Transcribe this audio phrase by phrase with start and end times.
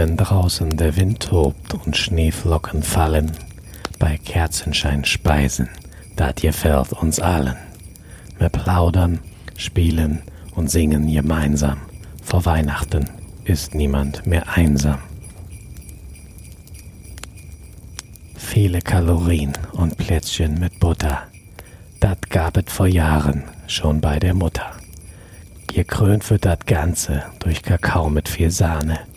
[0.00, 3.32] Wenn draußen der Wind tobt und Schneeflocken fallen,
[3.98, 5.68] bei Kerzenschein speisen,
[6.16, 7.56] dat gefällt uns allen.
[8.38, 9.18] Wir plaudern,
[9.58, 10.22] spielen
[10.54, 11.82] und singen gemeinsam.
[12.22, 13.10] Vor Weihnachten
[13.44, 15.00] ist niemand mehr einsam.
[18.36, 21.24] Viele Kalorien und Plätzchen mit Butter,
[22.00, 24.72] dat gab es vor Jahren schon bei der Mutter.
[25.66, 29.09] Gekrönt wird dat Ganze durch Kakao mit viel Sahne.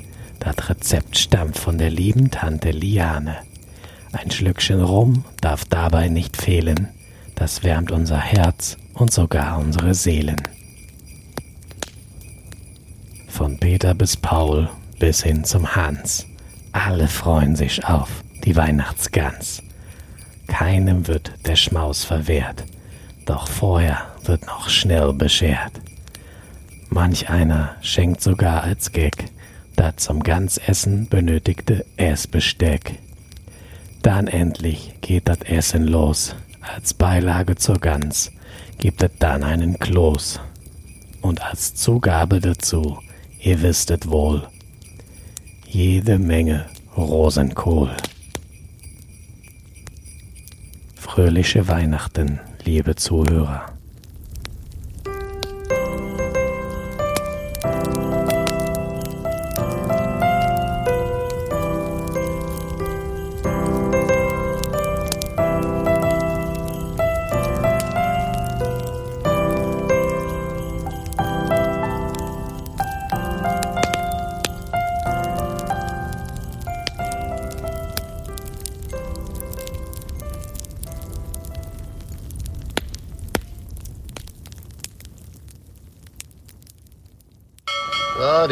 [0.43, 3.37] Dat Rezept stammt von der lieben Tante Liane.
[4.11, 6.89] Ein Schlückchen Rum darf dabei nicht fehlen.
[7.35, 10.41] Das wärmt unser Herz und sogar unsere Seelen.
[13.29, 16.27] Von Peter bis Paul bis hin zum Hans.
[16.73, 18.09] Alle freuen sich auf
[18.43, 19.63] die Weihnachtsgans.
[20.47, 22.65] Keinem wird der Schmaus verwehrt,
[23.25, 25.71] doch vorher wird noch schnell beschert.
[26.89, 29.31] Manch einer schenkt sogar als Gag
[29.75, 32.99] das zum Gansessen benötigte Essbesteck.
[34.01, 36.35] Dann endlich geht das Essen los.
[36.61, 38.31] Als Beilage zur Gans
[38.77, 40.39] gibt es dann einen Kloß.
[41.21, 42.99] Und als Zugabe dazu,
[43.39, 44.47] ihr wisstet wohl,
[45.67, 46.65] jede Menge
[46.97, 47.95] Rosenkohl.
[50.95, 53.73] Fröhliche Weihnachten, liebe Zuhörer.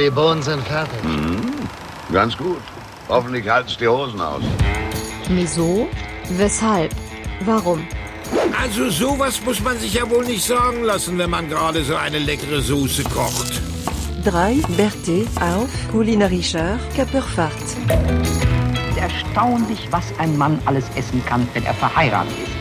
[0.02, 1.00] Die Bohnen sind fertig.
[2.12, 2.62] Ganz gut.
[3.08, 4.42] Hoffentlich halten's die Hosen aus.
[5.30, 5.88] Wieso?
[6.30, 6.92] Weshalb?
[7.46, 7.86] Warum?
[8.60, 12.20] Also sowas muss man sich ja wohl nicht sagen lassen, wenn man gerade so eine
[12.20, 13.62] leckere Soße kocht.
[14.26, 14.62] 3.
[14.78, 17.52] Berthe auf kulinarischer Körperfahrt.
[18.96, 22.61] Erstaunlich, was ein Mann alles essen kann, wenn er verheiratet ist.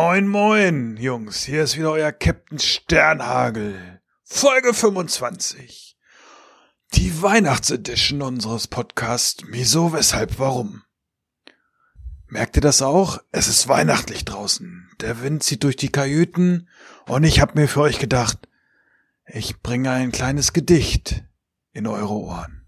[0.00, 1.42] Moin, moin, Jungs.
[1.42, 4.00] Hier ist wieder euer Captain Sternhagel.
[4.22, 5.98] Folge 25.
[6.94, 10.84] Die Weihnachtsedition unseres Podcasts Wieso, Weshalb, Warum.
[12.28, 13.18] Merkt ihr das auch?
[13.32, 14.88] Es ist weihnachtlich draußen.
[15.00, 16.68] Der Wind zieht durch die Kajüten
[17.08, 18.48] und ich hab mir für euch gedacht,
[19.26, 21.24] ich bringe ein kleines Gedicht
[21.72, 22.64] in eure Ohren.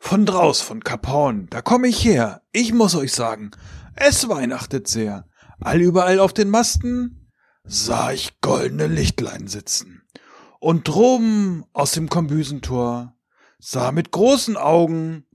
[0.00, 2.42] Von draus, von Horn, da komme ich her.
[2.50, 3.52] Ich muss euch sagen,
[3.94, 5.28] es weihnachtet sehr.
[5.60, 7.30] All überall auf den Masten
[7.64, 10.02] sah ich goldene Lichtlein sitzen.
[10.60, 13.14] Und droben aus dem Kombüsentor
[13.58, 15.26] sah mit großen Augen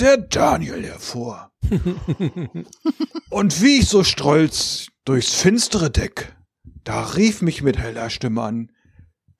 [0.00, 1.52] der Daniel hervor.
[3.30, 6.36] Und wie ich so strolz durchs finstere Deck,
[6.84, 8.72] da rief mich mit heller Stimme an,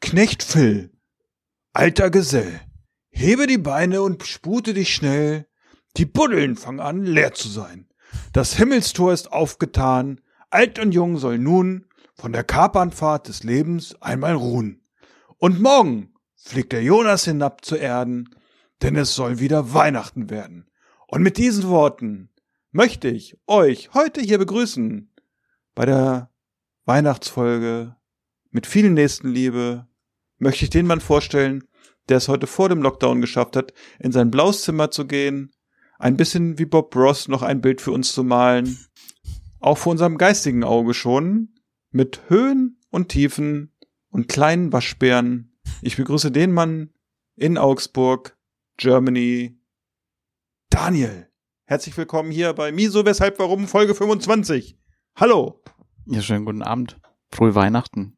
[0.01, 0.91] Knecht Phil,
[1.73, 2.61] alter Gesell,
[3.11, 5.47] hebe die Beine und spute dich schnell,
[5.97, 7.89] die Buddeln fangen an leer zu sein.
[8.33, 10.21] Das Himmelstor ist aufgetan,
[10.53, 14.83] alt und jung soll nun von der Kapernfahrt des Lebens einmal ruhen.
[15.39, 18.29] Und morgen fliegt der Jonas hinab zu Erden,
[18.83, 20.71] denn es soll wieder Weihnachten werden.
[21.07, 22.31] Und mit diesen Worten
[22.71, 25.13] möchte ich euch heute hier begrüßen
[25.75, 26.31] bei der
[26.85, 27.97] Weihnachtsfolge
[28.51, 29.87] mit viel Nächstenliebe.
[30.39, 31.65] Möchte ich den Mann vorstellen,
[32.09, 35.53] der es heute vor dem Lockdown geschafft hat, in sein blaues Zimmer zu gehen,
[35.99, 38.79] ein bisschen wie Bob Ross noch ein Bild für uns zu malen,
[39.63, 41.55] auch vor unserem geistigen Auge schon,
[41.91, 43.73] mit Höhen und Tiefen
[44.11, 45.57] und kleinen Waschbären.
[45.81, 46.91] Ich begrüße den Mann
[47.37, 48.37] in Augsburg,
[48.77, 49.59] Germany,
[50.69, 51.31] Daniel.
[51.65, 54.79] Herzlich willkommen hier bei Miso, weshalb, warum, Folge 25.
[55.17, 55.63] Hallo.
[56.07, 57.01] Ja, schönen guten Abend.
[57.31, 58.17] Frohe Weihnachten.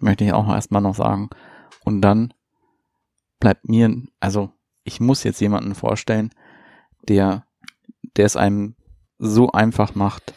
[0.00, 1.30] Möchte ich auch erstmal noch sagen.
[1.84, 2.34] Und dann
[3.38, 4.50] bleibt mir, also
[4.82, 6.30] ich muss jetzt jemanden vorstellen,
[7.08, 7.46] der,
[8.16, 8.74] der es einem
[9.18, 10.34] so einfach macht,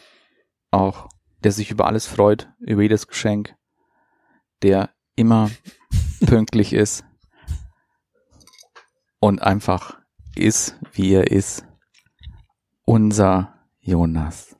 [0.70, 1.08] auch,
[1.42, 3.54] der sich über alles freut, über jedes Geschenk,
[4.62, 5.50] der immer
[6.26, 7.04] pünktlich ist
[9.20, 9.98] und einfach
[10.34, 11.64] ist, wie er ist.
[12.84, 14.56] Unser Jonas.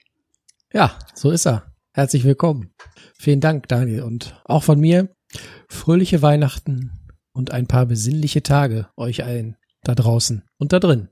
[0.73, 1.73] Ja, so ist er.
[1.93, 2.73] Herzlich willkommen.
[3.19, 4.03] Vielen Dank, Daniel.
[4.03, 5.09] Und auch von mir
[5.69, 6.93] fröhliche Weihnachten
[7.33, 11.09] und ein paar besinnliche Tage euch allen da draußen und da drin.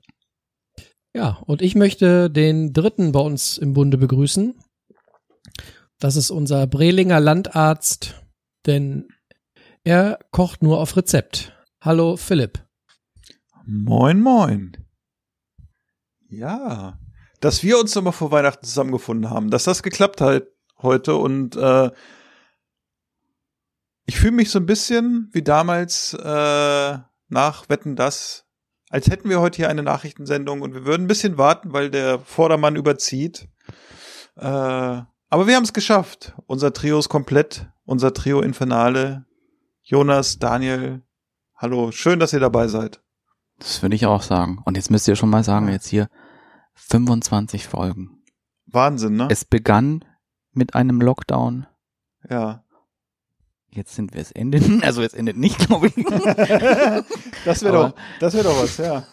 [1.13, 4.55] Ja, und ich möchte den dritten bei uns im Bunde begrüßen.
[5.99, 8.23] Das ist unser Brelinger Landarzt,
[8.65, 9.07] denn
[9.83, 11.53] Er kocht nur auf Rezept.
[11.81, 12.59] Hallo Philipp.
[13.65, 14.77] Moin, moin.
[16.29, 16.99] Ja,
[17.39, 20.47] dass wir uns nochmal vor Weihnachten zusammengefunden haben, dass das geklappt hat
[20.81, 21.91] heute und äh,
[24.05, 26.97] ich fühle mich so ein bisschen wie damals äh,
[27.29, 28.45] nach Wetten das,
[28.89, 32.19] als hätten wir heute hier eine Nachrichtensendung und wir würden ein bisschen warten, weil der
[32.19, 33.49] Vordermann überzieht.
[34.35, 36.33] Äh, aber wir haben es geschafft.
[36.45, 39.25] Unser Trio ist komplett, unser Trio Infernale.
[39.83, 41.01] Jonas, Daniel,
[41.55, 43.01] hallo, schön, dass ihr dabei seid.
[43.59, 44.61] Das würde ich auch sagen.
[44.65, 46.09] Und jetzt müsst ihr schon mal sagen, jetzt hier
[46.75, 48.21] 25 Folgen.
[48.65, 49.27] Wahnsinn, ne?
[49.31, 50.03] Es begann
[50.51, 51.67] mit einem Lockdown.
[52.29, 52.63] ja.
[53.69, 54.59] Jetzt sind wir es Ende.
[54.81, 55.93] Also jetzt endet nicht, glaube ich.
[57.45, 59.05] das wäre doch, das wäre doch was, ja.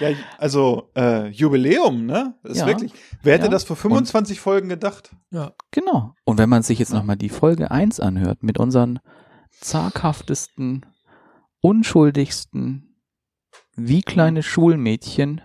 [0.00, 0.08] Ja,
[0.38, 2.34] also äh, Jubiläum, ne?
[2.42, 2.66] Das ist Ja.
[2.66, 2.92] wirklich.
[3.22, 3.50] Wer hätte Ja.
[3.50, 5.14] das vor 25 Folgen gedacht?
[5.30, 5.52] Ja.
[5.70, 6.14] Genau.
[6.24, 8.98] Und wenn man sich jetzt nochmal die Folge 1 anhört, mit unseren
[9.60, 10.86] zaghaftesten,
[11.60, 12.96] unschuldigsten,
[13.76, 15.40] wie kleine Schulmädchen,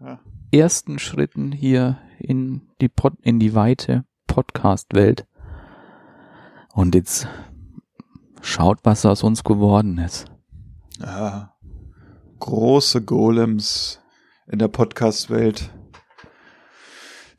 [0.00, 0.18] Ja.
[0.52, 5.26] ersten Schritten hier in die, Pod in die weite Podcast-Welt.
[6.72, 7.28] Und jetzt
[8.42, 10.26] schaut, was aus uns geworden ist.
[10.98, 11.54] Ja.
[12.40, 14.00] Große Golems
[14.50, 15.70] in der Podcast-Welt,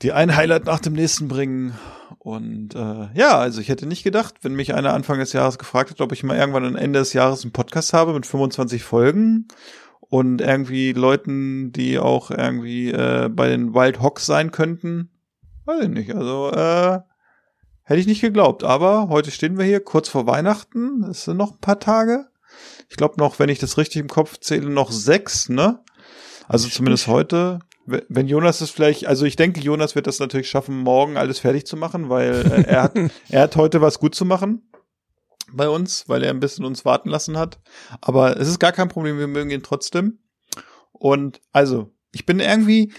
[0.02, 1.74] die ein Highlight nach dem nächsten bringen.
[2.20, 5.90] Und äh, ja, also ich hätte nicht gedacht, wenn mich einer Anfang des Jahres gefragt
[5.90, 9.48] hat, ob ich mal irgendwann am Ende des Jahres einen Podcast habe mit 25 Folgen
[10.00, 15.10] und irgendwie Leuten, die auch irgendwie äh, bei den Wild Hawks sein könnten.
[15.66, 16.16] Weiß ich nicht.
[16.16, 17.00] Also äh,
[17.84, 18.64] hätte ich nicht geglaubt.
[18.64, 21.04] Aber heute stehen wir hier kurz vor Weihnachten.
[21.04, 22.31] Es sind noch ein paar Tage.
[22.92, 25.80] Ich glaube noch, wenn ich das richtig im Kopf zähle, noch sechs, ne?
[26.50, 27.60] Also zumindest heute.
[27.86, 31.66] Wenn Jonas es vielleicht, also ich denke, Jonas wird das natürlich schaffen, morgen alles fertig
[31.66, 32.96] zu machen, weil äh, er hat,
[33.30, 34.70] er hat heute was gut zu machen
[35.54, 37.62] bei uns, weil er ein bisschen uns warten lassen hat.
[38.02, 40.20] Aber es ist gar kein Problem, wir mögen ihn trotzdem.
[40.92, 42.92] Und also, ich bin irgendwie,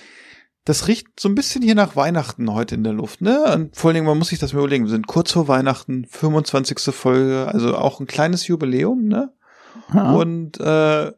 [0.65, 3.45] das riecht so ein bisschen hier nach Weihnachten heute in der Luft, ne?
[3.53, 6.06] Und vor allen Dingen, man muss sich das mal überlegen, wir sind kurz vor Weihnachten,
[6.06, 6.95] 25.
[6.95, 9.35] Folge, also auch ein kleines Jubiläum, ne?
[9.95, 10.13] Ja.
[10.13, 11.13] Und äh,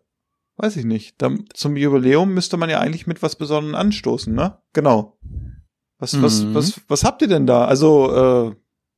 [0.57, 1.21] weiß ich nicht.
[1.23, 4.59] Dann, zum Jubiläum müsste man ja eigentlich mit was Besonderem anstoßen, ne?
[4.73, 5.19] Genau.
[5.99, 6.55] Was, was, Mhm.
[6.55, 7.65] was, was habt ihr denn da?
[7.67, 8.55] Also, äh,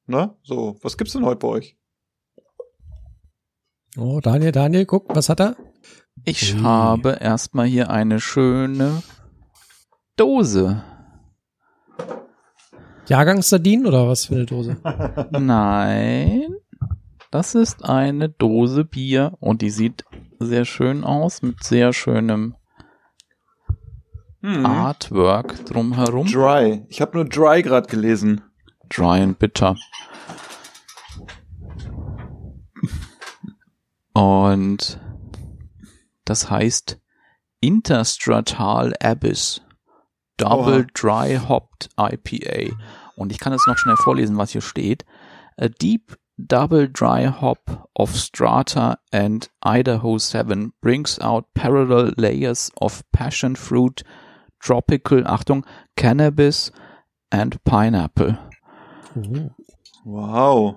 [0.06, 0.34] ne?
[0.42, 1.76] So, was gibt's denn heute bei euch?
[3.98, 5.56] Oh, Daniel, Daniel, guck, was hat er?
[6.24, 6.60] Ich Ui.
[6.62, 9.02] habe erstmal hier eine schöne
[10.16, 10.82] Dose.
[13.08, 14.76] Jahrgangssardinen oder was für eine Dose?
[15.30, 16.56] Nein,
[17.36, 20.06] das ist eine Dose Bier und die sieht
[20.38, 22.56] sehr schön aus mit sehr schönem
[24.40, 24.64] Hm.
[24.64, 26.26] Artwork drumherum.
[26.28, 26.86] Dry.
[26.88, 28.40] Ich habe nur Dry gerade gelesen.
[28.88, 29.76] Dry and bitter.
[34.14, 34.98] Und
[36.24, 36.98] das heißt
[37.60, 39.60] Interstratal Abyss
[40.38, 40.86] Double Oha.
[40.94, 42.74] Dry Hopped IPA.
[43.14, 45.04] Und ich kann es noch schnell vorlesen, was hier steht.
[45.58, 53.02] A deep double dry hop of Strata and Idaho 7 brings out parallel layers of
[53.12, 54.02] passion fruit,
[54.60, 55.64] tropical, Achtung,
[55.96, 56.70] cannabis
[57.30, 58.38] and pineapple.
[59.16, 59.50] Oh.
[60.04, 60.76] Wow.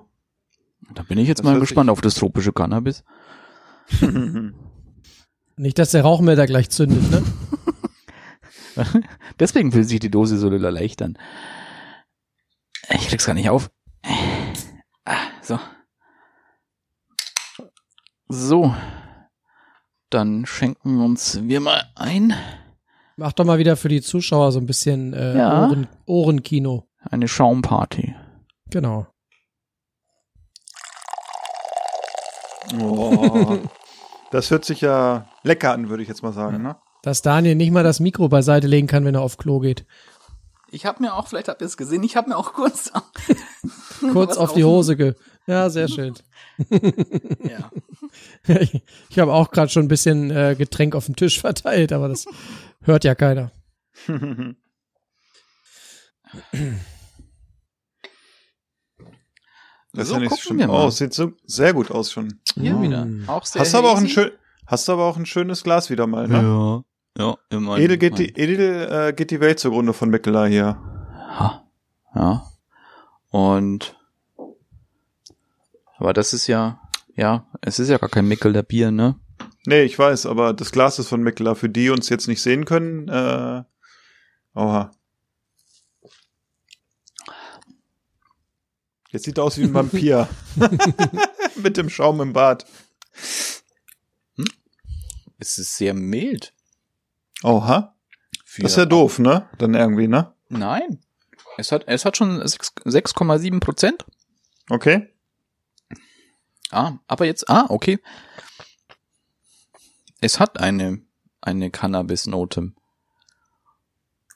[0.93, 3.03] Da bin ich jetzt Das mal gespannt sich- auf das tropische Cannabis.
[5.57, 7.23] Nicht, dass der Rauchmelder gleich zündet, ne?
[9.39, 11.17] Deswegen will sich die Dose so erleichtern.
[12.91, 13.69] Ich krieg's gar nicht auf.
[15.49, 15.59] So.
[18.27, 18.75] So.
[20.11, 22.35] Dann schenken uns wir mal ein.
[23.17, 25.63] Mach doch mal wieder für die Zuschauer so ein bisschen äh, Ja.
[25.63, 26.87] Ohren, Ohrenkino.
[27.01, 28.15] Eine Schaumparty.
[28.69, 29.07] Genau.
[32.79, 33.57] Oh.
[34.31, 36.75] Das hört sich ja lecker an, würde ich jetzt mal sagen, ne?
[37.01, 39.87] Dass Daniel nicht mal das Mikro beiseite legen kann, wenn er auf Klo geht.
[40.69, 42.91] Ich habe mir auch, vielleicht habt ihr es gesehen, ich habe mir auch kurz
[44.13, 45.15] Kurz auf die Hose ge.
[45.49, 46.13] Ja, sehr schön.
[47.43, 47.71] Ja.
[48.61, 52.07] ich ich habe auch gerade schon ein bisschen äh, Getränk auf dem Tisch verteilt, aber
[52.07, 52.25] das
[52.83, 53.51] hört ja keiner.
[59.93, 60.73] Das So, ist ja nicht gucken schlimm wir mal.
[60.83, 60.97] aus.
[60.97, 62.39] Sieht so sehr gut aus schon.
[62.55, 62.81] Hier Mm.
[62.83, 63.07] wieder.
[63.27, 64.31] Auch sehr Hast du aber auch ein schön,
[64.67, 66.41] hast du aber auch ein schönes Glas wieder mal, ne?
[66.41, 66.83] Ja.
[67.17, 67.77] Ja, immer.
[67.79, 70.77] Edel geht die, Edel äh, geht die Welt zugrunde von Beckeler hier.
[71.39, 71.63] Ja.
[72.15, 72.43] ja.
[73.29, 73.98] Und
[75.99, 76.81] aber das ist ja,
[77.15, 79.19] ja, es ist ja gar kein Mickel Bier, ne?
[79.65, 81.55] Nee, ich weiß, aber das Glas ist von Beckeler.
[81.55, 83.63] Für die uns jetzt nicht sehen können, äh,
[84.55, 84.91] oha.
[89.11, 90.27] Jetzt sieht er aus wie ein Vampir.
[91.55, 92.65] Mit dem Schaum im Bart.
[95.37, 96.53] Es ist sehr mild.
[97.43, 97.95] Oha.
[98.45, 99.49] Für Das ist ja doof, ne?
[99.57, 100.33] Dann irgendwie, ne?
[100.49, 100.99] Nein.
[101.57, 104.05] Es hat, es hat schon sechs- 6,7 Prozent.
[104.69, 105.13] Okay.
[106.71, 107.99] Ah, aber jetzt, ah, okay.
[110.21, 111.01] Es hat eine,
[111.41, 112.73] eine Cannabis-Note.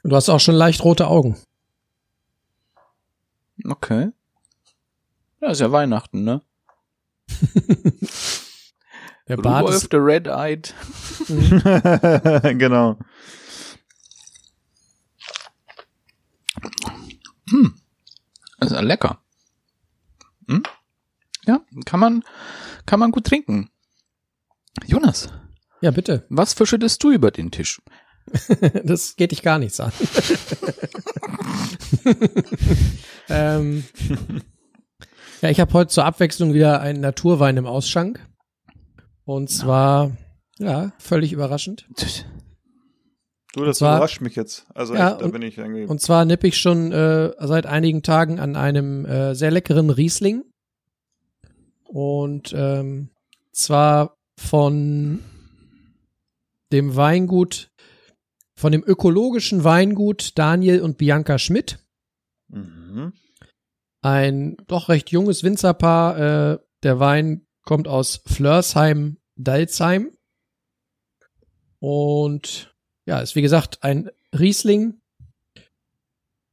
[0.04, 1.38] Du hast auch schon leicht rote Augen.
[3.66, 4.12] Okay.
[5.42, 6.42] Ja, ist ja Weihnachten, ne?
[9.28, 10.74] Der Bart Rudolph ist, the Red-Eyed.
[12.60, 12.98] genau.
[18.60, 19.22] Das ist ja lecker.
[20.50, 20.63] Hm?
[21.46, 22.24] Ja, kann man,
[22.86, 23.70] kann man gut trinken.
[24.86, 25.30] Jonas,
[25.82, 26.26] ja bitte.
[26.30, 27.82] was verschüttest du über den Tisch?
[28.86, 29.92] Das geht dich gar nichts an.
[33.30, 33.84] ähm,
[35.42, 38.26] ja, ich habe heute zur Abwechslung wieder einen Naturwein im Ausschank.
[39.26, 40.12] Und zwar,
[40.58, 41.86] ja, völlig überraschend.
[43.54, 44.66] Du, das zwar- überrascht mich jetzt.
[44.74, 45.86] Also Ja, echt, da und- bin ich irgendwie.
[45.86, 50.44] Und zwar nippe ich schon äh, seit einigen Tagen an einem äh, sehr leckeren Riesling.
[51.94, 53.12] Und ähm,
[53.52, 55.24] zwar von
[56.72, 57.70] dem Weingut,
[58.56, 61.78] von dem ökologischen Weingut Daniel und Bianca Schmidt.
[62.48, 63.14] mhm.
[64.02, 66.18] Ein doch recht junges Winzerpaar.
[66.54, 70.18] Äh, der Wein kommt aus Flörsheim, Dalzheim.
[71.80, 75.00] Und ja, ist wie gesagt ein Riesling.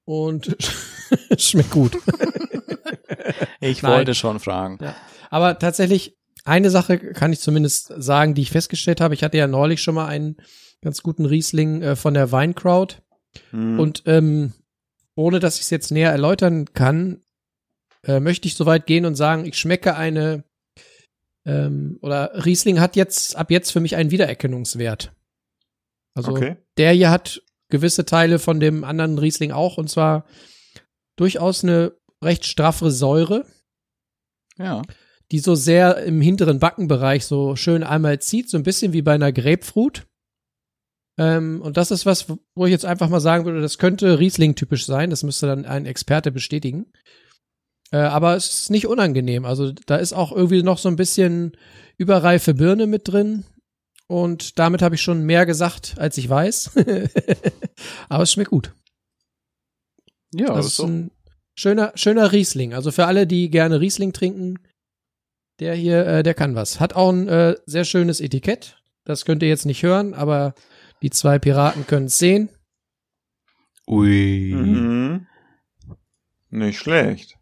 [0.05, 0.55] Und
[1.39, 1.97] schmeckt gut.
[3.61, 3.93] Ich Nein.
[3.93, 4.79] wollte schon fragen.
[5.31, 9.15] Aber tatsächlich, eine Sache kann ich zumindest sagen, die ich festgestellt habe.
[9.15, 10.37] Ich hatte ja neulich schon mal einen
[10.83, 13.03] ganz guten Riesling äh, von der Weinkraut.
[13.53, 13.79] Mhm.
[13.79, 14.53] Und ähm,
[15.15, 17.23] ohne dass ich es jetzt näher erläutern kann,
[18.05, 20.45] äh, möchte ich so weit gehen und sagen, ich schmecke eine
[21.45, 25.13] ähm, oder Riesling hat jetzt ab jetzt für mich einen Wiedererkennungswert.
[26.15, 26.57] Also okay.
[26.77, 30.27] der hier hat gewisse Teile von dem anderen Riesling auch und zwar
[31.17, 33.47] durchaus eine recht straffere Säure,
[34.59, 34.83] Ja.
[35.31, 39.15] Die so sehr im hinteren Backenbereich so schön einmal zieht, so ein bisschen wie bei
[39.15, 40.07] einer Grapefruit.
[41.19, 44.87] Ähm, und das ist was, wo ich jetzt einfach mal sagen würde, das könnte Riesling-typisch
[44.87, 45.11] sein.
[45.11, 46.87] Das müsste dann ein Experte bestätigen.
[47.93, 49.45] Äh, aber es ist nicht unangenehm.
[49.45, 51.57] Also da ist auch irgendwie noch so ein bisschen
[51.97, 53.45] überreife Birne mit drin.
[54.09, 56.73] Und damit habe ich schon mehr gesagt, als ich weiß.
[58.09, 58.75] aber es schmeckt gut.
[60.35, 61.11] Ja, das das ist ein
[61.55, 62.75] schöner, schöner Riesling.
[62.75, 64.59] Also für alle, die gerne Riesling trinken,
[65.61, 66.81] der hier, äh, der kann was.
[66.81, 68.83] Hat auch ein äh, sehr schönes Etikett.
[69.05, 70.55] Das könnt ihr jetzt nicht hören, aber
[71.03, 72.51] die zwei Piraten können es sehen.
[73.87, 74.53] Ui.
[74.55, 75.27] Mhm.
[76.51, 77.37] Nicht schlecht.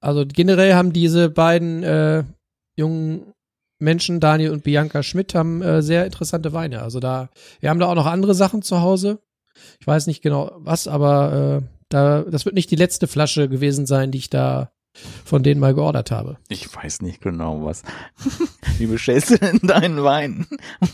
[0.00, 2.24] Also generell haben diese beiden äh,
[2.76, 3.34] jungen
[3.80, 6.82] Menschen, Daniel und Bianca Schmidt, haben äh, sehr interessante Weine.
[6.82, 7.30] Also da,
[7.60, 9.20] wir haben da auch noch andere Sachen zu Hause.
[9.80, 13.86] Ich weiß nicht genau was, aber äh, da, das wird nicht die letzte Flasche gewesen
[13.86, 14.70] sein, die ich da
[15.24, 16.38] von denen mal geordert habe.
[16.48, 17.82] Ich weiß nicht genau was.
[18.78, 20.46] Wie bestellst du denn deinen Wein?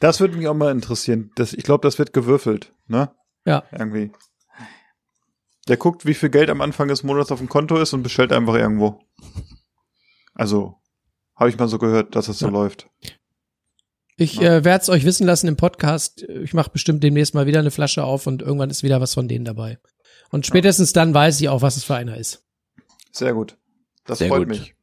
[0.00, 1.30] Das würde mich auch mal interessieren.
[1.34, 3.10] Das, ich glaube, das wird gewürfelt, ne?
[3.46, 3.62] Ja.
[3.72, 4.12] Irgendwie.
[5.66, 8.30] Der guckt, wie viel Geld am Anfang des Monats auf dem Konto ist und bestellt
[8.30, 9.00] einfach irgendwo.
[10.34, 10.74] Also,
[11.36, 12.52] habe ich mal so gehört, dass das so Ja.
[12.52, 12.90] läuft.
[14.16, 16.22] Ich äh, werde es euch wissen lassen im Podcast.
[16.22, 19.26] Ich mache bestimmt demnächst mal wieder eine Flasche auf und irgendwann ist wieder was von
[19.26, 19.78] denen dabei.
[20.30, 22.44] Und spätestens dann weiß ich auch, was es für einer ist.
[23.14, 23.56] Sehr gut.
[24.04, 24.48] Das Sehr freut gut.
[24.48, 24.74] mich.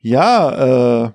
[0.00, 1.12] Ja, äh,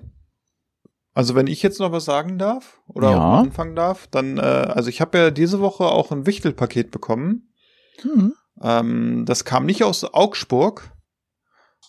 [1.14, 3.38] also wenn ich jetzt noch was sagen darf oder Ja.
[3.40, 7.52] anfangen darf, dann, äh, also ich habe ja diese Woche auch ein Wichtelpaket bekommen.
[8.00, 8.32] Hm.
[8.62, 10.92] Ähm, das kam nicht aus Augsburg,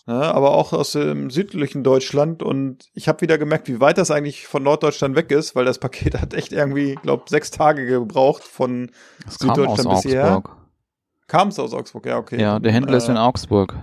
[0.07, 2.41] ne, aber auch aus dem südlichen Deutschland.
[2.43, 5.77] Und ich habe wieder gemerkt, wie weit das eigentlich von Norddeutschland weg ist, weil das
[5.79, 8.91] Paket hat echt irgendwie, glaube sechs Tage gebraucht von
[9.25, 10.37] Das kam aus Süddeutschland bis hierher.
[10.37, 10.57] Augsburg.
[11.27, 12.39] Kam es aus Augsburg, ja, okay.
[12.41, 13.75] Ja, der Händler ist in äh, Augsburg.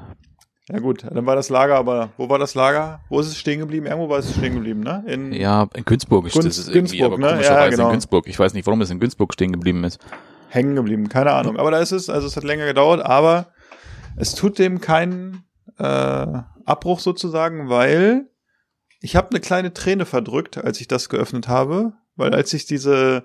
[0.72, 3.00] Ja gut, dann war das Lager, aber wo war das Lager?
[3.08, 3.86] Wo ist es stehen geblieben?
[3.86, 5.02] Irgendwo war es stehen geblieben, ne?
[5.06, 7.26] In, Ja, in Günzburg ist Günz- das ist irgendwie, Günzburg, aber ne?
[7.26, 7.88] Ja, komischerweise genau.
[7.88, 8.26] in Günzburg.
[8.28, 9.98] Ich weiß nicht, warum es in Günzburg stehen geblieben ist.
[10.48, 11.56] hängen geblieben, keine Ahnung.
[11.58, 13.52] Aber da ist es, also es hat länger gedauert, aber
[14.16, 15.44] es tut dem keinen
[15.78, 15.84] äh,
[16.66, 18.26] Abbruch sozusagen, weil
[19.00, 23.24] ich habe eine kleine Träne verdrückt, als ich das geöffnet habe, weil als ich diese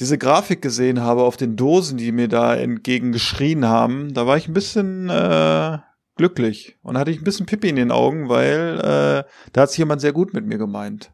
[0.00, 4.38] diese Grafik gesehen habe auf den Dosen, die mir da entgegen geschrien haben, da war
[4.38, 5.78] ich ein bisschen äh,
[6.16, 9.78] glücklich und hatte ich ein bisschen Pippi in den Augen, weil äh, da hat sich
[9.78, 11.12] jemand sehr gut mit mir gemeint.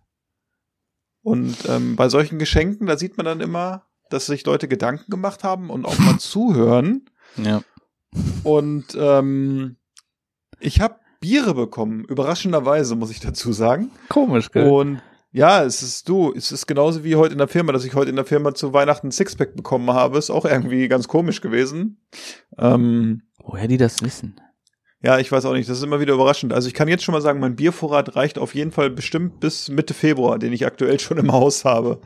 [1.22, 5.42] Und ähm, bei solchen Geschenken, da sieht man dann immer, dass sich Leute Gedanken gemacht
[5.42, 7.10] haben und auch mal zuhören.
[7.36, 7.62] Ja.
[8.44, 9.76] Und ähm,
[10.60, 12.04] ich habe Biere bekommen.
[12.04, 13.90] Überraschenderweise, muss ich dazu sagen.
[14.08, 14.70] Komisch, gell?
[14.70, 15.02] Und
[15.36, 18.08] ja, es ist du, es ist genauso wie heute in der Firma, dass ich heute
[18.08, 20.16] in der Firma zu Weihnachten ein Sixpack bekommen habe.
[20.16, 22.00] Ist auch irgendwie ganz komisch gewesen.
[22.56, 24.40] Ähm, Woher die das wissen?
[25.02, 25.68] ja, ich weiß auch nicht.
[25.68, 26.54] Das ist immer wieder überraschend.
[26.54, 29.68] Also ich kann jetzt schon mal sagen, mein Biervorrat reicht auf jeden Fall bestimmt bis
[29.68, 32.00] Mitte Februar, den ich aktuell schon im Haus habe.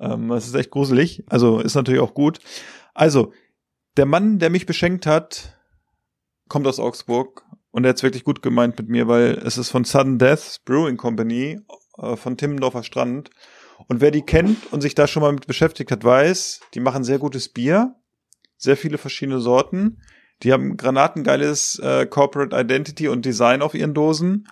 [0.00, 1.22] Ähm, das ist echt gruselig.
[1.28, 2.40] Also ist natürlich auch gut.
[2.94, 3.32] Also,
[3.96, 5.56] der Mann, der mich beschenkt hat,
[6.48, 9.84] kommt aus Augsburg und er hat's wirklich gut gemeint mit mir, weil es ist von
[9.84, 11.60] Sudden Death Brewing Company
[11.98, 13.30] äh, von Timmendorfer Strand.
[13.88, 17.04] Und wer die kennt und sich da schon mal mit beschäftigt hat, weiß, die machen
[17.04, 17.96] sehr gutes Bier,
[18.56, 20.00] sehr viele verschiedene Sorten.
[20.42, 24.48] Die haben granatengeiles äh, Corporate Identity und Design auf ihren Dosen.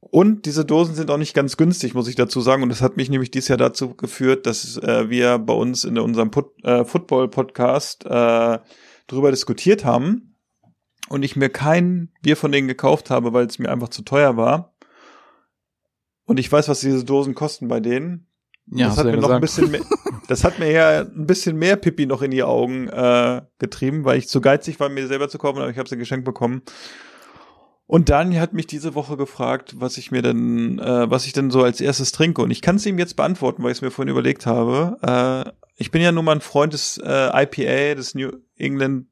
[0.00, 2.62] Und diese Dosen sind auch nicht ganz günstig, muss ich dazu sagen.
[2.62, 5.98] Und das hat mich nämlich dieses Jahr dazu geführt, dass äh, wir bei uns in
[5.98, 8.58] unserem Put äh, Football-Podcast äh,
[9.06, 10.36] darüber diskutiert haben.
[11.08, 14.36] Und ich mir kein Bier von denen gekauft habe, weil es mir einfach zu teuer
[14.36, 14.69] war.
[16.30, 18.28] Und ich weiß, was diese Dosen kosten bei denen.
[18.66, 19.80] Ja, das hat mir ja noch ein bisschen mehr,
[20.28, 24.16] das hat mir ja ein bisschen mehr Pipi noch in die Augen äh, getrieben, weil
[24.16, 26.62] ich zu geizig war, mir selber zu kaufen, aber ich habe sie geschenkt bekommen.
[27.88, 31.50] Und Daniel hat mich diese Woche gefragt, was ich mir denn, äh, was ich denn
[31.50, 32.42] so als erstes trinke.
[32.42, 34.98] Und ich kann es ihm jetzt beantworten, weil ich es mir vorhin überlegt habe.
[35.02, 39.08] Äh, ich bin ja nun mal ein Freund des äh, IPA, des New England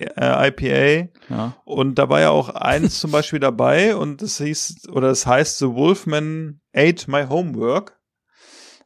[0.00, 1.08] äh, IPA.
[1.28, 1.56] Ja.
[1.64, 5.58] Und da war ja auch eins zum Beispiel dabei und das hieß, oder das heißt
[5.58, 7.98] The Wolfman Ate My Homework.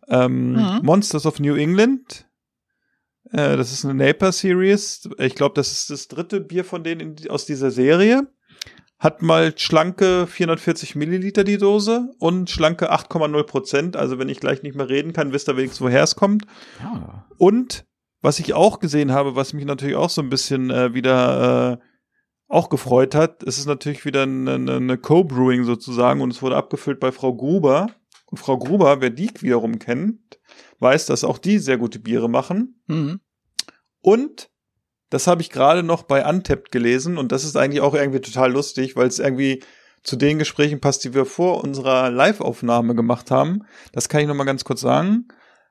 [0.08, 0.80] Ähm, Mhm.
[0.82, 2.28] Monsters of New England.
[3.32, 5.08] Äh, das ist eine Naper Series.
[5.18, 8.26] Ich glaube, das ist das dritte Bier von denen in, aus dieser Serie.
[8.98, 13.96] Hat mal schlanke 440 Milliliter die Dose und schlanke 8,0 Prozent.
[13.96, 16.44] Also wenn ich gleich nicht mehr reden kann, wisst ihr wenigstens, woher es kommt.
[16.80, 17.26] ja.
[17.38, 17.86] Und
[18.24, 21.84] was ich auch gesehen habe, was mich natürlich auch so ein bisschen äh, wieder äh,
[22.48, 26.56] auch gefreut hat, es ist natürlich wieder eine, eine, eine Co-Brewing sozusagen und es wurde
[26.56, 27.88] abgefüllt bei Frau Gruber.
[28.24, 30.40] Und Frau Gruber, wer die wiederum kennt,
[30.78, 32.80] weiß, dass auch die sehr gute Biere machen.
[32.86, 33.20] Mhm.
[34.00, 34.48] Und
[35.10, 38.50] das habe ich gerade noch bei Untapped gelesen und das ist eigentlich auch irgendwie total
[38.50, 39.62] lustig, weil es irgendwie
[40.02, 43.64] zu den Gesprächen passt, die wir vor unserer Live-Aufnahme gemacht haben.
[43.92, 45.28] Das kann ich noch mal ganz kurz sagen.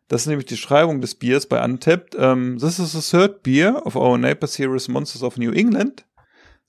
[0.08, 2.16] Das ist nämlich die Schreibung des Biers bei Untapped.
[2.16, 6.06] Um, this is the third beer of our neighbor series Monsters of New England.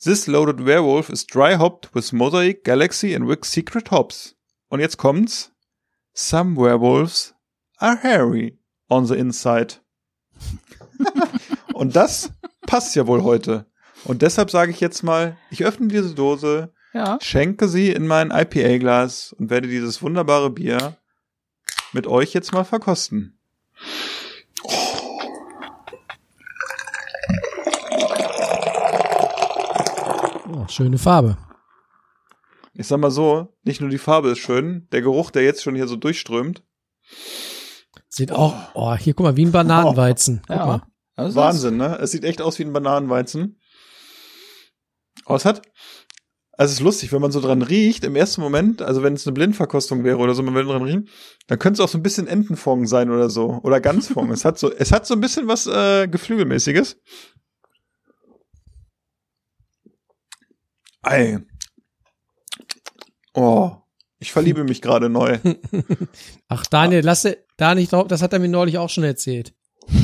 [0.03, 4.37] This loaded werewolf is dry hopped with Mosaic, Galaxy and Wick's secret hops.
[4.68, 5.53] Und jetzt kommt's.
[6.12, 7.35] Some werewolves
[7.79, 9.75] are hairy on the inside.
[11.75, 12.31] Und das
[12.66, 13.66] passt ja wohl heute.
[14.05, 17.18] Und deshalb sage ich jetzt mal, ich öffne diese Dose, Ja.
[17.20, 20.97] schenke sie in mein IPA-Glas und werde dieses wunderbare Bier
[21.94, 23.38] mit euch jetzt mal verkosten.
[30.48, 31.37] Oh, schöne Farbe.
[32.74, 35.74] Ich sag mal so, nicht nur die Farbe ist schön, der Geruch, der jetzt schon
[35.74, 36.62] hier so durchströmt.
[38.09, 40.42] Sieht auch, oh, hier guck mal, wie ein Bananenweizen.
[40.46, 40.66] Guck Ja.
[40.66, 40.83] mal.
[41.16, 41.98] Also Wahnsinn, ne?
[42.00, 43.61] Es sieht echt aus wie ein Bananenweizen.
[45.24, 45.62] Aber es hat,
[46.57, 49.27] also es ist lustig, wenn man so dran riecht, im ersten Moment, also wenn es
[49.27, 51.09] eine Blindverkostung wäre oder so, man will dran riechen,
[51.47, 53.61] dann könnte es auch so ein bisschen Entenfong sein oder so.
[53.62, 54.31] Oder Ganzfong.
[54.31, 56.97] es hat so, es hat so ein bisschen was äh, Geflügelmäßiges.
[61.03, 61.38] Ei.
[63.35, 63.73] Oh,
[64.19, 65.38] ich verliebe mich gerade neu.
[66.49, 69.55] Ach, Daniel, lass da nicht drauf, das hat er mir neulich auch schon erzählt.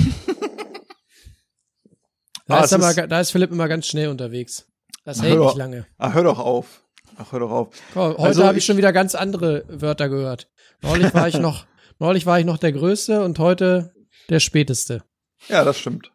[2.46, 4.66] Da, Ah, ist er mal, ist- da ist Philipp immer ganz schnell unterwegs.
[5.04, 5.56] Das hält nicht doch.
[5.56, 5.86] lange.
[5.98, 6.82] Ach, hör doch auf.
[7.16, 7.68] Ach, hör doch auf.
[7.94, 10.48] Komm, heute Also habe ich ich- schon wieder ganz andere Wörter gehört.
[10.82, 11.66] Neulich war ich noch,
[11.98, 13.92] neulich war ich noch der Größte und heute
[14.28, 15.02] der Späteste.
[15.48, 16.10] Ja, das stimmt.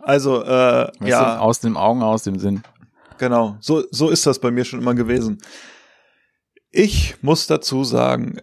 [0.00, 2.62] Also, äh, Weißt du, ja, aus dem Augen, aus dem Sinn.
[3.18, 3.56] genau.
[3.60, 5.38] So, so ist das bei mir schon immer gewesen.
[6.70, 8.38] Ich muss dazu sagen,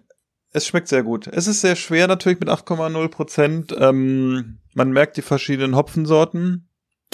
[0.54, 1.28] es schmeckt sehr gut.
[1.28, 3.76] Es ist sehr schwer natürlich mit 8,0 Prozent.
[3.78, 6.70] Ähm, man merkt die verschiedenen Hopfensorten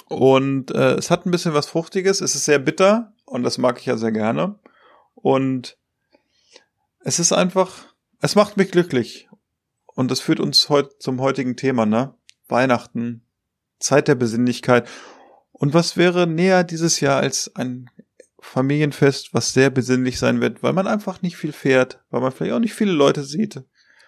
[0.10, 2.22] und äh, es hat ein bisschen was Fruchtiges.
[2.22, 4.58] Es ist sehr bitter und das mag ich ja sehr gerne.
[5.16, 5.78] Und
[7.02, 7.86] es ist einfach,
[8.22, 9.28] es macht mich glücklich.
[9.86, 12.14] Und das führt uns heute zum heutigen Thema, ne?
[12.48, 13.24] Weihnachten,
[13.80, 14.88] Zeit der Besinnlichkeit.
[15.52, 17.90] Und was wäre näher dieses Jahr als ein
[18.40, 22.54] Familienfest, was sehr besinnlich sein wird, weil man einfach nicht viel fährt, weil man vielleicht
[22.54, 23.64] auch nicht viele Leute sieht,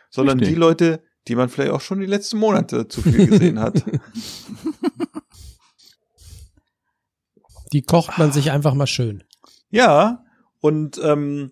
[0.09, 0.55] sondern Richtig.
[0.55, 3.83] die Leute, die man vielleicht auch schon die letzten Monate zu viel gesehen hat.
[7.73, 9.23] Die kocht man sich einfach mal schön.
[9.69, 10.23] Ja,
[10.59, 11.51] und ähm,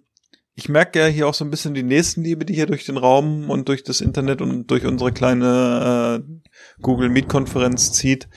[0.56, 3.50] ich merke ja hier auch so ein bisschen die Nächstenliebe, die hier durch den Raum
[3.50, 6.52] und durch das Internet und durch unsere kleine äh,
[6.82, 8.28] Google Meet Konferenz zieht.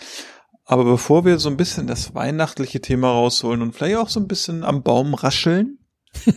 [0.66, 4.28] Aber bevor wir so ein bisschen das weihnachtliche Thema rausholen und vielleicht auch so ein
[4.28, 5.78] bisschen am Baum rascheln,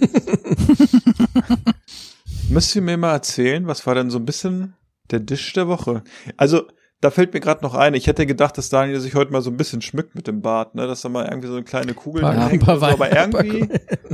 [2.49, 4.75] müsst ihr mir mal erzählen, was war denn so ein bisschen
[5.12, 6.03] der Dish der Woche?
[6.38, 6.63] Also,
[7.03, 9.49] da fällt mir gerade noch ein, ich hätte gedacht, dass Daniel sich heute mal so
[9.49, 12.21] ein bisschen schmückt mit dem Bart, ne, dass da mal irgendwie so eine kleine Kugel
[12.23, 13.67] dran hängt so, aber irgendwie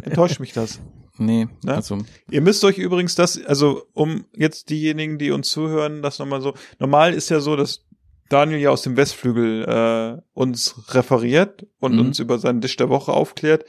[0.03, 0.79] enttäuscht mich das.
[1.17, 1.75] Nee, Ne?
[1.75, 1.97] also
[2.31, 6.53] Ihr müsst euch übrigens das, also um jetzt diejenigen, die uns zuhören, das nochmal so,
[6.79, 7.85] normal ist ja so, dass
[8.29, 11.99] Daniel ja aus dem Westflügel äh, uns referiert und Mhm.
[11.99, 13.65] uns über seinen Dish der Woche aufklärt,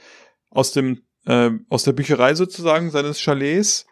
[0.49, 3.85] aus dem äh, aus der Bücherei sozusagen seines Chalets.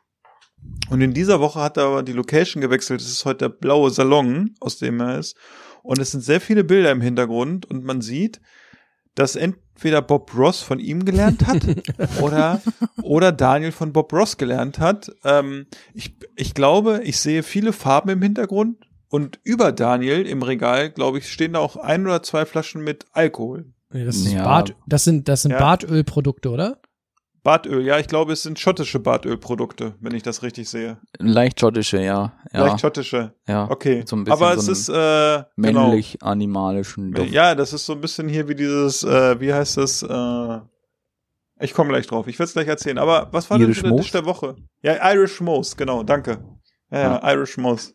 [0.90, 3.02] Und in dieser Woche hat er aber die Location gewechselt.
[3.02, 5.38] Es ist heute der blaue Salon, aus dem er ist.
[5.84, 8.42] Und es sind sehr viele Bilder im Hintergrund und man sieht,
[9.16, 11.62] dass entweder Bob Ross von ihm gelernt hat
[12.22, 12.62] oder,
[13.02, 15.12] oder Daniel von Bob Ross gelernt hat.
[15.24, 18.78] Ähm, ich, ich glaube, ich sehe viele Farben im Hintergrund
[19.10, 23.06] und über Daniel im Regal, glaube ich, stehen da auch ein oder zwei Flaschen mit
[23.12, 23.66] Alkohol.
[23.92, 24.44] Nee, das, ist Ja.
[24.44, 25.60] Bad, das sind, das sind Ja.
[25.60, 26.80] Bartölprodukte, oder?
[27.44, 30.98] Badöl, ja, ich glaube, es sind schottische Badölprodukte, wenn ich das richtig sehe.
[31.18, 32.34] leicht schottische, ja.
[32.54, 33.34] Ja, Leicht schottische.
[33.48, 33.70] ja.
[33.70, 34.04] Okay.
[34.06, 35.88] So ein bisschen Aber so es einen ist, äh, genau.
[35.88, 37.32] männlich-animalischen Duft.
[37.32, 40.60] Ja, das ist so ein bisschen hier wie dieses, äh, wie heißt das, äh,
[41.62, 42.98] ich komme gleich drauf, ich werde es gleich erzählen.
[42.98, 44.02] Aber was war Irish denn der?
[44.02, 44.56] Tisch der Woche?
[44.82, 46.44] Ja, Irish Moss, genau, danke.
[46.92, 47.94] Ja, ja, Irish Moss.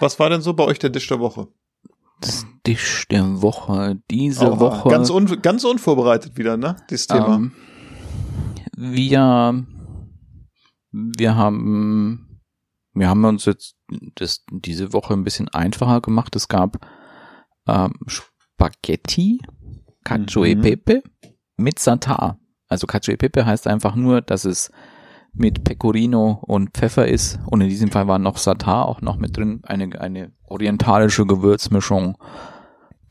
[0.00, 1.48] Was war denn so bei euch der Tisch der Woche?
[2.20, 4.00] Das Dish der Woche.
[4.10, 4.88] Diese Oha, Woche.
[4.88, 6.76] Ganz, un ganz unvorbereitet wieder, ne?
[6.90, 7.36] Dieses Thema.
[7.36, 7.52] Ähm,
[8.76, 9.66] wir,
[10.92, 12.40] wir haben,
[12.94, 13.76] wir haben uns jetzt
[14.16, 16.34] das, diese Woche ein bisschen einfacher gemacht.
[16.36, 16.78] Es gab
[17.68, 19.40] ähm, Spaghetti,
[20.04, 20.62] Cacio e Mhm.
[20.62, 21.02] Pepe
[21.56, 22.38] mit Satar.
[22.68, 24.70] Also Cacio e Pepe heißt einfach nur, dass es
[25.32, 27.38] mit Pecorino und Pfeffer ist.
[27.46, 29.60] Und in diesem Fall war noch Satar auch noch mit drin.
[29.64, 32.18] Eine, eine orientalische Gewürzmischung,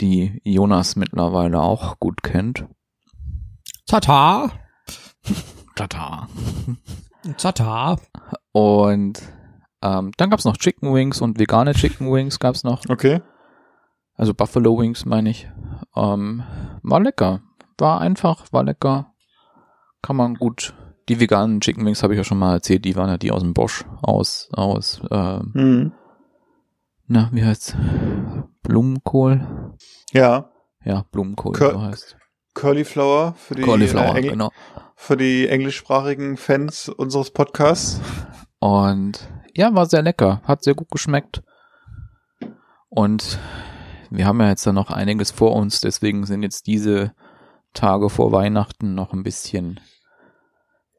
[0.02, 2.66] die Jonas mittlerweile auch gut kennt.
[3.88, 4.52] Tata!
[5.76, 6.28] Tata.
[7.38, 7.98] Tata!
[8.52, 9.22] Und
[9.82, 12.82] ähm, dann gab's noch Chicken Wings und vegane Chicken Wings gab's noch.
[12.90, 13.22] Okay.
[14.16, 15.50] Also Buffalo Wings meine ich.
[15.96, 16.44] Ähm,
[16.84, 17.42] war lecker.
[17.78, 19.14] War einfach, war lecker.
[20.02, 20.74] Kann man gut.
[21.10, 22.86] Die veganen Chicken Wings habe ich ja schon mal erzählt.
[22.86, 23.84] Die waren ja die aus dem Bosch.
[24.02, 25.92] Aus, aus, ähm, Mhm.
[27.08, 27.76] Na, wie heißt's?
[28.64, 29.74] Blumenkohl?
[30.12, 30.50] Ja,
[30.84, 32.18] Ja, Blumenkohl, Cur- so heißt.
[32.54, 34.52] Cauliflower für die, Cauliflower, äh, genau.
[34.96, 38.00] für die englischsprachigen Fans unseres Podcasts.
[38.60, 40.42] Und ja, war sehr lecker.
[40.46, 41.44] Hat sehr gut geschmeckt.
[42.90, 43.40] Und
[44.10, 47.14] wir haben ja jetzt da noch einiges vor uns, deswegen sind jetzt diese
[47.74, 49.80] Tage vor Weihnachten noch ein bisschen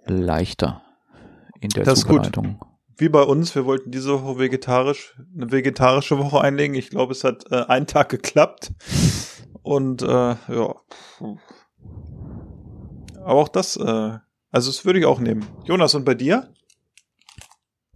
[0.05, 0.83] leichter
[1.61, 2.27] in der Das ist gut.
[2.27, 2.61] Zubereitung.
[2.99, 6.75] Wie bei uns, wir wollten diese Woche vegetarisch, eine vegetarische Woche einlegen.
[6.75, 8.73] Ich glaube, es hat äh, einen Tag geklappt.
[9.63, 10.75] Und äh, ja.
[13.23, 13.83] Aber auch das, äh,
[14.51, 15.45] also das würde ich auch nehmen.
[15.65, 16.49] Jonas, und bei dir?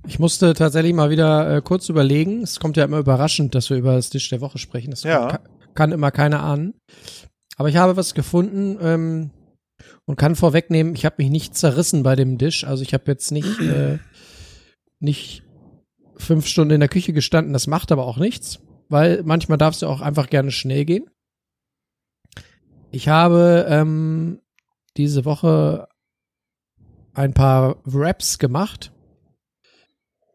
[0.07, 2.43] Ich musste tatsächlich mal wieder äh, kurz überlegen.
[2.43, 4.91] Es kommt ja immer überraschend, dass wir über das Tisch der Woche sprechen.
[4.91, 5.29] Das Ja.
[5.29, 5.41] kann,
[5.75, 6.75] kann immer keiner ahnen.
[7.57, 9.31] Aber ich habe was gefunden ähm,
[10.07, 12.65] und kann vorwegnehmen, ich habe mich nicht zerrissen bei dem Dish.
[12.65, 13.99] Also ich habe jetzt nicht, äh,
[15.01, 15.43] nicht
[16.17, 17.53] fünf Stunden in der Küche gestanden.
[17.53, 21.11] Das macht aber auch nichts, weil manchmal darf es ja auch einfach gerne schnell gehen.
[22.93, 24.41] Ich habe ähm,
[24.97, 25.89] diese Woche
[27.15, 28.93] ein paar Wraps gemacht.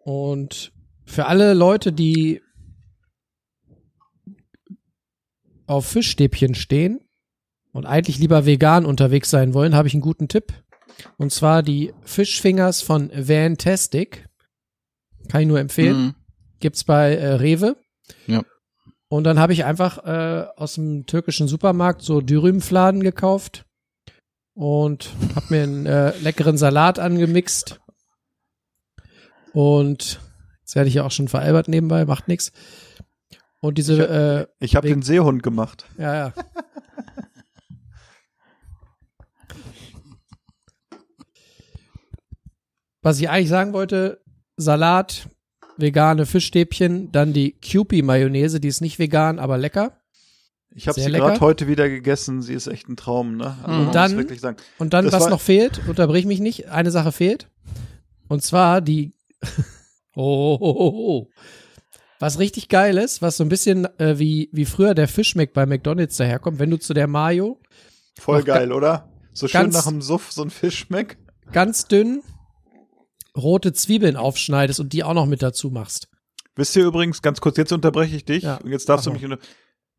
[0.04, 0.72] Und
[1.06, 2.42] für alle Leute, die
[5.68, 7.00] auf Fischstäbchen stehen
[7.72, 10.54] und eigentlich lieber vegan unterwegs sein wollen, habe ich einen guten Tipp.
[11.18, 14.25] Und zwar die Fischfingers von Vantastic.
[15.30, 15.98] Kann ich nur empfehlen.
[15.98, 16.16] Mhm.
[16.60, 17.76] Gibt's bei äh, Rewe.
[18.28, 18.44] Ja.
[19.08, 23.66] Und dann habe ich einfach äh, aus dem türkischen Supermarkt so Dürümfladen gekauft
[24.54, 27.80] und habe mir einen äh, leckeren Salat angemixt.
[29.54, 30.20] Und
[30.62, 32.52] jetzt werde ich ja auch schon veralbert nebenbei, macht nix.
[33.60, 35.86] Und diese, äh, Ich habe den Seehund gemacht.
[35.98, 36.34] ja, ja.
[43.02, 44.24] Was ich eigentlich sagen wollte,
[44.58, 45.30] Salat,
[45.78, 50.00] vegane Fischstäbchen, dann die Kewpie-Mayonnaise, die ist nicht vegan, aber lecker.
[50.78, 52.42] Ich habe sie gerade heute wieder gegessen.
[52.42, 53.58] Sie ist echt ein Traum, ne?
[53.64, 53.86] Also Mhm.
[53.86, 54.56] muss Dann-.
[54.78, 57.50] Und dann, Das was noch fehlt, unterbrich mich nicht, eine Sache fehlt.
[58.28, 59.14] Und zwar die,
[60.16, 61.30] oh, oh, oh, oh.
[62.20, 65.66] Was richtig geil ist, was so ein bisschen äh, wie, wie früher der Fischmeck bei
[65.66, 67.60] McDonalds daherkommt, wenn du zu der Mayo
[68.18, 69.10] Voll geil, oder?
[69.34, 71.18] So schön nach dem Suff so ein Fisch schmeckt.
[71.52, 72.22] ganz dünn
[73.36, 76.08] rote Zwiebeln aufschneidest und die auch noch mit dazu machst.
[76.56, 79.16] Wisst ihr übrigens, ganz kurz, jetzt unterbreche ich dich Ja, und jetzt darfst du mach
[79.20, 79.40] mich unter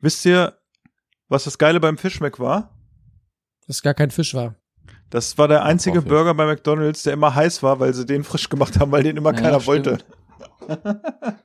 [0.01, 0.59] Wisst ihr,
[1.29, 2.79] was das Geile beim Fischmeck war?
[3.66, 4.55] Dass gar kein Fisch war.
[5.11, 6.12] Das war der einzige Hoffe ich.
[6.12, 9.16] Burger bei McDonalds, der immer heiß war, weil sie den frisch gemacht haben, weil den
[9.16, 9.66] immer Ja, keiner stimmt.
[9.66, 9.99] wollte.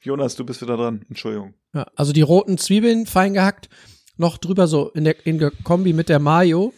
[0.00, 1.04] Jonas, du bist wieder dran.
[1.08, 1.54] Entschuldigung.
[1.74, 3.68] Ja, also die roten Zwiebeln fein gehackt,
[4.16, 6.72] noch drüber so in der, in der Kombi mit der Mayo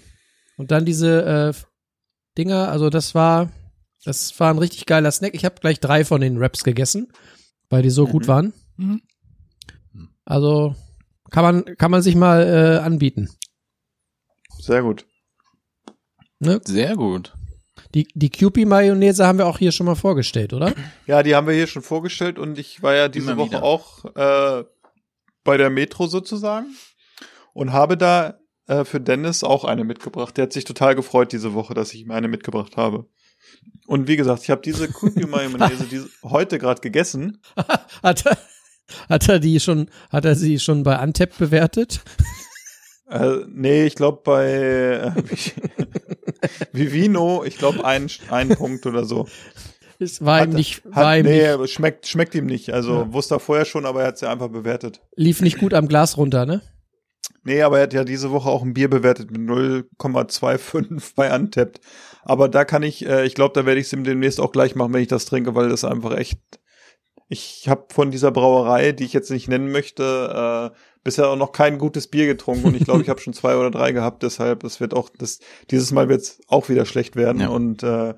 [0.56, 1.64] und dann diese äh,
[2.38, 3.50] Dinger, also das war,
[4.04, 5.34] das war ein richtig geiler Snack.
[5.34, 7.12] Ich habe gleich drei von den Wraps gegessen,
[7.68, 8.10] weil die so Mhm.
[8.10, 8.52] gut waren.
[8.76, 9.02] Mhm.
[10.24, 10.74] Also
[11.30, 13.28] kann man, kann man sich mal äh, anbieten.
[14.58, 15.06] Sehr gut.
[16.38, 16.60] Ne?
[16.64, 17.34] Sehr gut.
[17.94, 20.74] Die, die Kewpie-Mayonnaise haben wir auch hier schon mal vorgestellt, oder?
[21.06, 24.64] Ja, die haben wir hier schon vorgestellt und ich war ja diese Woche auch äh,
[25.44, 26.66] bei der Metro sozusagen
[27.54, 30.36] und habe da äh, für Dennis auch eine mitgebracht.
[30.36, 33.06] Der hat sich total gefreut diese Woche, dass ich ihm eine mitgebracht habe.
[33.86, 37.40] Und wie gesagt, ich habe diese Cookie Mayonnaise diese, heute gerade gegessen.
[38.02, 38.38] Hat er,
[39.08, 42.00] hat er die schon, hat er sie schon bei Antep bewertet?
[43.10, 45.12] Äh, nee, ich glaube bei äh,
[46.72, 49.26] Vivino, ich glaube ein, ein Punkt oder so.
[49.98, 52.70] Es war ihm nicht, hat, war ihm nee, nicht, schmeckt, schmeckt ihm nicht.
[52.72, 53.12] Also Ja.
[53.12, 55.00] wusste er vorher schon, aber er hat sie einfach bewertet.
[55.16, 56.60] lief nicht gut am Glas runter, ne?
[57.42, 61.80] Nee, aber er hat ja diese Woche auch ein Bier bewertet mit 0,25 bei Untapped.
[62.28, 64.92] Aber da kann ich, äh, ich glaube, da werde ich es demnächst auch gleich machen,
[64.94, 66.38] wenn ich das trinke, weil das einfach echt.
[67.30, 71.52] Ich habe von dieser Brauerei, die ich jetzt nicht nennen möchte, äh, bisher auch noch
[71.52, 74.22] kein gutes Bier getrunken und ich glaube, ich habe schon zwei oder drei gehabt.
[74.22, 75.38] Deshalb, es wird auch das
[75.70, 77.48] dieses Mal wird es auch wieder schlecht werden Ja.
[77.48, 78.14] und äh,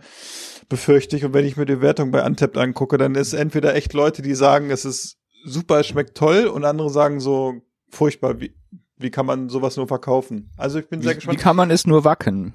[0.68, 1.24] befürchte ich.
[1.24, 4.34] Und wenn ich mir die Wertung bei Untapped angucke, dann ist entweder echt Leute, die
[4.34, 7.54] sagen, es ist super, es schmeckt toll, und andere sagen so
[7.90, 8.54] furchtbar, wie
[8.96, 10.50] wie kann man sowas nur verkaufen?
[10.58, 11.38] Also ich bin sehr Wie, wie gespannt.
[11.38, 12.54] kann man es nur wacken?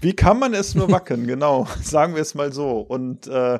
[0.00, 1.26] Wie kann man es nur wacken?
[1.26, 2.80] genau, sagen wir es mal so.
[2.80, 3.58] Und äh,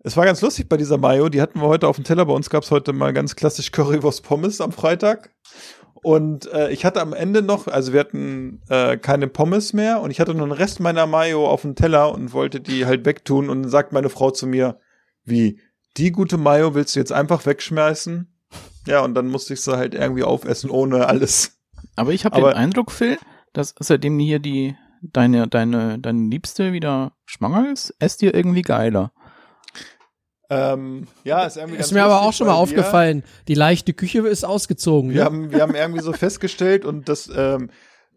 [0.00, 1.28] es war ganz lustig bei dieser Mayo.
[1.28, 2.26] Die hatten wir heute auf dem Teller.
[2.26, 5.34] Bei uns gab es heute mal ganz klassisch Currywurst Pommes am Freitag.
[6.02, 10.12] Und äh, ich hatte am Ende noch, also wir hatten äh, keine Pommes mehr und
[10.12, 13.48] ich hatte noch einen Rest meiner Mayo auf dem Teller und wollte die halt wegtun.
[13.48, 14.78] Und dann sagt meine Frau zu mir,
[15.24, 15.58] wie,
[15.96, 18.32] die gute Mayo willst du jetzt einfach wegschmeißen?
[18.86, 21.58] Ja, und dann musste ich sie halt irgendwie aufessen ohne alles.
[21.96, 23.18] Aber ich habe den Eindruck, Phil,
[23.52, 24.76] dass seitdem hier die
[25.12, 29.12] deine deine deine Liebste wieder schwanger ist, esst ihr irgendwie geiler.
[30.48, 33.24] Ähm, ja, ist irgendwie ganz Ist mir aber auch schon mal aufgefallen.
[33.48, 35.10] Die leichte Küche ist ausgezogen.
[35.10, 35.24] Wir ne?
[35.24, 37.70] haben, wir haben irgendwie so festgestellt und das, ähm,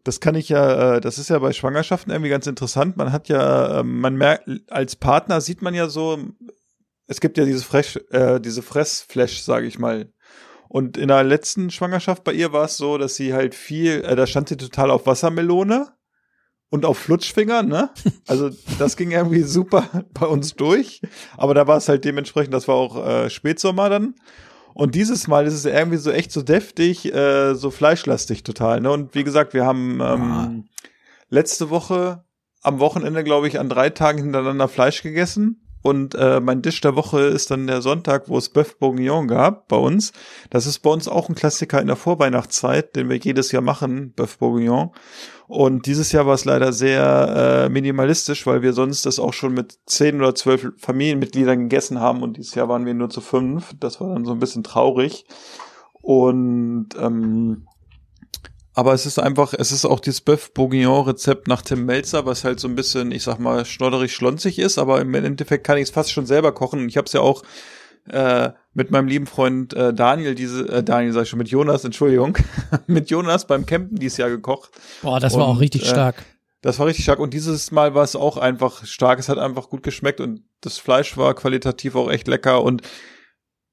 [0.04, 2.98] das kann ich ja, äh, das ist ja bei Schwangerschaften irgendwie ganz interessant.
[2.98, 6.20] Man hat ja, ähm, man merkt, als Partner sieht man ja so,
[7.08, 10.12] es gibt ja diese Fresh, äh, diese Fressflash, sage ich mal.
[10.68, 14.16] Und in der letzten Schwangerschaft bei ihr war es so, dass sie halt viel, äh,
[14.16, 15.88] da stand sie total auf Wassermelone
[16.70, 17.90] und auf Flutschfinger, ne?
[18.28, 21.02] Also das ging irgendwie super bei uns durch.
[21.38, 24.16] Aber da war es halt dementsprechend, das war auch äh, Spätsommer dann.
[24.74, 28.82] Und dieses Mal ist es irgendwie so echt so deftig, äh, so fleischlastig total.
[28.82, 28.92] Ne?
[28.92, 30.66] Und wie gesagt, wir haben ähm,
[31.30, 32.24] letzte Woche
[32.62, 35.66] am Wochenende, glaube ich, an drei Tagen hintereinander Fleisch gegessen.
[35.82, 39.70] Und äh, mein Tisch der Woche ist dann der Sonntag, wo es Bœuf Bourguignon gab
[39.70, 40.12] bei uns.
[40.50, 44.14] Das ist bei uns auch ein Klassiker in der Vorweihnachtszeit, den wir jedes Jahr machen,
[44.16, 44.92] Bœuf Bourguignon.
[45.50, 49.56] Und dieses Jahr war es leider sehr äh, minimalistisch, weil wir sonst das auch schon
[49.56, 53.74] mit zehn oder zwölf Familienmitgliedern gegessen haben und dieses Jahr waren wir nur zu fünf.
[53.80, 55.26] Das war dann so ein bisschen traurig.
[55.94, 57.66] Und ähm,
[58.76, 62.44] aber es ist einfach, es ist auch dieses Bœuf Bourguignon Rezept nach Tim Melzer, was
[62.44, 65.86] halt so ein bisschen, ich sag mal, schnodderig schlonzig ist, aber im Endeffekt kann ich
[65.86, 66.88] es fast schon selber kochen.
[66.88, 67.42] Ich habe es ja auch
[68.08, 71.84] äh, mit meinem lieben Freund äh, Daniel, diese, äh, Daniel sag ich schon, mit Jonas,
[71.84, 72.38] Entschuldigung,
[72.88, 74.72] mit Jonas beim Campen dieses Jahr gekocht.
[75.02, 76.24] Boah, das war Und, auch richtig äh, stark.
[76.62, 79.20] Das war richtig stark und dieses Mal war es auch einfach stark.
[79.20, 82.82] Es hat einfach gut geschmeckt und das Fleisch war qualitativ auch echt lecker und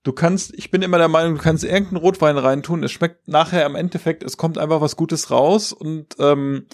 [0.04, 2.84] du kannst, ich bin immer der Meinung, du kannst irgendeinen Rotwein reintun.
[2.84, 6.66] Es schmeckt nachher im Endeffekt, es kommt einfach was Gutes raus und ähm,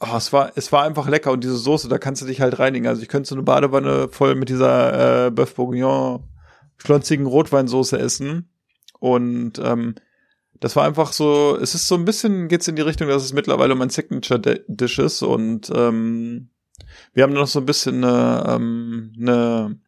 [0.00, 2.58] oh, es war, es war einfach lecker und diese Soße, da kannst du dich halt
[2.60, 2.86] reinigen.
[2.86, 6.22] Also ich könnte so eine Badewanne voll mit dieser äh, Bœuf Bourguignon
[6.78, 8.50] schlonzigen Rotweinsoße essen.
[8.98, 9.94] Und ähm,
[10.60, 13.32] das war einfach so, es ist so ein bisschen, geht's in die Richtung, dass es
[13.32, 15.22] mittlerweile mein Signature-Dish ist.
[15.22, 16.50] Und ähm,
[17.12, 19.78] wir haben noch so ein bisschen eine, ähm, eine,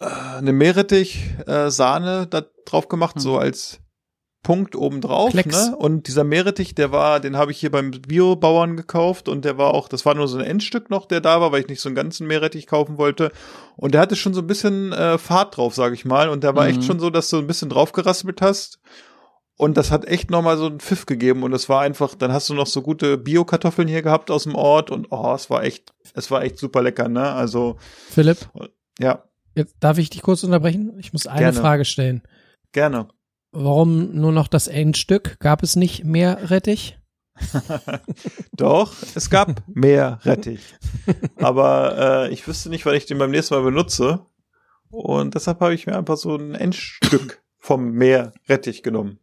[0.00, 3.80] äh, eine Meerrettich-Sahne da drauf gemacht, so als
[4.44, 5.32] Punkt obendrauf.
[5.32, 5.70] Klecks.
[5.70, 5.76] Ne?
[5.76, 9.74] Und dieser Meerrettich, der war, den habe ich hier beim Biobauern gekauft und der war
[9.74, 11.88] auch, das war nur so ein Endstück noch, der da war, weil ich nicht so
[11.88, 13.32] einen ganzen Meerrettich kaufen wollte.
[13.76, 16.28] Und der hatte schon so ein bisschen äh, Fahrt drauf, sage ich mal.
[16.28, 16.70] Und der war Mhm.
[16.70, 18.78] echt schon so, dass du ein bisschen drauf geraspelt hast.
[19.56, 21.42] Und das hat echt nochmal so einen Pfiff gegeben.
[21.42, 24.54] Und es war einfach, dann hast du noch so gute Bio-Kartoffeln hier gehabt aus dem
[24.56, 24.90] Ort.
[24.90, 27.30] Und oh, es war echt, es war echt super lecker, ne?
[27.32, 27.76] Also,
[28.10, 28.38] Philipp,
[28.98, 29.22] ja,
[29.54, 30.92] jetzt darf ich dich kurz unterbrechen?
[30.98, 31.60] Ich muss eine Gerne.
[31.60, 32.22] Frage stellen.
[32.72, 33.08] gerne.
[33.54, 35.38] Warum nur noch das Endstück?
[35.40, 36.98] Gab es nicht mehr Rettich?
[38.52, 40.74] Doch, es gab mehr Rettich.
[41.36, 44.26] Aber äh, ich wüsste nicht, wann ich den beim nächsten Mal benutze.
[44.90, 49.18] Und deshalb habe ich mir einfach so ein Endstück vom Meer Rettich genommen.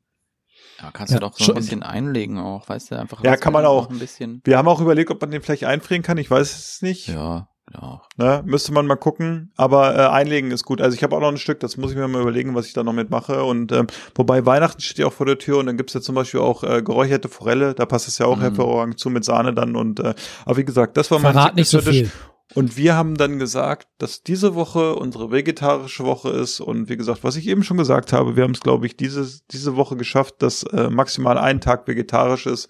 [0.81, 3.23] Ja, kannst Ja, du doch so ein bisschen einlegen auch, weißt du, einfach.
[3.23, 3.89] Ja, kann man auch.
[3.89, 4.41] Ein bisschen.
[4.43, 6.17] Wir haben auch überlegt, ob man den vielleicht einfrieren kann.
[6.17, 7.07] Ich weiß es nicht.
[7.07, 8.01] Ja, ja.
[8.17, 8.43] Ne?
[8.45, 9.51] Müsste man mal gucken.
[9.55, 10.81] Aber äh, einlegen ist gut.
[10.81, 12.73] Also ich habe auch noch ein Stück, das muss ich mir mal überlegen, was ich
[12.73, 13.43] da noch mitmache.
[13.43, 16.15] Und ähm, wobei Weihnachten steht ja auch vor der Tür und dann gibt's ja zum
[16.15, 17.73] Beispiel auch äh, geräucherte Forelle.
[17.73, 18.41] Da passt es ja auch Mhm.
[18.41, 19.75] hervorragend zu mit Sahne dann.
[19.75, 20.13] Und äh,
[20.45, 22.11] aber wie gesagt, das war mein Verrat nicht so viel.
[22.53, 26.59] Und wir haben dann gesagt, dass diese Woche unsere vegetarische Woche ist.
[26.59, 29.25] Und wie gesagt, was ich eben schon gesagt habe, wir haben es, glaube ich, diese,
[29.51, 32.67] diese Woche geschafft, dass äh, maximal ein Tag vegetarisch ist.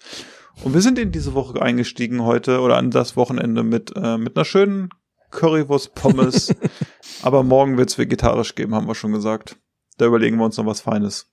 [0.64, 4.36] Und wir sind in diese Woche eingestiegen heute oder an das Wochenende mit, äh, mit
[4.36, 4.90] einer schönen
[5.30, 6.54] Currywurst Pommes.
[7.22, 9.56] Aber morgen wird's vegetarisch geben, haben wir schon gesagt.
[9.98, 11.30] Da überlegen wir uns noch was Feines.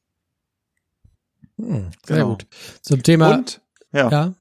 [1.58, 2.30] Hm, sehr Genau.
[2.30, 2.48] gut.
[2.82, 3.62] Zum Thema, Und?
[3.92, 4.10] Ja.
[4.10, 4.34] ja,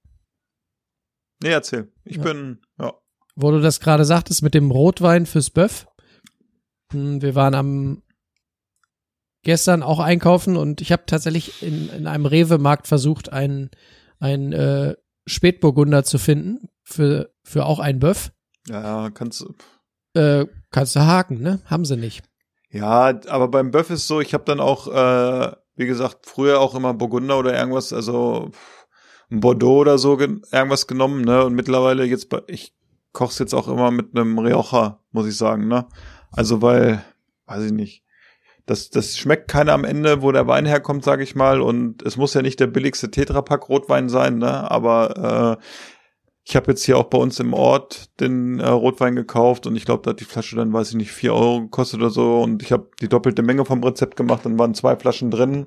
[1.43, 1.93] Nee, erzähl.
[2.05, 2.23] Ich Ja.
[2.25, 2.95] bin, ja.
[3.37, 5.87] wo du das gerade sagtest mit dem Rotwein fürs Böff.
[6.93, 8.03] Hm, Wir waren am
[9.45, 13.71] gestern auch einkaufen und ich habe tatsächlich in, in einem Rewe-Markt versucht, einen,
[14.19, 18.33] einen äh, Spätburgunder zu finden für, für auch ein Böff.
[18.69, 19.55] Ja, kannst du.
[20.19, 21.61] Äh, kannst du haken, ne?
[21.67, 22.25] Haben sie nicht.
[22.71, 26.75] Ja, aber beim Böff ist so, ich habe dann auch, äh, wie gesagt, früher auch
[26.75, 28.51] immer Burgunder oder irgendwas, also
[29.31, 31.45] ein Bordeaux oder so gen irgendwas genommen, ne?
[31.45, 32.75] Und mittlerweile jetzt, bei, ich
[33.13, 35.87] koch's jetzt auch immer mit einem Rioja, muss ich sagen, ne?
[36.31, 37.03] Also weil,
[37.47, 38.05] weiß ich nicht.
[38.69, 41.61] Das, das schmeckt keiner am Ende, wo der Wein herkommt, sage ich mal.
[41.61, 44.71] Und es muss ja nicht der billigste Tetrapack Rotwein sein, ne?
[44.71, 45.65] Aber äh,
[46.45, 49.85] ich habe jetzt hier auch bei uns im Ort den äh, Rotwein gekauft und ich
[49.85, 52.41] glaube, da hat die Flasche dann, weiß ich nicht, vier Euro gekostet oder so.
[52.41, 55.67] Und ich habe die doppelte Menge vom Rezept gemacht, dann waren zwei Flaschen drin.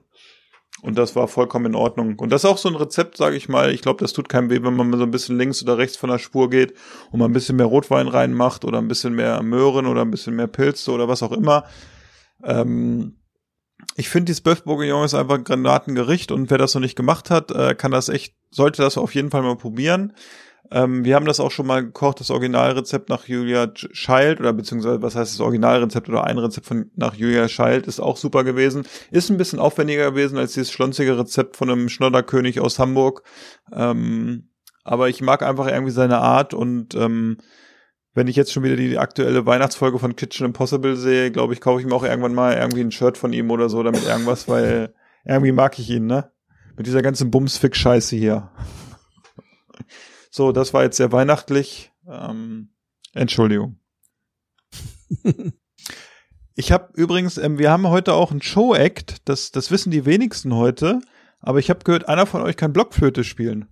[0.81, 2.17] Und das war vollkommen in Ordnung.
[2.17, 3.71] Und das ist auch so ein Rezept, sage ich mal.
[3.71, 5.97] Ich glaube, das tut keinem weh, wenn man mal so ein bisschen links oder rechts
[5.97, 6.73] von der Spur geht
[7.11, 10.35] und mal ein bisschen mehr Rotwein reinmacht oder ein bisschen mehr Möhren oder ein bisschen
[10.35, 11.65] mehr Pilze oder was auch immer.
[12.43, 13.17] Ähm,
[13.95, 17.29] ich finde, dieses Bœuf Bourguignon ist einfach ein Granatengericht und wer das noch nicht gemacht
[17.29, 20.13] hat, äh, kann das echt, sollte das auf jeden Fall mal probieren.
[20.69, 24.53] Ähm, wir haben das auch schon mal gekocht, das Originalrezept nach Julia Ch- Child oder
[24.53, 28.43] beziehungsweise was heißt das Originalrezept oder ein Rezept von nach Julia Child ist auch super
[28.45, 28.85] gewesen.
[29.09, 33.23] Ist ein bisschen aufwendiger gewesen als dieses schlonzige Rezept von einem Schnodderkönig aus Hamburg.
[33.73, 34.49] Ähm,
[34.83, 37.37] aber ich mag einfach irgendwie seine Art und ähm,
[38.13, 41.79] wenn ich jetzt schon wieder die aktuelle Weihnachtsfolge von Kitchen Impossible sehe, glaube ich, kaufe
[41.79, 44.47] ich mir auch irgendwann mal irgendwie ein Shirt von ihm oder so oder mit irgendwas,
[44.47, 44.93] weil
[45.25, 46.31] irgendwie mag ich ihn, ne?
[46.75, 48.51] Mit dieser ganzen Bumsfick-Scheiße hier.
[50.29, 51.91] So, das war jetzt sehr weihnachtlich.
[52.07, 52.69] Ähm,
[53.13, 53.79] Entschuldigung.
[56.55, 60.53] Ich habe übrigens, ähm, wir haben heute auch einen Show-Act, das, das wissen die wenigsten
[60.53, 61.01] heute,
[61.39, 63.67] aber ich habe gehört, einer von euch kann Blockflöte spielen.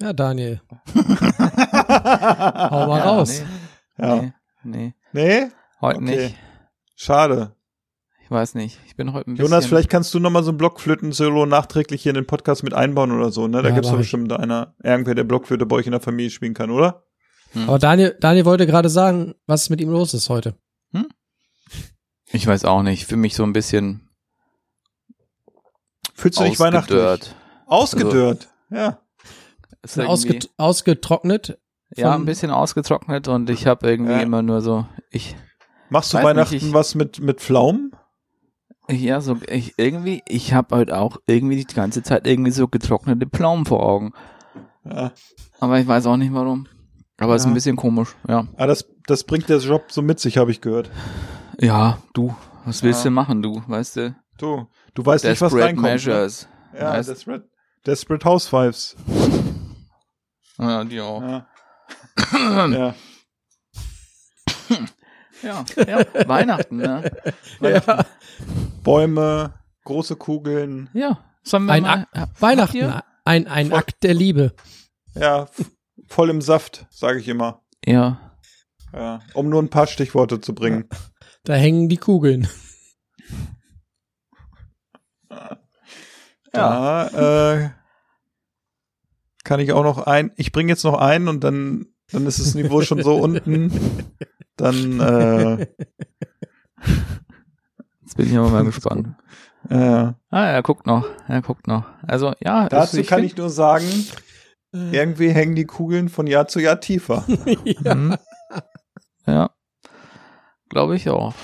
[0.00, 0.60] Ja, Daniel.
[0.94, 3.42] Hau mal raus.
[3.96, 4.16] Nee, Ja.
[4.16, 4.32] nee,
[4.64, 4.94] nee.
[5.12, 5.48] Nee?
[5.80, 6.16] Heute Okay.
[6.16, 6.36] nicht.
[6.96, 7.54] Schade.
[8.22, 8.78] Ich weiß nicht.
[8.86, 9.50] Ich bin heute ein bisschen.
[9.50, 12.74] Jonas, vielleicht kannst du noch mal so ein Blockflöten-Solo nachträglich hier in den Podcast mit
[12.74, 13.60] einbauen oder so, ne?
[13.62, 16.54] Da Ja, gibt's doch bestimmt einer, irgendwer, der Blockflöte bei euch in der Familie spielen
[16.54, 17.04] kann, oder?
[17.66, 20.54] Aber Daniel, Daniel wollte gerade sagen, was mit ihm los ist heute.
[22.32, 23.06] Ich weiß auch nicht.
[23.06, 24.08] Für mich so ein bisschen
[26.14, 26.96] Fühlst du dich weihnachtlich?
[27.00, 27.34] ausgedörrt.
[27.66, 28.48] Ausgedörrt.
[28.70, 29.00] ja.
[29.82, 31.58] Ist irgendwie- Ausget ausgetrocknet.
[31.96, 34.20] ja, ein bisschen ausgetrocknet und ich habe irgendwie Ja.
[34.20, 35.36] immer nur so, ich,
[35.88, 37.92] Machst du Weihnachten nicht, ich- was mit, mit Pflaumen?
[38.88, 43.26] ja, so, ich irgendwie, ich habe halt auch irgendwie die ganze Zeit irgendwie so getrocknete
[43.26, 44.12] Pflaumen vor Augen.
[44.84, 45.12] Ja.
[45.60, 46.66] Aber ich weiß auch nicht warum.
[47.18, 47.50] Aber ist Ja.
[47.50, 48.46] ein bisschen komisch, ja.
[48.56, 50.90] Ah, das, das bringt der Job so mit sich, habe ich gehört.
[51.60, 53.10] Ja, du, was willst Ja.
[53.10, 54.16] du machen, du, weißt du?
[54.38, 55.84] Du, du weißt nicht, was Desperate reinkommt.
[55.86, 55.92] Ne?
[55.92, 56.48] Measures.
[56.74, 57.48] Ja, Weißt- Desperate,
[57.86, 58.96] Desperate Housewives.
[60.60, 61.22] Ja, die auch.
[61.22, 61.46] Ja.
[62.68, 62.94] ja.
[65.42, 67.10] Ja, ja, Weihnachten, ne?
[67.60, 68.04] Ja.
[68.82, 69.54] Bäume,
[69.84, 70.90] große Kugeln.
[70.92, 72.92] Ja, sollen wir Ein mal, Akt, Weihnachten,
[73.24, 74.54] ein, ein Voll- Akt der Liebe.
[75.14, 75.48] Ja,
[76.08, 77.62] voll im Saft, sage ich immer.
[77.86, 78.20] Ja,
[78.92, 80.88] Ja, um nur ein paar Stichworte zu bringen.
[81.44, 82.46] Da hängen die Kugeln.
[86.52, 87.06] Da
[87.62, 87.70] äh,
[89.44, 90.32] kann ich auch noch ein.
[90.36, 93.72] Ich bringe jetzt noch einen und dann, dann ist das Niveau schon so unten.
[94.56, 95.66] Dann äh,
[98.02, 99.08] jetzt bin ich aber mal gespannt.
[99.68, 99.76] äh,
[100.30, 101.84] Ah, er guckt noch, er guckt noch.
[102.06, 102.68] Also, ja.
[102.68, 103.86] dazu es- kann ich nur sagen,
[104.72, 107.24] irgendwie hängen die Kugeln von Jahr zu Jahr tiefer.
[107.64, 107.94] ja.
[107.94, 108.16] Mhm.
[109.26, 109.50] Ja,
[110.68, 111.34] glaube ich auch.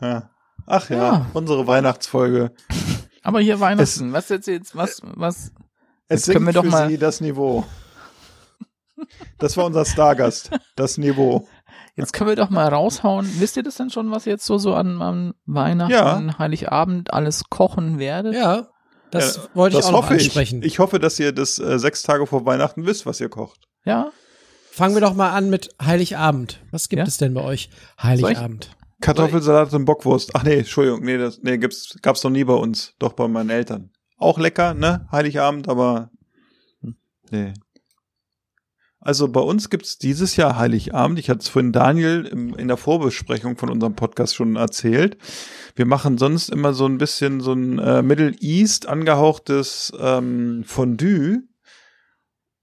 [0.00, 0.30] Ja.
[0.66, 1.26] ach ja, Ja.
[1.34, 2.52] unsere Weihnachtsfolge.
[3.22, 5.52] Aber hier Weihnachten, was jetzt jetzt, was, was?
[6.08, 7.64] Es Jetzt können sinkt wir doch für mal- Sie das Niveau.
[9.38, 11.46] Das war unser Stargast, das Niveau.
[11.96, 13.28] Jetzt können wir doch mal raushauen.
[13.40, 16.38] Wisst ihr das denn schon, was jetzt so, so an, an Weihnachten, Ja.
[16.38, 18.34] Heiligabend alles kochen werdet?
[18.34, 18.68] Ja,
[19.10, 20.60] das Ja, wollte ich das auch noch hoffe ansprechen.
[20.62, 20.66] ich.
[20.74, 23.66] Ich hoffe, dass ihr das äh, sechs Tage vor Weihnachten wisst, was ihr kocht.
[23.84, 24.10] Ja?
[24.70, 26.60] Fangen wir doch mal an mit Heiligabend.
[26.70, 27.06] Was gibt Ja?
[27.06, 27.70] es denn bei euch
[28.02, 28.70] Heiligabend?
[29.00, 30.30] Kartoffelsalat und Bockwurst.
[30.34, 33.50] Ach nee, Entschuldigung, nee, das nee, gibt's gab's noch nie bei uns, doch bei meinen
[33.50, 33.90] Eltern.
[34.16, 35.06] Auch lecker, ne?
[35.12, 36.10] Heiligabend, aber
[37.30, 37.52] nee.
[39.06, 41.20] Also bei uns gibt's dieses Jahr Heiligabend.
[41.20, 45.16] Ich hatte es vorhin Daniel im, in der Vorbesprechung von unserem Podcast schon erzählt.
[45.76, 51.42] Wir machen sonst immer so ein bisschen so ein äh, Middle East angehauchtes ähm, Fondue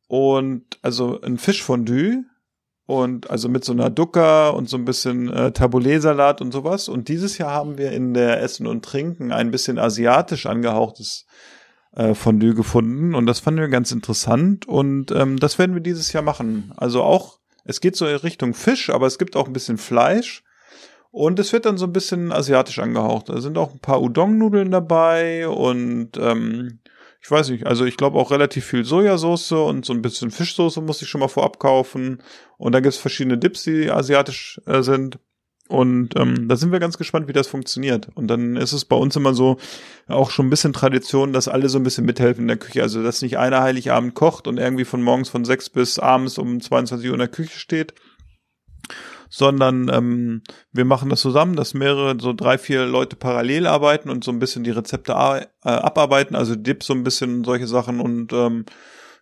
[0.08, 2.26] und also ein Fischfondue
[2.86, 6.90] und also mit so einer Dukkha und so ein bisschen äh, Tabbouleh-Salat und sowas.
[6.90, 11.26] Und dieses Jahr haben wir in der Essen und Trinken ein bisschen asiatisch angehauchtes
[11.96, 16.12] äh, Fondue gefunden und das fanden wir ganz interessant und ähm, das werden wir dieses
[16.12, 16.74] Jahr machen.
[16.76, 20.44] Also auch, es geht so in Richtung Fisch, aber es gibt auch ein bisschen Fleisch
[21.12, 23.30] und es wird dann so ein bisschen asiatisch angehaucht.
[23.30, 26.80] Da sind auch ein paar Udon-Nudeln dabei und ähm,
[27.24, 30.82] ich weiß nicht, also ich glaube auch relativ viel Sojasauce und so ein bisschen Fischsoße
[30.82, 32.22] muss ich schon mal vorab kaufen.
[32.58, 35.20] Und da gibt's verschiedene Dips, die asiatisch äh, sind.
[35.70, 38.10] Und ähm, da sind wir ganz gespannt, wie das funktioniert.
[38.16, 39.56] Und dann ist es bei uns immer so
[40.10, 42.82] auch schon ein bisschen Tradition, dass alle so ein bisschen mithelfen in der Küche.
[42.82, 46.60] Also dass nicht einer Heiligabend kocht und irgendwie von morgens von sechs bis abends um
[46.60, 47.94] 22 Uhr in der Küche steht,
[49.36, 54.24] sondern ähm, wir machen das zusammen, dass mehrere, so drei, vier Leute parallel arbeiten und
[54.24, 58.00] so ein bisschen die Rezepte äh, abarbeiten, also Dips so ein bisschen und solche Sachen
[58.00, 58.66] und ähm,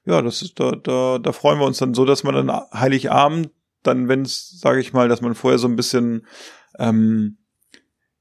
[0.04, 3.52] ja, das ist da, da, da freuen wir uns dann so, dass man dann Heiligabend,
[3.84, 6.28] dann wenn es, sage ich mal, dass man vorher so ein bisschen
[6.78, 7.38] ähm,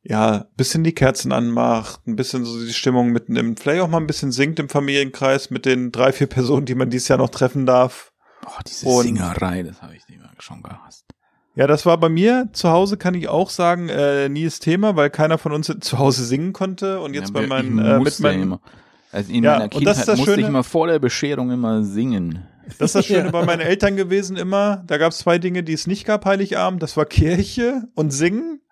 [0.02, 4.06] ja, bisschen die Kerzen anmacht, ein bisschen so die Stimmung mitnimmt, vielleicht auch mal ein
[4.06, 7.66] bisschen singt im Familienkreis mit den drei, vier Personen, die man dieses Jahr noch treffen
[7.66, 8.12] darf.
[8.46, 11.04] Oh, diese Und- Singerei, das habe ich immer schon gehasst.
[11.60, 14.96] Ja, das war bei mir zu Hause, kann ich auch sagen, äh, nie das Thema,
[14.96, 17.00] weil keiner von uns zu Hause singen konnte.
[17.00, 18.60] Und jetzt Ja, bei ich meinen, äh, mit meinen, immer.
[19.12, 20.98] Also in Ja, meiner und Kindheit das ist das musste ich Schöne- immer vor der
[20.98, 22.46] Bescherung immer singen.
[22.78, 23.30] das ist das Schöne Ja.
[23.30, 24.82] bei meinen Eltern gewesen immer.
[24.86, 26.82] Da gab es zwei Dinge, die es nicht gab, Heiligabend.
[26.82, 28.62] Das war Kirche und Singen.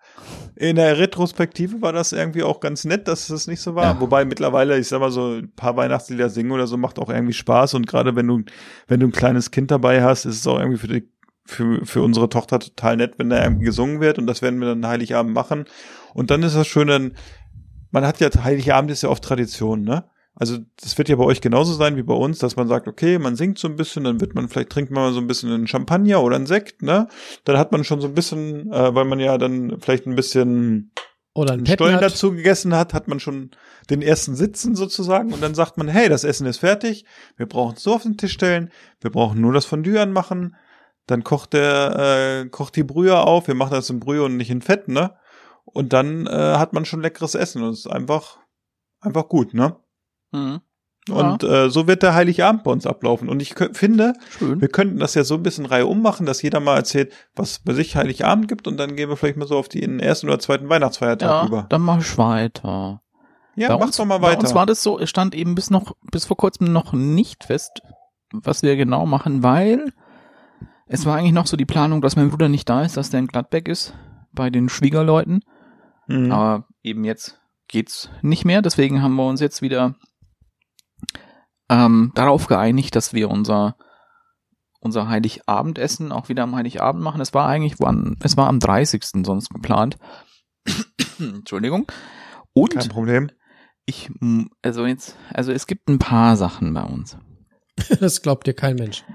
[0.55, 3.83] In der Retrospektive war das irgendwie auch ganz nett, dass das nicht so war.
[3.95, 4.01] Ja.
[4.01, 7.33] Wobei mittlerweile, ich sag mal so, ein paar Weihnachtslieder singen oder so macht auch irgendwie
[7.33, 7.75] Spaß.
[7.75, 8.41] Und gerade wenn du,
[8.87, 11.07] wenn du ein kleines Kind dabei hast, ist es auch irgendwie für die,
[11.49, 14.17] für, für unsere Tochter total nett, wenn da irgendwie gesungen wird.
[14.17, 15.65] Und das werden wir dann Heiligabend machen.
[16.13, 17.11] Und dann ist das Schöne,
[17.91, 20.05] man hat ja, Heiligabend ist ja oft Tradition, ne?
[20.35, 23.19] Also das wird ja bei euch genauso sein wie bei uns, dass man sagt, okay,
[23.19, 25.51] man singt so ein bisschen, dann wird man, vielleicht trinkt man mal so ein bisschen
[25.51, 27.09] einen Champagner oder einen Sekt, ne?
[27.43, 30.91] Dann hat man schon so ein bisschen, äh, weil man ja dann vielleicht ein bisschen
[31.33, 32.13] Oder ein einen Stollen Petnat.
[32.13, 33.51] dazu gegessen hat, hat man schon
[33.89, 37.75] den ersten Sitzen sozusagen und dann sagt man, hey, das Essen ist fertig, wir brauchen
[37.75, 38.71] es so auf den Tisch stellen,
[39.01, 40.55] wir brauchen nur das Fondue anmachen,
[41.09, 44.49] dann kocht der, äh, kocht die Brühe auf, wir machen das in Brühe und nicht
[44.49, 45.15] in Fett, ne?
[45.65, 48.37] Und dann äh, hat man schon leckeres Essen und es ist einfach,
[49.01, 49.75] einfach gut, ne?
[50.31, 50.61] Mhm.
[51.09, 53.29] Und äh, so wird der Heiligabend bei uns ablaufen.
[53.29, 54.61] Und ich finde, Schön.
[54.61, 57.73] wir könnten das ja so ein bisschen Reihe ummachen, dass jeder mal erzählt, was bei
[57.73, 60.69] sich Heiligabend gibt und dann gehen wir vielleicht mal so auf den ersten oder zweiten
[60.69, 61.65] Weihnachtsfeiertag Ja, über.
[61.69, 63.01] dann mach ich weiter.
[63.55, 64.41] Ja, bei mach uns, doch mal Bei weiter.
[64.41, 67.81] uns war das so, es stand eben bis noch, bis vor kurzem noch nicht fest,
[68.31, 69.91] was wir genau machen, weil
[70.89, 73.21] es war eigentlich noch so die Planung, dass mein Bruder nicht da ist, dass der
[73.21, 73.93] in Gladbeck ist,
[74.33, 75.41] bei den Schwiegerleuten.
[76.07, 76.31] Mhm.
[76.31, 79.95] Aber eben jetzt geht's nicht mehr, deswegen haben wir uns jetzt wieder
[81.69, 83.75] ähm, darauf geeinigt, dass wir unser
[84.81, 87.21] unser Heiligabendessen auch wieder am Heiligabend machen.
[87.21, 89.03] Es war eigentlich, wann, es war am 30.
[89.25, 89.97] sonst geplant.
[91.19, 91.85] Entschuldigung.
[92.53, 93.31] Und Kein Problem.
[93.85, 94.09] ich,
[94.61, 97.17] also jetzt, also es gibt ein paar Sachen bei uns.
[97.99, 99.05] Das glaubt dir kein Mensch.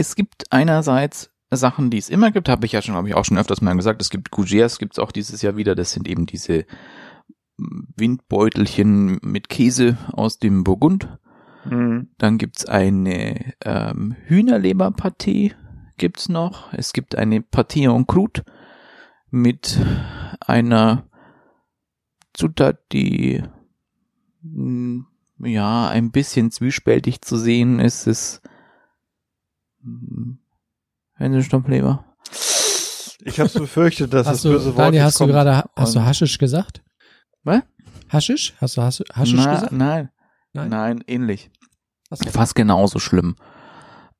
[0.00, 3.26] Es gibt einerseits Sachen, die es immer gibt, habe ich ja schon, habe ich auch
[3.26, 4.00] schon öfters mal gesagt.
[4.00, 5.74] Es gibt Gougères, gibt es auch dieses Jahr wieder.
[5.74, 6.64] Das sind eben diese
[7.58, 11.18] Windbeutelchen mit Käse aus dem Burgund.
[11.66, 12.08] Mhm.
[12.16, 15.52] Dann gibt's eine ähm, Hühnerleberpartie
[15.98, 16.72] gibt's noch.
[16.72, 18.42] Es gibt eine Partie en croûte
[19.30, 19.78] mit
[20.40, 21.04] einer
[22.32, 23.42] Zutat, die
[24.40, 25.04] mh,
[25.40, 28.06] ja ein bisschen zwiespältig zu sehen ist.
[28.06, 28.40] Es
[29.82, 30.36] mh,
[31.14, 32.04] Hänsestoffleber.
[33.24, 35.32] Ich hab's befürchtet, dass das Hast du, böse Wort Daniel, jetzt hast du kommt.
[35.32, 36.82] gerade, hast du Haschisch gesagt?
[37.44, 37.62] Was?
[38.08, 38.54] Haschisch?
[38.60, 39.72] Hast du Hasch- Haschisch Na, gesagt?
[39.72, 40.08] Nein,
[40.54, 40.68] Nein.
[40.70, 41.50] nein, ähnlich.
[42.10, 42.28] So.
[42.30, 43.36] Fast genauso schlimm.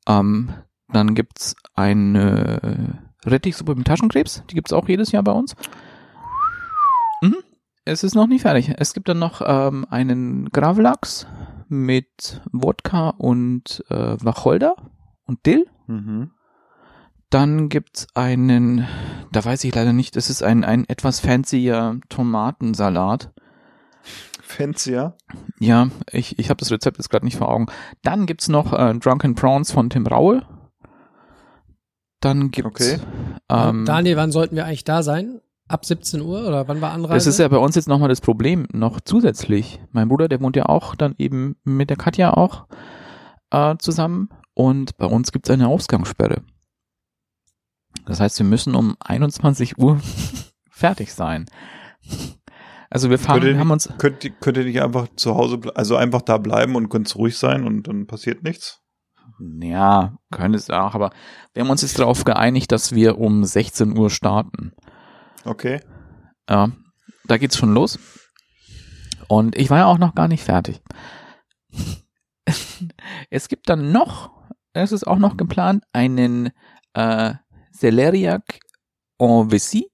[0.06, 0.52] Ähm,
[0.92, 4.42] dann gibt's eine Rettichsuppe mit Taschenkrebs.
[4.50, 5.54] Die gibt's auch jedes Jahr bei uns.
[7.22, 7.36] Mhm.
[7.84, 8.72] es ist noch nicht fertig.
[8.78, 11.26] Es gibt dann noch ähm, einen Gravlax
[11.68, 14.74] mit Wodka und äh, Wacholder
[15.30, 15.66] und Dill.
[15.86, 16.32] Mhm.
[17.30, 18.86] Dann gibt's einen,
[19.30, 23.32] da weiß ich leider nicht, es ist ein, ein etwas fancier Tomatensalat.
[24.42, 25.14] Fancier.
[25.60, 27.66] Ja, ich, ich habe das Rezept jetzt gerade nicht vor Augen.
[28.02, 30.42] Dann gibt's noch äh, Drunken Prawns von Tim Raue.
[32.18, 33.00] Dann gibt's Okay.
[33.48, 35.40] ähm, Daniel, wann sollten wir eigentlich da sein?
[35.68, 37.14] Ab 17 Uhr oder wann war Anreise?
[37.14, 39.80] Das ist ja bei uns jetzt nochmal das Problem, noch zusätzlich.
[39.92, 42.66] Mein Bruder, der wohnt ja auch dann eben mit der Katja auch
[43.52, 44.30] äh, zusammen
[44.68, 46.42] und bei uns gibt's eine Ausgangssperre.
[48.06, 50.00] Das heißt, wir müssen um 21 Uhr
[50.70, 51.46] fertig sein.
[52.90, 55.34] Also wir fahren, Könnt ihr, wir haben uns, könnt, ihr- könnt ihr nicht einfach zu
[55.36, 58.78] Hause, also einfach da bleiben und ganz ruhig sein und dann passiert nichts?
[59.62, 61.10] ja, können es auch, aber
[61.54, 64.72] wir haben uns jetzt darauf geeinigt, dass wir um 16 Uhr starten.
[65.44, 65.80] Okay.
[66.48, 66.72] Ja,
[67.24, 67.98] da geht's schon los.
[69.28, 70.82] Und ich war ja auch noch gar nicht fertig.
[73.30, 74.32] Es gibt dann noch,
[74.72, 76.50] es ist auch noch geplant, einen
[76.94, 77.34] äh,
[77.72, 78.60] Celeriac
[79.18, 79.90] en Vessie.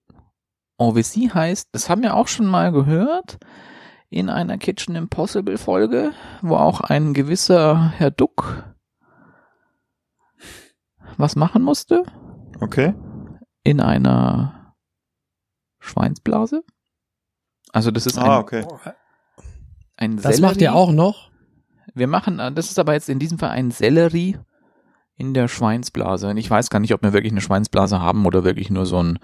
[0.79, 3.39] En Vessie heißt, das haben wir auch schon mal gehört
[4.11, 6.13] in einer Kitchen Impossible Folge,
[6.43, 8.65] wo auch ein gewisser Herr Duck
[11.17, 12.03] was machen musste
[12.61, 12.95] Okay.
[13.65, 14.75] in einer
[15.79, 16.63] Schweinsblase.
[17.73, 18.67] Also das ist ein, Ah, okay.
[19.97, 21.31] ein das macht ihr auch noch?
[21.95, 24.39] Wir machen, äh, das ist aber jetzt in diesem Fall ein Sellerie
[25.17, 26.29] in der Schweinsblase.
[26.29, 29.03] Und ich weiß gar nicht, ob wir wirklich eine Schweinsblase haben oder wirklich nur so
[29.03, 29.19] ein,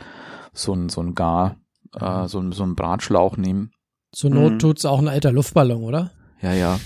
[0.52, 1.56] so ein, so ein Gar,
[1.94, 3.72] äh, so ein, so ein Bratschlauch nehmen.
[4.12, 4.58] Zur Not Mhm.
[4.58, 6.10] tut's auch ein alter Luftballon, oder?
[6.40, 6.80] Ja, ja.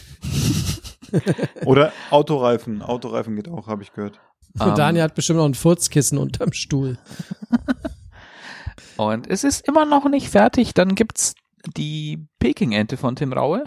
[1.65, 2.83] Oder Autoreifen.
[2.83, 4.21] Autoreifen geht auch, habe ich gehört.
[4.59, 6.99] Und Ähm, Daniel hat bestimmt noch ein Furzkissen unterm Stuhl.
[8.97, 10.75] Und es ist immer noch nicht fertig.
[10.75, 11.35] Dann gibt's
[11.77, 13.65] die Peking-Ente von Tim Raue.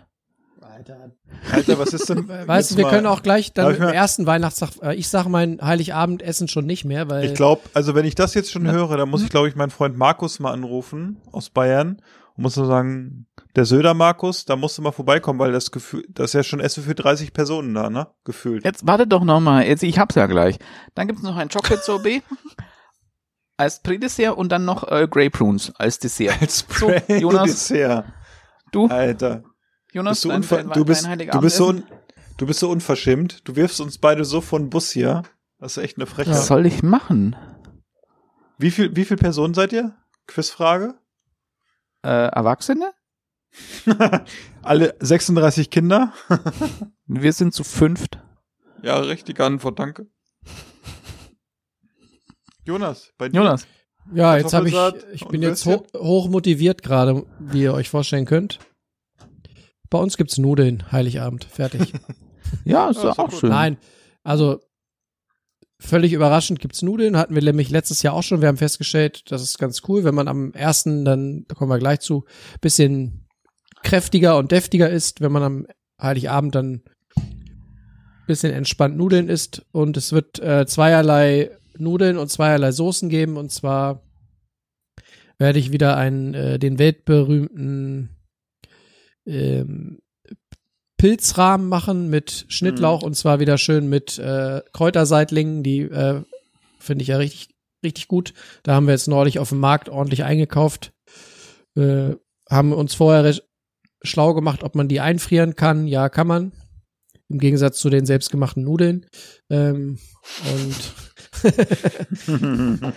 [0.80, 1.12] Alter.
[1.52, 2.28] Alter, was ist denn?
[2.30, 5.28] Weißt jetzt du, wir mal- können auch gleich dann mal- ersten Weihnachtstag, äh, ich sage
[5.30, 8.96] mein Heiligabendessen schon nicht mehr, weil Ich glaube, also wenn ich das jetzt schon höre,
[8.96, 12.02] dann muss ich, glaube ich, meinen Freund Markus mal anrufen aus Bayern
[12.38, 13.28] und muss nur sagen,
[13.58, 16.62] der Söder Markus, da musst du mal vorbeikommen, weil das Gefühl, das ist ja schon
[16.62, 18.08] Essen für 30 Personen da, ne?
[18.24, 18.64] Gefühlt.
[18.64, 19.66] Jetzt warte doch noch mal.
[19.66, 20.60] Jetzt, ich hab's ja gleich.
[20.96, 22.24] Dann gibt's noch ein Chocolate Sorbet
[23.58, 26.42] als Prädessert und dann noch äh, Grey Prunes als Dessert.
[26.42, 27.68] Als So, Spray Jonas.
[27.68, 28.06] Dessert.
[28.72, 29.44] Du, Alter.
[29.92, 31.74] Jonas, Bist du, dein- du, bist, du, bist so
[32.38, 33.48] du bist so unverschämt.
[33.48, 35.24] Du wirfst uns beide so von den Bus hier.
[35.58, 36.36] Das ist echt eine Frechheit.
[36.36, 37.36] Was soll ich machen?
[38.58, 39.96] Wie viel, wie viel Personen seid ihr?
[40.28, 40.96] Quizfrage?
[42.04, 42.92] Äh, Erwachsene?
[44.62, 46.14] Alle 36 Kinder?
[47.08, 48.20] Wir sind zu fünft.
[48.84, 50.08] Ja, richtige Antwort, danke.
[52.64, 53.38] Jonas, bei dir?
[53.38, 53.66] Jonas,
[54.14, 54.76] ja, jetzt habe ich,
[55.14, 58.60] ich bin jetzt hoch, hoch motiviert gerade, wie ihr euch vorstellen könnt.
[59.90, 61.94] Bei uns gibt's Nudeln, Heiligabend, fertig.
[62.66, 63.40] ja, ist Ja, auch gut.
[63.40, 63.50] schön.
[63.50, 63.78] Nein,
[64.24, 64.60] also
[65.80, 68.42] völlig überraschend gibt's Nudeln, hatten wir nämlich letztes Jahr auch schon.
[68.42, 71.80] Wir haben festgestellt, das ist ganz cool, wenn man am ersten, dann, da kommen wir
[71.80, 72.26] gleich zu,
[72.62, 73.28] bisschen
[73.84, 75.68] kräftiger und deftiger ist, wenn man am
[76.02, 76.84] Heiligabend dann
[78.28, 79.66] bisschen entspannt Nudeln isst.
[79.72, 83.38] Und es wird äh, zweierlei Nudeln und zweierlei Soßen geben.
[83.38, 84.04] Und zwar
[85.40, 88.10] werde ich wieder einen, äh, den weltberühmten
[89.30, 90.00] ähm,
[90.98, 96.22] Pilzrahmen machen mit Schnittlauch und zwar wieder schön mit äh, Kräuterseitlingen, die äh,
[96.80, 98.34] finde ich ja richtig, richtig gut.
[98.64, 100.92] Da haben wir jetzt neulich auf dem Markt ordentlich eingekauft.
[101.76, 102.16] Äh,
[102.50, 103.34] haben uns vorher
[104.02, 105.88] schlau gemacht, ob man die einfrieren kann.
[105.88, 106.52] Ja, kann man.
[107.30, 109.06] Im Gegensatz zu den selbstgemachten Nudeln.
[109.50, 110.00] Ähm,
[110.52, 110.76] und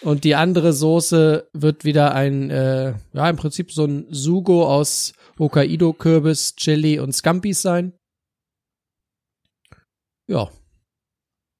[0.00, 5.12] Und die andere Soße wird wieder ein, äh, ja, im Prinzip so ein Sugo aus
[5.38, 7.92] Hokkaido-Kürbis, Chili und Scampis sein.
[10.28, 10.48] Ja.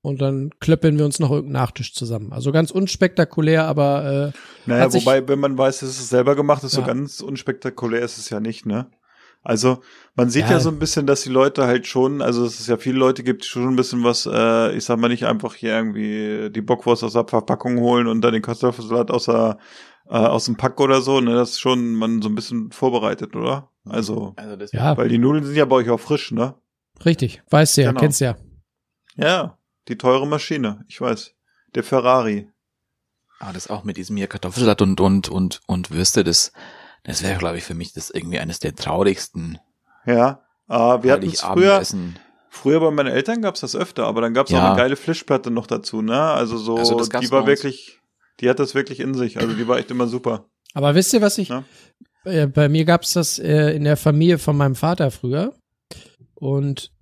[0.02, 2.32] Und dann klöppeln wir uns noch irgendeinen Nachtisch zusammen.
[2.32, 6.72] Also ganz unspektakulär, aber äh, Naja, wobei, wenn man weiß, dass es selber gemacht ist,
[6.72, 6.86] so Ja.
[6.86, 8.90] ganz unspektakulär ist es ja nicht, ne?
[9.42, 9.82] Also,
[10.14, 10.52] man sieht Ja.
[10.52, 10.60] ja.
[10.60, 13.44] so ein bisschen, dass die Leute halt schon, also dass es ja viele Leute gibt,
[13.44, 17.04] die schon ein bisschen was, äh, ich sag mal nicht einfach hier irgendwie die Bockwurst
[17.04, 19.58] aus der Verpackung holen und dann den Kartoffelsalat aus der,
[20.08, 21.34] äh, aus dem Pack oder so, ne?
[21.34, 23.70] Das ist schon man so ein bisschen vorbereitet, oder?
[23.84, 26.54] Also, Also das ja, weil die Nudeln sind ja bei euch auch frisch, ne?
[27.04, 27.42] richtig.
[27.50, 28.00] Weißt du ja, Genau.
[28.00, 28.36] kennst ja.
[29.16, 31.34] Ja, die teure Maschine, ich weiß.
[31.74, 32.50] Der Ferrari.
[33.40, 36.52] Ah, das auch mit diesem hier Kartoffelsalat und, und, und, und Würste, das,
[37.04, 39.58] das wäre, glaube ich, für mich das irgendwie eines der traurigsten
[40.06, 40.42] Ja.
[40.68, 41.82] Äh, wir hatten es früher.
[42.50, 44.58] Früher bei meinen Eltern gab's das öfter, aber dann gab's Ja.
[44.58, 46.20] auch eine geile Fischplatte noch dazu, ne?
[46.20, 47.97] Also so, Also die war wirklich,
[48.40, 49.38] die hat das wirklich in sich.
[49.38, 50.46] Also die war echt immer super.
[50.74, 51.64] Aber wisst ihr, was ich, Ja.
[52.24, 55.54] äh, bei mir gab's das äh, in der Familie von meinem Vater früher.
[56.34, 56.92] Und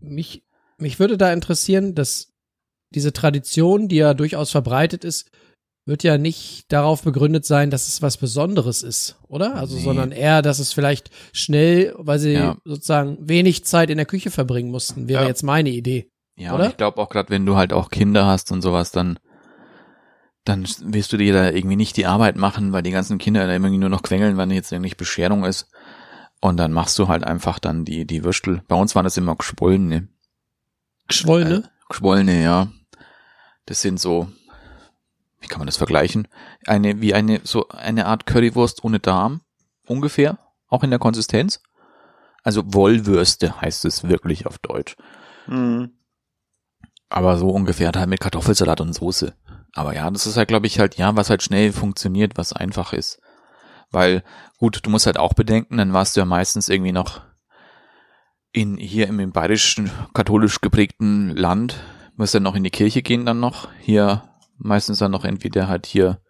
[0.00, 0.42] mich,
[0.78, 2.32] mich würde da interessieren, dass
[2.94, 5.30] diese Tradition, die ja durchaus verbreitet ist,
[5.86, 9.54] wird ja nicht darauf begründet sein, dass es was Besonderes ist, oder?
[9.56, 9.82] Also, Nee.
[9.82, 12.56] sondern eher, dass es vielleicht schnell, weil sie Ja.
[12.64, 15.28] sozusagen wenig Zeit in der Küche verbringen mussten, wäre Ja.
[15.28, 16.10] jetzt meine Idee.
[16.36, 16.64] Ja, Oder?
[16.64, 19.18] und ich glaube auch gerade, wenn du halt auch Kinder hast und sowas, dann
[20.44, 23.52] dann wirst du dir da irgendwie nicht die Arbeit machen, weil die ganzen Kinder da
[23.52, 25.68] irgendwie nur noch quengeln, wenn jetzt irgendwie Bescherung ist.
[26.40, 28.62] Und dann machst du halt einfach dann die die Würstel.
[28.66, 30.08] Bei uns waren das immer geschwollene.
[31.06, 31.56] Geschwollene?
[31.56, 32.68] Äh, geschwollene, ja.
[33.66, 34.32] Das sind so,
[35.40, 36.28] wie kann man das vergleichen?
[36.66, 39.42] Eine, wie eine, so eine Art Currywurst ohne Darm.
[39.86, 40.38] Ungefähr.
[40.68, 41.62] Auch in der Konsistenz.
[42.42, 44.96] Also Wollwürste heißt es wirklich auf Deutsch.
[45.46, 45.92] Mhm.
[47.10, 49.34] Aber so ungefähr halt mit Kartoffelsalat und Soße.
[49.74, 52.92] Aber ja, das ist halt, glaube ich, halt, ja, was halt schnell funktioniert, was einfach
[52.92, 53.20] ist.
[53.90, 54.22] Weil,
[54.58, 57.22] gut, du musst halt auch bedenken, dann warst du ja meistens irgendwie noch
[58.52, 61.80] in, hier im, bayerischen, katholisch geprägten Land,
[62.16, 63.68] musst dann noch in die Kirche gehen dann noch.
[63.80, 64.24] Hier
[64.58, 66.20] meistens dann noch entweder halt hier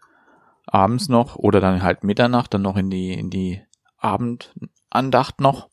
[0.67, 3.63] abends noch oder dann halt Mitternacht, dann noch in die, in die
[3.99, 5.69] Abendandacht noch.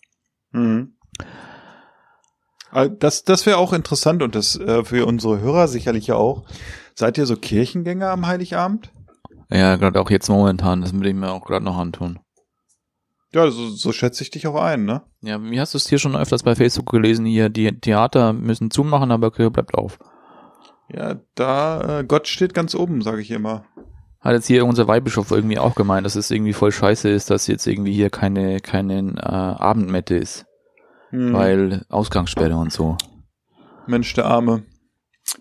[0.51, 0.96] Mhm.
[2.71, 6.45] Ah, Das, das wäre auch interessant und das äh, für unsere Hörer sicherlich ja auch.
[6.95, 8.91] Seid ihr so Kirchengänger am Heiligabend?
[9.49, 12.19] Ja, gerade auch jetzt momentan, das würde ich mir auch gerade noch antun.
[13.33, 15.03] Ja, so, so schätze ich dich auch ein, ne?
[15.21, 17.25] Ja, wie hast du es hier schon öfters bei Facebook gelesen?
[17.25, 19.99] Hier, die Theater müssen zumachen, aber Kirche bleibt auf.
[20.91, 23.65] Ja, da äh, Gott steht ganz oben, sage ich immer.
[24.21, 27.47] Hat jetzt hier unser Weihbischof irgendwie auch gemeint, dass es irgendwie voll scheiße ist, dass
[27.47, 30.46] jetzt irgendwie hier keine, keine äh, Abendmette ist.
[31.09, 31.33] Hm.
[31.33, 32.97] Weil Ausgangssperre und so.
[33.85, 34.63] Mensch, der Arme.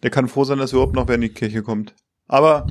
[0.03, 1.95] Der kann froh sein, dass überhaupt noch wer in die Kirche kommt.
[2.29, 2.67] Aber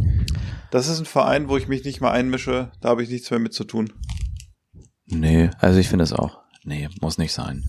[0.71, 2.71] das ist ein Verein, wo ich mich nicht mal einmische.
[2.81, 3.91] Da habe ich nichts mehr mit zu tun.
[5.05, 6.39] Nee, also ich finde es auch.
[6.63, 7.63] Nee, muss nicht sein.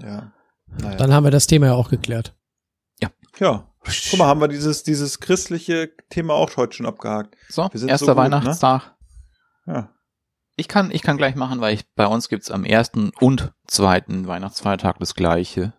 [0.00, 0.32] Ja.
[0.66, 0.96] Naja.
[0.96, 2.34] Dann haben wir das Thema ja auch geklärt.
[3.38, 3.64] ja.
[4.10, 7.36] Guck mal, haben wir dieses, dieses christliche Thema auch heute schon abgehakt.
[7.48, 8.30] So, Wir sind erster so gut, ne?
[8.32, 8.94] Weihnachtstag.
[9.66, 9.90] Ja.
[10.58, 14.26] Ich kann, ich kann gleich machen, weil ich, bei uns gibt's am ersten und zweiten
[14.26, 15.72] Weihnachtsfeiertag das gleiche.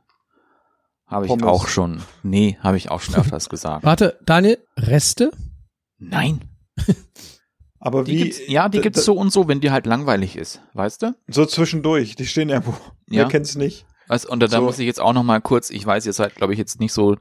[1.05, 1.45] Habe ich Pommes.
[1.45, 2.01] auch schon.
[2.23, 3.83] Nee, habe ich auch schon öfters gesagt.
[3.83, 5.31] Warte, Daniel, Reste?
[5.97, 6.41] Nein.
[7.81, 8.23] Aber Die wie?
[8.23, 11.15] gibt's, ja, die gibt's so und so, wenn die halt langweilig ist, weißt du?
[11.27, 12.15] So zwischendurch.
[12.15, 12.71] Die stehen irgendwo.
[13.07, 13.23] Ja.
[13.23, 13.85] Wer kennt's nicht?
[14.07, 14.63] Weißt, und da, da So.
[14.63, 16.93] muss ich jetzt auch noch mal kurz, ich weiß, ihr seid, glaube ich, jetzt nicht
[16.93, 17.17] so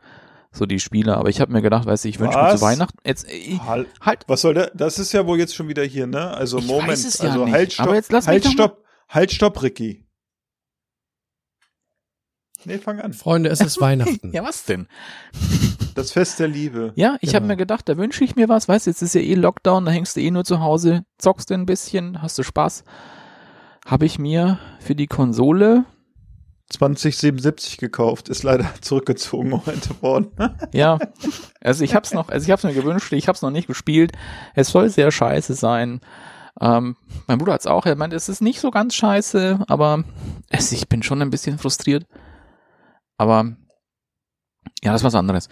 [0.59, 2.99] so die Spieler, aber ich habe mir gedacht, weißt du, ich wünsche mir zu Weihnachten
[3.07, 3.89] jetzt äh, Halt.
[4.01, 4.71] halt Was soll der?
[4.75, 6.29] Das ist ja wohl jetzt schon wieder hier, ne?
[6.31, 6.89] Also Ich Moment.
[6.89, 7.87] weiß es ja also nicht, halt, stopp.
[7.87, 8.85] aber jetzt lass mich halt, mal- stopp.
[9.09, 10.05] Halt, stopp, Ricky.
[12.65, 13.13] Nee, fang an.
[13.13, 14.33] Freunde, es ist Weihnachten.
[14.33, 14.89] Ja, was denn?
[15.95, 16.93] Das Fest der Liebe.
[16.97, 17.53] Ja, ich habe Genau.
[17.53, 19.93] mir gedacht, da wünsche ich mir was, weißt du, jetzt ist ja eh Lockdown, da
[19.93, 22.85] hängst du eh nur zu Hause, zockst du ein bisschen, hast du Spaß.
[23.87, 25.85] Habe ich mir für die Konsole,
[26.71, 30.31] 2077 gekauft, ist leider zurückgezogen heute worden.
[30.73, 30.99] ja,
[31.61, 34.13] also ich hab's noch, also ich hab's mir gewünscht, ich hab's noch nicht gespielt.
[34.55, 36.01] Es soll sehr scheiße sein.
[36.61, 36.97] Ähm,
[37.27, 40.05] mein Bruder hat's auch, er meint, es ist nicht so ganz scheiße, aber
[40.51, 42.07] es, ich bin schon ein bisschen frustriert.
[43.17, 43.57] Aber
[44.83, 45.49] ja, das ist was anderes.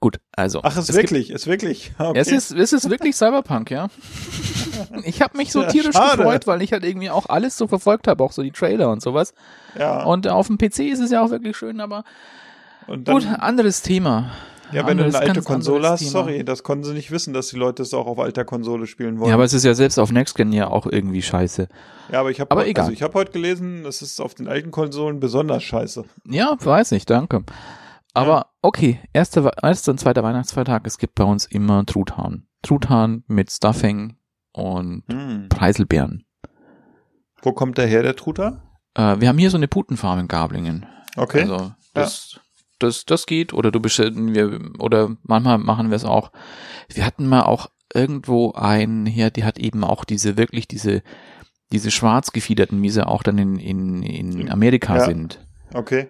[0.00, 0.60] Gut, also.
[0.62, 1.92] Ach, ist es gibt- wirklich, ist wirklich.
[1.98, 2.18] Okay.
[2.18, 3.88] Es ist, es ist wirklich Cyberpunk, ja.
[5.04, 6.18] Ich habe mich so Ja, tierisch schade.
[6.18, 9.00] gefreut, weil ich halt irgendwie auch alles so verfolgt habe, auch so die Trailer und
[9.02, 9.32] sowas.
[9.78, 10.04] ja.
[10.04, 12.04] Und auf dem PC ist es ja auch wirklich schön, aber
[12.86, 14.30] Und dann, gut, anderes Thema.
[14.70, 16.10] ja, wenn du Anderes, eine alte Konsole hast, Thema.
[16.10, 19.18] sorry, das konnten sie nicht wissen, dass die Leute es auch auf alter Konsole spielen
[19.18, 19.30] wollen.
[19.30, 21.68] Ja, aber es ist ja selbst auf Next Gen ja auch irgendwie scheiße.
[22.12, 25.20] Ja, aber ich habe also ich habe heute gelesen, es ist auf den alten Konsolen
[25.20, 26.04] besonders scheiße.
[26.28, 27.42] Ja, weiß ich, danke.
[28.16, 32.46] Aber okay, erster, erster und zweiter Weihnachtsfeiertag, es gibt bei uns immer Truthahn.
[32.62, 34.16] Truthahn mit Stuffing
[34.52, 35.48] und Hm.
[35.50, 36.24] Preiselbeeren.
[37.42, 38.62] Wo kommt der her, der Truthahn?
[38.94, 40.86] Äh, wir haben hier so eine Putenfarm in Gablingen.
[41.16, 41.42] Okay.
[41.42, 42.40] Also das,
[42.78, 46.32] das, das geht oder du bestellen wir oder manchmal machen wir es auch.
[46.88, 51.02] Wir hatten mal auch irgendwo einen hier, die hat eben auch diese wirklich diese
[51.72, 55.04] diese schwarz gefiederten, wie sie auch dann in in, in Amerika Ja.
[55.04, 55.46] sind.
[55.74, 56.08] Okay.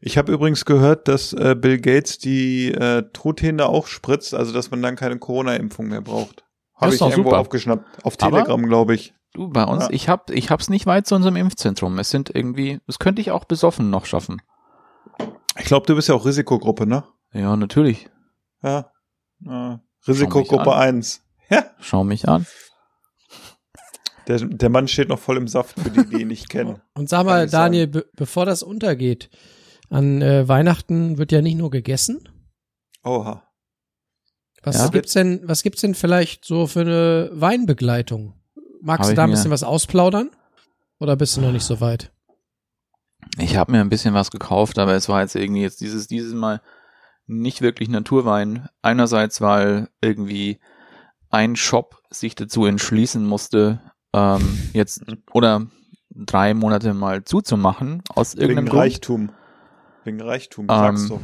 [0.00, 4.70] Ich habe übrigens gehört, dass äh, Bill Gates die äh, Truthähne auch spritzt, also dass
[4.70, 6.44] man dann keine Corona-Impfung mehr braucht.
[6.76, 7.40] Habe ich doch irgendwo super.
[7.40, 8.04] aufgeschnappt.
[8.04, 9.14] Auf Telegram, glaube ich.
[9.32, 9.90] Du bei uns, Ja.
[9.90, 11.98] ich hab ich hab's nicht weit zu unserem Impfzentrum.
[11.98, 14.42] Es sind irgendwie, das könnte ich auch besoffen noch schaffen.
[15.58, 17.04] Ich glaube, du bist ja auch Risikogruppe, ne?
[17.32, 18.08] Ja, natürlich.
[18.62, 18.90] Ja.
[19.44, 19.78] Äh.
[20.06, 21.20] Risikogruppe 1.
[21.50, 21.66] Ja.
[21.78, 22.46] Schau mich an.
[24.26, 26.80] Der, der Mann steht noch voll im Saft für die, die ihn nicht kennen.
[26.94, 27.46] Und sag mal.
[27.48, 29.28] Daniel, be bevor das untergeht,
[29.94, 32.28] an äh, Weihnachten wird ja nicht nur gegessen.
[33.04, 33.42] Oha.
[34.62, 34.88] Was Ja.
[34.88, 38.34] gibt's denn, was gibt's denn vielleicht so für eine Weinbegleitung?
[38.80, 40.30] magst Hab du da ein bisschen was ausplaudern?
[41.00, 42.12] Oder bist du noch nicht so weit?
[43.38, 46.34] Ich habe mir ein bisschen was gekauft, aber es war jetzt irgendwie jetzt dieses dieses
[46.34, 46.60] Mal
[47.26, 48.68] nicht wirklich Naturwein.
[48.82, 50.60] Einerseits, weil irgendwie
[51.30, 53.80] ein Shop sich dazu entschließen musste,
[54.12, 55.66] ähm, jetzt oder
[56.10, 58.84] drei Monate mal zuzumachen aus irgendeinem Wegen Grund.
[60.04, 61.20] Wegen Reichtum, Ähm, sagst du.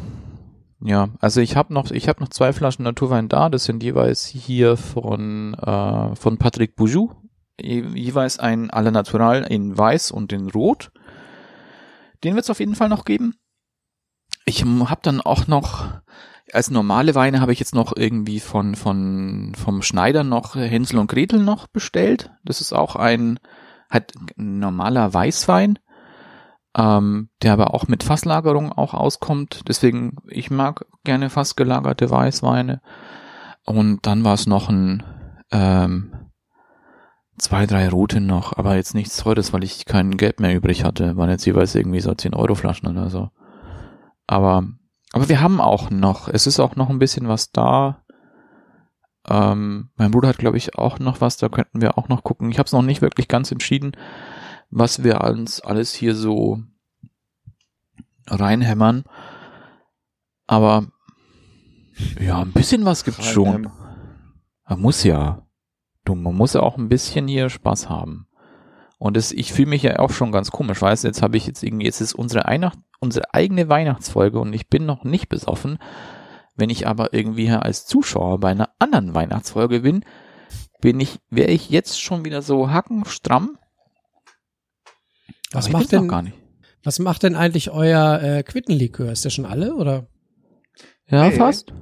[0.82, 3.50] Ja, also ich habe noch, ich habe noch zwei Flaschen Naturwein da.
[3.50, 7.10] Das sind jeweils hier von äh, von Patrick Boujou,
[7.60, 10.90] Je jeweils ein Alle Natural in Weiß und in Rot.
[12.24, 13.34] Den wird es auf jeden Fall noch geben.
[14.46, 16.00] Ich habe dann auch noch
[16.52, 21.10] als normale Weine habe ich jetzt noch irgendwie von von vom Schneider noch Hänsel und
[21.10, 22.30] Gretel noch bestellt.
[22.44, 23.38] Das ist auch ein
[23.90, 25.78] halt ein normaler Weißwein
[26.76, 29.62] ähm, der aber auch mit Fasslagerung auch auskommt.
[29.68, 32.80] Deswegen, ich mag gerne fassgelagerte Weißweine.
[33.64, 35.02] Und dann war es noch ein
[35.50, 36.12] ähm,
[37.38, 41.16] zwei, drei rote noch, aber jetzt nichts teures, weil ich kein Geld mehr übrig hatte.
[41.16, 43.30] Waren jetzt jeweils irgendwie so 10 Euro Flaschen oder so.
[44.26, 44.64] Aber,
[45.12, 48.04] aber wir haben auch noch, es ist auch noch ein bisschen was da.
[49.28, 52.50] Ähm, mein Bruder hat, glaube ich, auch noch was, da könnten wir auch noch gucken.
[52.50, 53.92] Ich habe es noch nicht wirklich ganz entschieden
[54.70, 56.62] was wir uns alles hier so
[58.26, 59.04] reinhämmern.
[60.46, 60.86] Aber
[62.18, 63.70] ja, ein bisschen was gibt's schon.
[64.68, 65.46] Man muss ja.
[66.04, 68.26] Du, man muss ja auch ein bisschen hier Spaß haben.
[68.98, 71.46] Und das, ich fühle mich ja auch schon ganz komisch, weißt du, jetzt habe ich
[71.46, 75.78] jetzt irgendwie, jetzt ist unsere, Einacht, unsere eigene Weihnachtsfolge und ich bin noch nicht besoffen.
[76.54, 80.04] Wenn ich aber irgendwie hier als Zuschauer bei einer anderen Weihnachtsfolge bin,
[80.82, 83.58] bin ich, wäre ich jetzt schon wieder so hackenstramm.
[85.52, 86.36] Was Aber macht denn- gar nicht.
[86.82, 89.12] Was macht denn eigentlich euer äh, Quittenlikör?
[89.12, 90.06] Ist der schon alle oder?
[91.08, 91.36] Ja, Nee.
[91.36, 91.72] fast.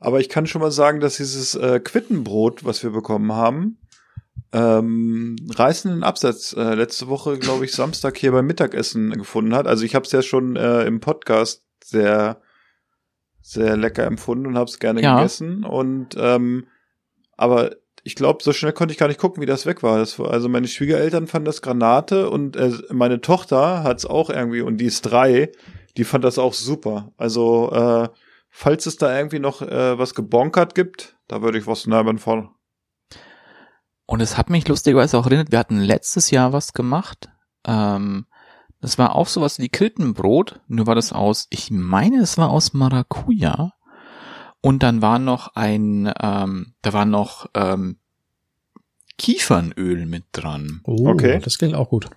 [0.00, 3.78] Aber ich kann schon mal sagen, dass dieses äh, Quittenbrot, was wir bekommen haben,
[4.52, 9.66] ähm, reißenden Absatz äh, letzte Woche, glaube ich, Samstag hier beim Mittagessen gefunden hat.
[9.66, 12.40] Also ich habe es ja schon äh, im Podcast sehr,
[13.40, 15.16] sehr lecker empfunden und habe es gerne Ja.
[15.16, 15.64] gegessen.
[15.64, 16.66] Und ähm,
[17.36, 17.76] aber
[18.08, 19.98] ich glaube, so schnell konnte ich gar nicht gucken, wie das weg war.
[19.98, 24.30] Das war also meine Schwiegereltern fanden das Granate und äh, meine Tochter hat es auch
[24.30, 25.52] irgendwie und die ist drei,
[25.98, 27.12] die fand das auch super.
[27.18, 28.08] Also äh,
[28.48, 32.48] falls es da irgendwie noch äh, was gebonkert gibt, da würde ich was nehmen von.
[34.06, 37.28] Und es hat mich lustigerweise auch erinnert, wir hatten letztes Jahr was gemacht.
[37.66, 38.24] Ähm,
[38.80, 42.72] das war auch sowas wie Krittenbrot, nur war das aus, ich meine, es war aus
[42.72, 43.74] Maracuja.
[44.68, 47.96] Und dann war noch ein, ähm, da war noch ähm,
[49.16, 50.80] Kiefernöl mit dran.
[50.84, 51.40] Oh, Okay.
[51.42, 52.08] das klingt auch gut.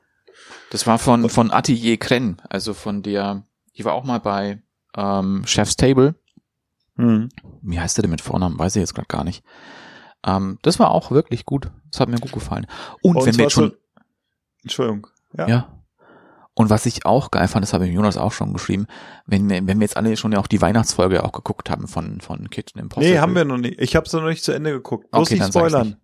[0.69, 3.43] Das war von, von Atelier Krenn, also von der,
[3.77, 4.61] die war auch mal bei
[4.95, 6.15] ähm, Chef's Table.
[6.97, 7.29] Hm.
[7.61, 8.59] Wie heißt der denn mit Vornamen?
[8.59, 9.43] Weiß ich jetzt gerade gar nicht.
[10.25, 11.71] Ähm, das war auch wirklich gut.
[11.89, 12.67] Das hat mir gut gefallen.
[13.01, 13.75] Und, Und wenn wir jetzt schon, so-
[14.63, 15.07] Entschuldigung.
[15.37, 15.47] Ja.
[15.47, 15.80] ja.
[16.61, 18.85] Und was ich auch geil fand, das habe ich Jonas auch schon geschrieben,
[19.25, 22.21] wenn wir, wenn wir jetzt alle schon ja auch die Weihnachtsfolge auch geguckt haben von,
[22.21, 23.13] von Kitchen Impossible.
[23.13, 23.81] Nee, haben wir noch nicht.
[23.81, 25.09] Ich habe es noch nicht zu Ende geguckt.
[25.09, 25.87] Bloß Okay, nicht spoilern.
[25.87, 25.97] nicht.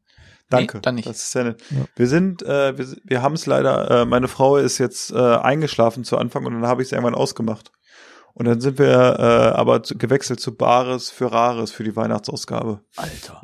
[0.49, 0.77] Danke.
[0.77, 1.07] Nee, dann nicht.
[1.07, 1.61] Das ist ja nett.
[1.69, 1.85] Ja.
[1.95, 6.03] Wir sind, äh, wir, wir haben es leider, äh, meine Frau ist jetzt äh, eingeschlafen
[6.03, 7.71] zu Anfang und dann habe ich es irgendwann ausgemacht.
[8.37, 12.81] Und dann sind wir äh, aber zu, gewechselt zu Bares für Rares für die Weihnachtsausgabe.
[12.95, 13.41] Alter.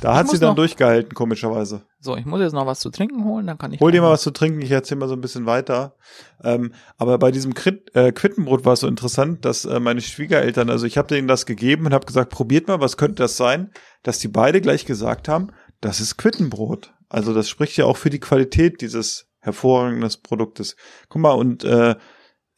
[0.00, 1.82] Da Ich hat sie dann durchgehalten, komischerweise.
[2.00, 3.78] So, ich muss jetzt noch was zu trinken holen, dann kann ich.
[3.78, 5.94] Hol dir mal was zu trinken, ich erzähle mal so ein bisschen weiter.
[6.42, 10.70] Ähm, aber bei diesem Quit äh, Quittenbrot war es so interessant, dass äh, meine Schwiegereltern,
[10.70, 13.70] also ich habe denen das gegeben und habe gesagt, probiert mal, was könnte das sein,
[14.02, 16.92] dass die beide gleich gesagt haben, das ist Quittenbrot.
[17.08, 20.74] Also das spricht ja auch für die Qualität dieses hervorragenden Produktes.
[21.08, 21.94] Guck mal, und äh,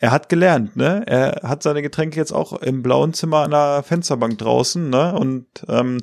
[0.05, 1.03] er hat gelernt, ne?
[1.07, 5.15] Er hat seine Getränke jetzt auch im blauen Zimmer an der Fensterbank draußen, ne?
[5.19, 6.03] Und ähm,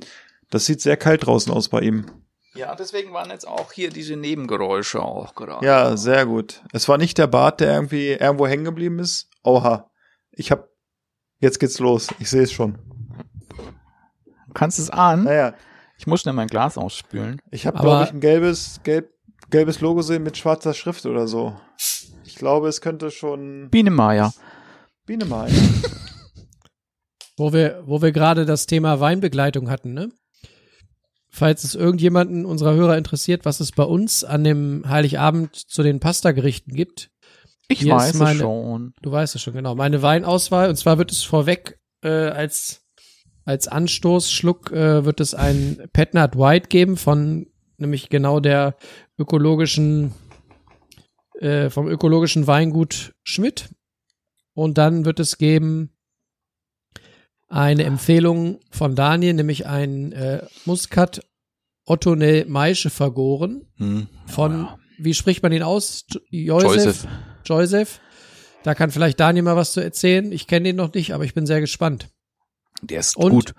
[0.49, 2.07] das sieht sehr kalt draußen aus bei ihm.
[2.55, 5.63] Ja, deswegen waren jetzt auch hier diese Nebengeräusche auch gerade.
[5.63, 6.63] Ja, sehr gut.
[6.73, 9.29] Es war nicht der Bart, der irgendwie irgendwo hängen geblieben ist.
[9.43, 9.91] Oha.
[10.31, 10.67] Ich hab.
[11.39, 12.07] Jetzt geht's los.
[12.17, 12.79] Ich sehe es schon.
[14.55, 15.25] Kannst es ahnen?
[15.25, 15.53] Naja,
[15.97, 17.39] Ich muss schnell mein Glas ausspülen.
[17.51, 19.11] ich habe, Aber- glaube ich, ein gelbes, gelb,
[19.51, 21.55] gelbes Logo sehen mit schwarzer Schrift oder so.
[22.41, 24.33] Ich glaube, es könnte schon Biene Meier.
[25.05, 25.47] Biene mal.
[27.37, 30.09] Wo wir, wo wir gerade das Thema Weinbegleitung hatten, ne?
[31.29, 35.99] Falls es irgendjemanden unserer Hörer interessiert, was es bei uns an dem Heiligabend zu den
[35.99, 37.11] Pastagerichten gibt.
[37.67, 38.93] Ich Hier weiß es meine- schon.
[39.03, 39.75] Du weißt es schon, genau.
[39.75, 42.81] Meine Weinauswahl, und zwar wird es vorweg äh, als,
[43.45, 47.45] als Anstoßschluck äh, wird es ein Petnat White geben von
[47.77, 48.75] nämlich genau der
[49.19, 50.13] ökologischen,
[51.41, 53.69] äh, vom ökologischen Weingut Schmidt.
[54.53, 55.91] Und dann wird es geben
[57.47, 61.21] eine Empfehlung von Daniel, nämlich ein äh, Muscat
[61.85, 63.65] Ottonel Maische vergoren.
[63.77, 64.07] Hm.
[64.27, 64.77] Von, Ja.
[64.99, 66.05] wie spricht man ihn aus?
[66.29, 66.75] Josef?
[66.75, 67.07] Joseph.
[67.45, 67.99] Joseph.
[68.63, 70.31] Da kann vielleicht Daniel mal was zu erzählen.
[70.31, 72.07] Ich kenne den noch nicht, aber ich bin sehr gespannt.
[72.83, 73.31] Der ist Und?
[73.31, 73.53] gut.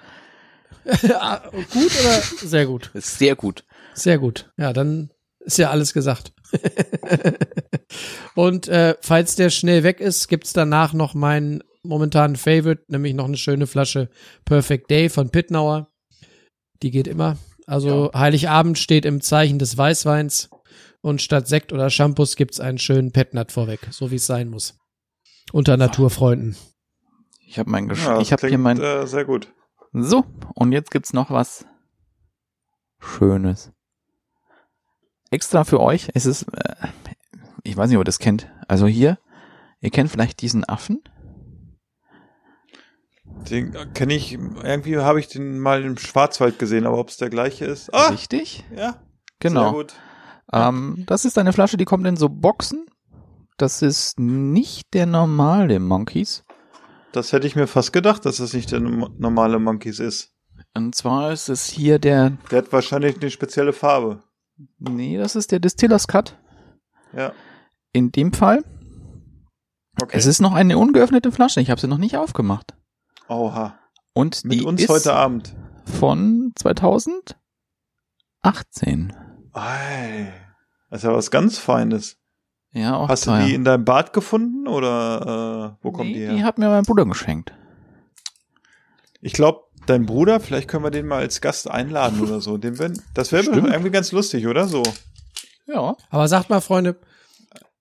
[1.15, 2.91] Ah, gut oder sehr gut?
[2.95, 3.65] Sehr gut.
[3.95, 4.51] Sehr gut.
[4.57, 5.11] Ja, dann
[5.45, 6.33] ist ja alles gesagt.
[8.35, 13.27] Und äh, falls der schnell weg ist, gibt's danach noch meinen momentanen Favorite, nämlich noch
[13.27, 14.09] eine schöne Flasche
[14.45, 15.89] Perfect Day von Pitnauer.
[16.83, 17.37] Die geht immer.
[17.67, 20.51] Also Heiligabend steht im Zeichen des Weißweins
[21.01, 24.79] und statt Sekt oder Shampoos gibt's einen schönen Petnat vorweg, so wie es sein muss.
[25.53, 26.57] Unter Naturfreunden.
[27.47, 29.53] Ich habe mein Gesch Ja, ich habe hier mein Äh, sehr gut.
[29.93, 30.25] So,
[30.55, 31.67] und jetzt gibt's noch was
[32.99, 33.73] Schönes.
[35.33, 36.09] Extra für euch.
[36.15, 36.87] Es ist, äh,
[37.65, 38.49] ich weiß nicht, ob ihr das kennt.
[38.69, 39.19] Also hier,
[39.81, 41.03] ihr kennt vielleicht diesen Affen.
[43.51, 47.31] Den kenne ich, irgendwie habe ich den mal im Schwarzwald gesehen, aber ob es der
[47.31, 47.93] gleiche ist.
[47.93, 48.65] Ah, Richtig?
[48.77, 48.93] ja.
[48.93, 49.01] Sehr
[49.41, 49.73] Genau.
[49.73, 49.95] gut.
[50.53, 52.87] Ähm, das ist eine Flasche, die kommt in so Boxen.
[53.57, 56.45] Das ist nicht der normale Monkeys.
[57.13, 60.31] Das hätte ich mir fast gedacht, dass das nicht der normale Monkeys ist.
[60.75, 64.23] Und zwar ist es hier der, Der hat wahrscheinlich eine spezielle Farbe.
[64.79, 66.39] Nee, das ist der Distillers Cut.
[67.13, 67.33] Ja.
[67.93, 68.65] In dem Fall.
[70.01, 70.17] Okay.
[70.17, 71.61] Es ist noch eine ungeöffnete Flasche.
[71.61, 72.75] Ich habe sie noch nicht aufgemacht.
[73.29, 73.79] Oha.
[74.15, 75.55] Und Mit die uns ist heute Abend.
[75.85, 79.13] von 2018.
[79.53, 80.33] Ei.
[80.91, 82.19] Das ist ja was ganz Feines.
[82.73, 83.45] Ja, auch Hast du teuer.
[83.45, 86.35] die in deinem Bad gefunden oder äh, wo kommt nee, die her?
[86.35, 87.53] Die hat mir mein Bruder geschenkt.
[89.21, 92.57] Ich glaube, dein Bruder, vielleicht können wir den mal als Gast einladen oder so.
[92.59, 94.83] Den wenn, das wäre irgendwie ganz lustig, oder so?
[95.67, 95.97] Ja.
[96.11, 96.97] Aber sagt mal, Freunde,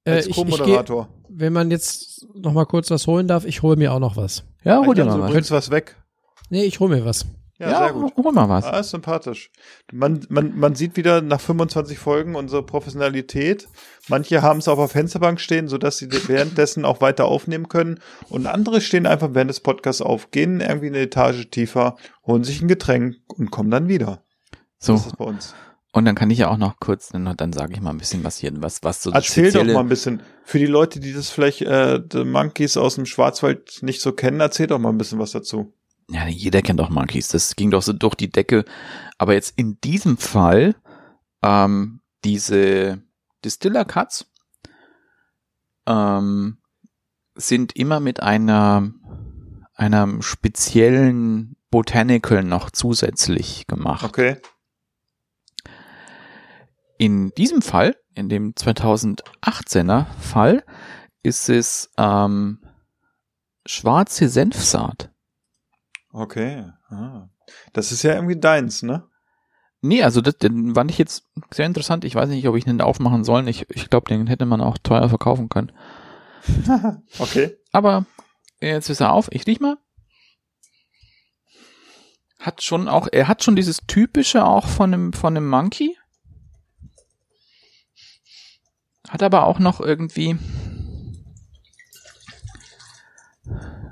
[0.03, 1.09] äh, Als Co-Moderator.
[1.29, 4.43] wenn man jetzt noch mal kurz was holen darf, ich hole mir auch noch was.
[4.63, 5.31] Ja, hol dir mal du was.
[5.31, 5.95] bringst was weg.
[6.49, 7.25] Nee, ich hole mir was.
[7.61, 8.13] Ja, Ja, sehr gut.
[8.17, 8.65] hol mal was.
[8.65, 9.51] Ah, ist sympathisch.
[9.91, 13.67] Man, man, man sieht wieder nach 25 Folgen unsere Professionalität.
[14.09, 17.99] Manche haben es auf der Fensterbank stehen, sodass sie währenddessen auch weiter aufnehmen können.
[18.29, 21.95] Und andere stehen einfach während des Podcasts auf, gehen irgendwie eine Etage tiefer,
[22.25, 24.23] holen sich ein Getränk und kommen dann wieder.
[24.79, 25.53] So, Das ist bei uns.
[25.93, 28.23] und dann kann ich ja auch noch kurz, dann, dann sage ich mal ein bisschen
[28.23, 30.23] was hier, was, was so Erzähl doch mal ein bisschen.
[30.43, 34.39] Für die Leute, die das vielleicht, äh, The Monkeys aus dem Schwarzwald nicht so kennen,
[34.39, 35.73] erzähl doch mal ein bisschen was dazu.
[36.11, 37.29] Ja, jeder kennt doch Monkeys.
[37.29, 38.65] Das ging doch so durch die Decke.
[39.17, 40.75] Aber jetzt in diesem Fall,
[41.41, 43.01] ähm, diese
[43.45, 44.29] Distiller Cuts,
[45.87, 46.57] ähm,
[47.35, 48.91] sind immer mit einer,
[49.73, 54.03] einem speziellen Botanical noch zusätzlich gemacht.
[54.03, 54.37] Okay.
[56.97, 60.65] In diesem Fall, in dem 2018er Fall,
[61.23, 62.59] ist es ähm,
[63.65, 65.11] schwarze Senfsaat.
[66.11, 66.65] Okay.
[66.89, 67.29] Ah.
[67.73, 69.07] Das ist ja irgendwie deins, ne?
[69.81, 72.05] Nee, also das, den fand ich jetzt sehr interessant.
[72.05, 73.47] Ich weiß nicht, ob ich den aufmachen soll.
[73.49, 75.71] Ich, ich glaube, den hätte man auch teuer verkaufen können.
[77.19, 77.57] Okay.
[77.71, 78.05] Aber
[78.59, 79.29] jetzt ist er auf.
[79.31, 79.77] Ich riech mal.
[82.39, 85.95] Hat schon auch, er hat schon dieses typische auch von einem, von einem Monkey.
[89.07, 90.37] Hat aber auch noch irgendwie,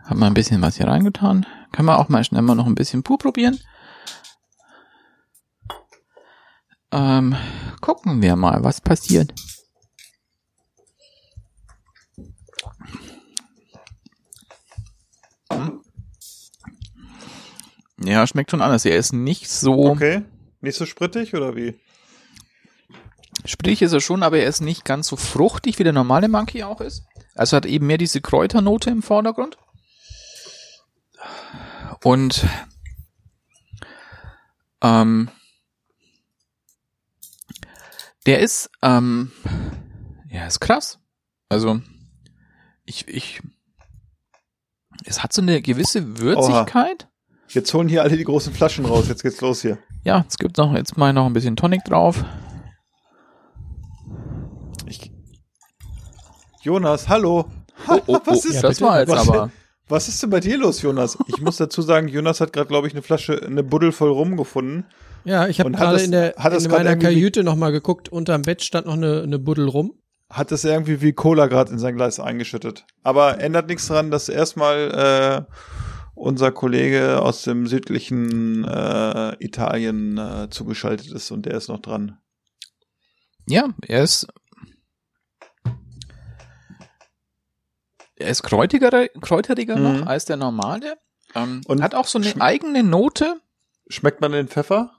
[0.06, 1.46] hat mal ein bisschen was hier reingetan.
[1.72, 3.60] Kann man auch mal schnell mal noch ein bisschen pur probieren.
[6.92, 7.36] Ähm,
[7.82, 9.34] gucken wir mal, was passiert.
[18.04, 18.86] Ja, schmeckt schon anders.
[18.86, 20.24] Er ist nicht so, Okay.
[20.62, 21.80] Nicht so sprittig oder wie?
[23.46, 26.64] sprich ist er schon, aber er ist nicht ganz so fruchtig, wie der normale Monkey
[26.64, 27.06] auch ist.
[27.36, 29.58] Also hat eben mehr diese Kräuternote im Vordergrund.
[32.04, 32.46] Und
[34.82, 35.30] ähm,
[38.26, 39.32] der ist, ähm,
[40.30, 41.00] ja, ist krass.
[41.50, 41.82] Also
[42.86, 43.42] ich, ich,
[45.06, 47.08] es hat so eine gewisse Würzigkeit.
[47.50, 49.08] Jetzt holen hier alle die großen Flaschen raus.
[49.08, 49.80] Jetzt geht's los hier.
[50.04, 52.24] Ja, es gibt noch jetzt mal noch ein bisschen Tonic drauf.
[54.86, 55.12] Ich
[56.62, 57.50] Jonas, hallo.
[57.88, 59.52] Oh, oh, Was oh, ist- das war jetzt was- aber.
[59.90, 61.18] Was ist denn bei dir los, Jonas?
[61.28, 64.86] Ich muss dazu sagen, Jonas hat gerade, glaube ich, eine Flasche, eine Buddel voll rumgefunden.
[65.26, 68.08] Ja, ich habe Und hat gerade in, der, in meiner Kajüte noch mal geguckt.
[68.08, 69.96] Unterm Bett stand noch eine, eine Buddel rum.
[70.30, 72.86] Hat das irgendwie wie Cola gerade in sein Glas eingeschüttet.
[73.02, 75.54] Aber ändert nichts daran, dass erstmal äh,
[76.14, 82.20] unser Kollege aus dem südlichen äh, Italien äh, zugeschaltet ist und der ist noch dran.
[83.48, 84.28] Ja, er ist.
[88.20, 89.84] Er ist kräutiger, kräuteriger Mhm.
[90.02, 90.98] noch als der normale.
[91.36, 93.40] Ähm, Und hat auch so eine eigene Note.
[93.88, 94.92] Schmeckt man den Pfeffer?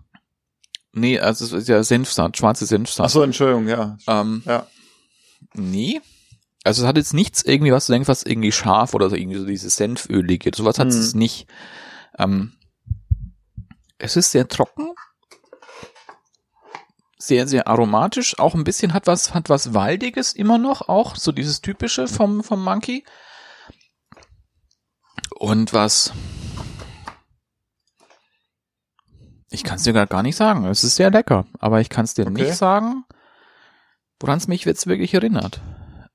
[0.93, 3.07] Nee, also es ist ja Senfsaat, schwarze Senfsaat.
[3.07, 3.97] Ach so, Entschuldigung, ja.
[4.09, 4.67] Ähm, Ja.
[5.55, 6.01] Nee.
[6.65, 9.39] Also es hat jetzt nichts irgendwie, was du denkst, was irgendwie scharf oder so irgendwie
[9.39, 10.51] so dieses Senfölige.
[10.55, 11.19] Sowas hat es Mhm.
[11.21, 11.47] nicht.
[12.19, 12.53] Ähm,
[13.99, 14.93] es ist sehr trocken.
[17.23, 18.39] Sehr, sehr aromatisch.
[18.39, 20.89] Auch ein bisschen hat was, hat was Waldiges immer noch.
[20.89, 23.05] Auch so dieses typische vom, vom Monkey.
[25.39, 26.15] Und was,
[29.51, 30.65] ich kann es dir gar gar nicht sagen.
[30.65, 31.45] Es ist sehr lecker.
[31.59, 32.43] Aber ich kann es dir Okay.
[32.43, 33.05] nicht sagen,
[34.19, 35.61] woran es mich jetzt wirklich erinnert.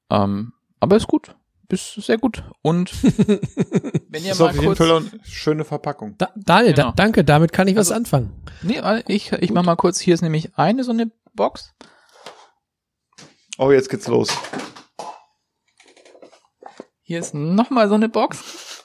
[0.10, 1.36] Ähm, aber ist gut.
[1.70, 2.44] Ist sehr gut.
[2.62, 4.78] Und wenn ihr Ist mal auf jeden kurz.
[4.78, 6.16] Fall eine schöne Verpackung.
[6.18, 6.88] Da, Daniel, Genau.
[6.90, 8.44] da, danke, damit kann ich was Also- anfangen.
[8.62, 10.00] Nee, ich, ich mach mal kurz.
[10.00, 11.74] Hier ist nämlich eine so eine Box.
[13.58, 14.30] Oh, jetzt geht's los.
[17.02, 18.44] Hier ist nochmal so eine Box.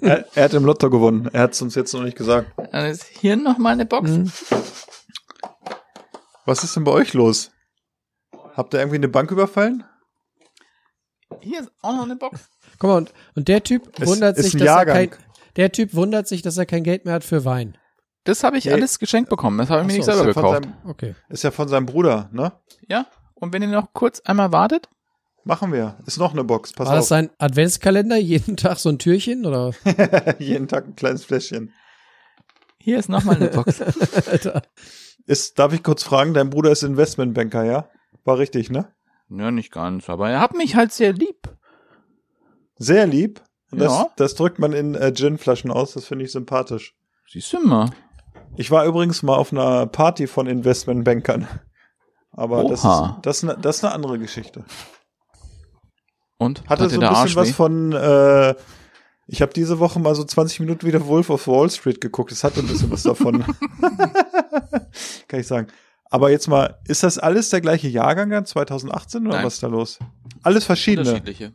[0.00, 1.28] Er, er hat im Lotto gewonnen.
[1.32, 2.52] Er hat es uns jetzt noch nicht gesagt.
[2.72, 4.10] Dann ist hier nochmal eine Box.
[4.10, 4.32] Mhm.
[6.44, 7.50] Was ist denn bei euch los?
[8.56, 9.84] Habt ihr irgendwie eine Bank überfallen?
[11.40, 12.48] Hier ist auch noch eine Box.
[12.78, 14.96] Guck mal, und, und der Typ Es wundert sich, dass Jahrgang.
[14.96, 15.18] er kein,
[15.56, 17.76] der Typ wundert sich, dass er kein Geld mehr hat für Wein.
[18.24, 18.72] Das habe ich Nee.
[18.72, 19.58] alles geschenkt bekommen.
[19.58, 20.64] Das habe ich mir nicht selber ist, ja gekauft.
[20.64, 21.14] von seinem, Okay.
[21.28, 22.52] ist ja von seinem Bruder, ne?
[22.88, 23.06] Ja.
[23.34, 24.88] Und wenn ihr noch kurz einmal wartet.
[25.44, 25.96] Machen wir.
[26.06, 26.72] Ist noch eine Box.
[26.72, 27.08] Pass War das auf.
[27.08, 28.16] sein Adventskalender?
[28.16, 29.46] Jeden Tag so ein Türchen?
[29.46, 29.72] Oder?
[30.40, 31.72] Jeden Tag ein kleines Fläschchen.
[32.78, 33.80] Hier ist nochmal eine Box.
[33.82, 34.62] Alter.
[35.28, 37.88] Ist, darf ich kurz fragen, dein Bruder ist Investmentbanker, ja?
[38.24, 38.88] War richtig, ne?
[39.28, 40.08] ja, nicht ganz.
[40.08, 41.48] Aber er hat mich halt sehr lieb.
[42.78, 43.42] Sehr lieb.
[43.70, 44.08] Das, Ja.
[44.16, 45.92] das drückt man in äh, Ginflaschen aus.
[45.92, 46.94] Das finde ich sympathisch.
[47.28, 47.90] Siehst du mal.
[48.56, 51.48] Ich war übrigens mal auf einer Party von Investmentbankern.
[52.32, 54.64] Aber das ist, das, ist eine, das ist eine andere Geschichte.
[56.38, 56.68] Und?
[56.68, 58.54] Hatte Hat so ein bisschen was von, äh,
[59.26, 62.30] ich habe diese Woche mal so 20 Minuten wieder Wolf of Wall Street geguckt.
[62.30, 63.42] Es hatte ein bisschen was davon.
[65.28, 65.68] Kann ich sagen.
[66.16, 69.44] Aber jetzt mal, ist das alles der gleiche Jahrgang dann, 2018 oder Nein.
[69.44, 69.98] was ist da los?
[70.42, 71.06] Alles verschiedene.
[71.10, 71.52] Unterschiedliche.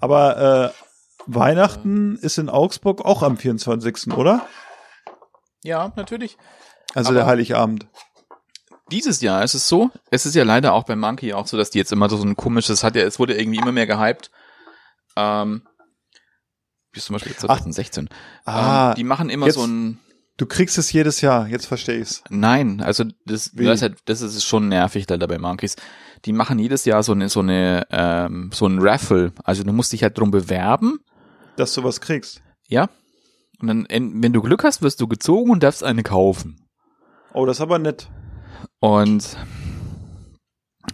[0.00, 0.82] Aber äh,
[1.26, 4.46] Weihnachten ist in Augsburg auch am 24., oder?
[5.64, 6.36] Ja, natürlich.
[6.94, 7.88] Also Aber- der Heiligabend.
[8.92, 11.70] Dieses Jahr ist es so, es ist ja leider auch bei Monkey auch so, dass
[11.70, 14.30] die jetzt immer so ein komisches, hat ja, es wurde irgendwie immer mehr gehypt.
[15.16, 15.66] Ähm,
[16.92, 18.08] wie zum Beispiel 2016.
[18.44, 19.98] Ah, ähm, die machen immer jetzt- so ein,
[20.38, 22.22] Du kriegst es jedes Jahr, jetzt verstehe ich's.
[22.30, 23.64] nein, also das, Wie?
[23.64, 25.76] das, ist halt, das ist schon nervig leider bei Monkeys.
[26.24, 29.32] Die machen jedes Jahr so eine, so eine, ähm, so ein Raffle.
[29.44, 31.00] Also du musst dich halt drum bewerben,
[31.56, 32.42] Dass du was kriegst.
[32.68, 32.88] ja.
[33.60, 36.66] Und dann, en- wenn du Glück hast, wirst du gezogen und darfst eine kaufen.
[37.32, 38.08] Oh, das ist aber nett.
[38.80, 39.36] Und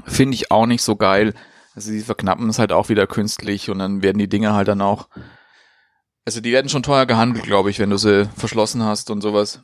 [0.05, 1.33] finde ich auch nicht so geil.
[1.75, 4.83] Also die verknappen es halt auch wieder künstlich und dann werden die Dinge halt dann
[4.83, 5.09] auch.
[6.29, 9.63] Also die werden schon teuer gehandelt, glaube ich, wenn du sie verschlossen hast und sowas.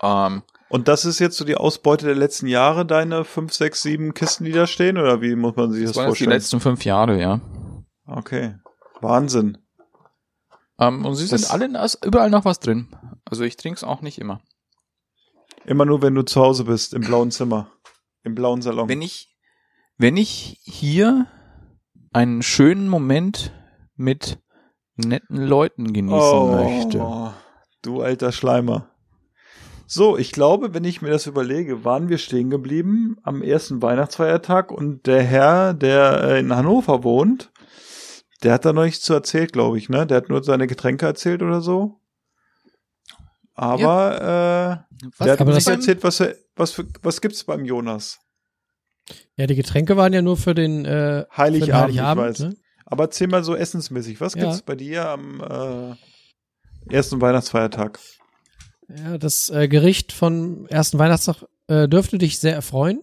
[0.00, 4.14] Ähm, Und das ist jetzt so die Ausbeute der letzten Jahre, deine fünf, sechs, sieben
[4.14, 4.96] Kisten, die da stehen?
[4.96, 6.30] Oder wie muss man sich das, das jetzt die vorstellen?
[6.30, 7.38] letzten fünf Jahre, ja.
[8.06, 8.54] Okay.
[9.02, 9.58] Wahnsinn.
[10.78, 11.68] Ähm, und sie Das- sind alle,
[12.02, 12.88] überall noch was drin.
[13.26, 14.40] Also ich trinke es auch nicht immer.
[15.66, 17.70] Immer nur, wenn du zu Hause bist, im blauen Zimmer.
[18.22, 18.88] Im blauen Salon.
[18.88, 19.36] Wenn ich,
[19.98, 21.26] wenn ich hier
[22.10, 23.52] einen schönen Moment
[23.94, 24.38] mit
[24.98, 26.98] netten Leuten genießen möchte.
[27.00, 27.30] Oh,
[27.82, 28.90] Du alter Schleimer.
[29.86, 34.70] So, ich glaube, wenn ich mir das überlege, waren wir stehen geblieben am ersten Weihnachtsfeiertag
[34.70, 37.50] und der Herr, der äh, in Hannover wohnt,
[38.42, 40.06] der hat da noch nichts zu erzählt, glaube ich, ne?
[40.06, 42.00] Der hat nur seine Getränke erzählt oder so.
[43.54, 46.22] Aber äh, Was der hat aber nicht erzählt, was,
[46.54, 48.20] was, für, was gibt's beim Jonas.
[49.36, 52.24] Ja, die Getränke waren ja nur für den, äh, für den Heiligabend, Heiligabend.
[52.36, 52.50] ich weiß.
[52.50, 52.56] Ne?
[52.90, 54.44] Aber erzähl mal so essensmäßig, was Ja.
[54.44, 55.40] gibt's bei dir am
[56.88, 57.98] äh, ersten Weihnachtsfeiertag?
[58.88, 63.02] Ja, das äh, Gericht vom ersten Weihnachtstag äh, dürfte dich sehr erfreuen.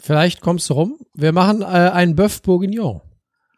[0.00, 0.98] Vielleicht kommst du rum.
[1.14, 3.02] Wir machen äh, einen Bœuf Bourguignon.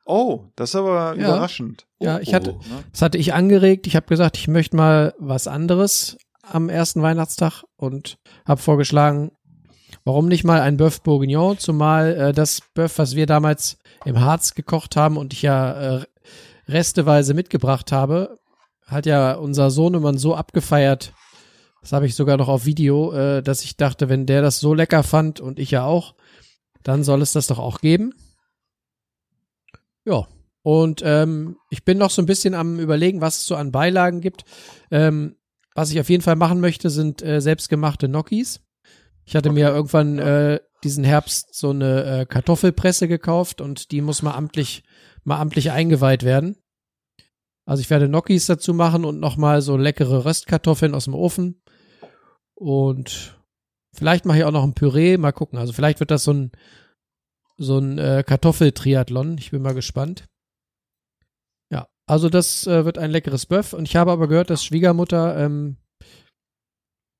[0.06, 1.28] Oh, das ist aber Ja.
[1.28, 1.86] überraschend.
[2.00, 2.84] Ja, Oh, ich hatte- oh, ne?
[2.92, 3.86] Das hatte ich angeregt.
[3.86, 9.30] Ich habe gesagt, ich möchte mal was anderes am ersten Weihnachtstag und habe vorgeschlagen,
[10.04, 14.54] warum nicht mal ein Bœuf Bourguignon, zumal äh, das Bœuf, was wir damals im Harz
[14.54, 16.04] gekocht haben und ich ja äh,
[16.68, 18.38] resteweise mitgebracht habe,
[18.86, 21.12] hat ja unser Sohnemann so abgefeiert.
[21.80, 24.74] Das habe ich sogar noch auf Video, äh, dass ich dachte, wenn der das so
[24.74, 26.14] lecker fand und ich ja auch,
[26.82, 28.14] dann soll es das doch auch geben.
[30.04, 30.26] Ja,
[30.62, 34.20] und ähm, ich bin noch so ein bisschen am überlegen, was es so an Beilagen
[34.20, 34.44] gibt.
[34.90, 35.36] Ähm,
[35.74, 38.60] was ich auf jeden Fall machen möchte, sind äh, selbstgemachte Gnocchis.
[39.26, 44.22] Ich hatte mir irgendwann äh, diesen Herbst so eine äh, Kartoffelpresse gekauft und die muss
[44.22, 44.84] mal amtlich,
[45.24, 46.56] mal amtlich eingeweiht werden.
[47.66, 51.62] Also ich werde Gnocchis dazu machen und nochmal so leckere Röstkartoffeln aus dem Ofen.
[52.54, 53.38] Und
[53.94, 55.58] vielleicht mache ich auch noch ein Püree, mal gucken.
[55.58, 56.52] Also vielleicht wird das so ein,
[57.56, 59.38] so ein äh, Kartoffeltriathlon.
[59.38, 60.26] Ich bin mal gespannt.
[61.70, 63.72] Ja, also das äh, wird ein leckeres Böff.
[63.72, 65.78] Und ich habe aber gehört, dass Schwiegermutter ähm,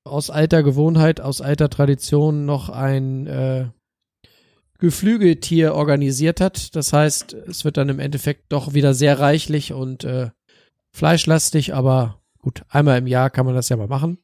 [0.04, 3.66] aus alter Gewohnheit, aus alter Tradition noch ein äh,
[4.78, 6.76] Geflügeltier organisiert hat.
[6.76, 10.30] Das heißt, es wird dann im Endeffekt doch wieder sehr reichlich und äh,
[10.92, 14.18] fleischlastig, aber gut, einmal im Jahr kann man das ja mal machen.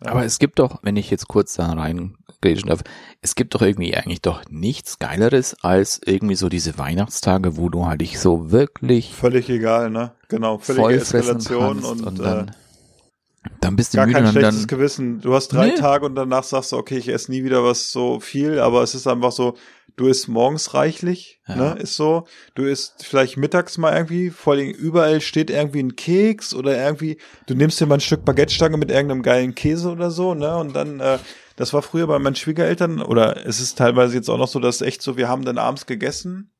[0.00, 2.84] Aber es gibt doch, wenn ich jetzt kurz da reingrätschen darf,
[3.22, 7.86] es gibt doch irgendwie eigentlich doch nichts Geileres als irgendwie so diese Weihnachtstage, wo du
[7.86, 10.12] halt dich so wirklich Völlig egal, ne?
[10.28, 12.46] Genau, völlige Eskalation kannst und, und äh,
[13.60, 15.20] dann, bist du gar müde kein schlechtes dann, Gewissen.
[15.20, 15.74] Du hast drei Nee.
[15.74, 18.94] Tage und danach sagst du, okay, ich esse nie wieder was so viel, aber es
[18.94, 19.56] ist einfach so,
[19.96, 21.56] du isst morgens reichlich, Ja.
[21.56, 22.26] ne, ist so.
[22.54, 27.18] Du isst vielleicht mittags mal irgendwie, vor allem überall steht irgendwie ein Keks oder irgendwie,
[27.46, 30.74] du nimmst dir mal ein Stück Baguettestange mit irgendeinem geilen Käse oder so, ne, und
[30.74, 31.18] dann, äh,
[31.56, 34.82] das war früher bei meinen Schwiegereltern, oder es ist teilweise jetzt auch noch so, dass
[34.82, 36.50] echt so, wir haben dann abends gegessen.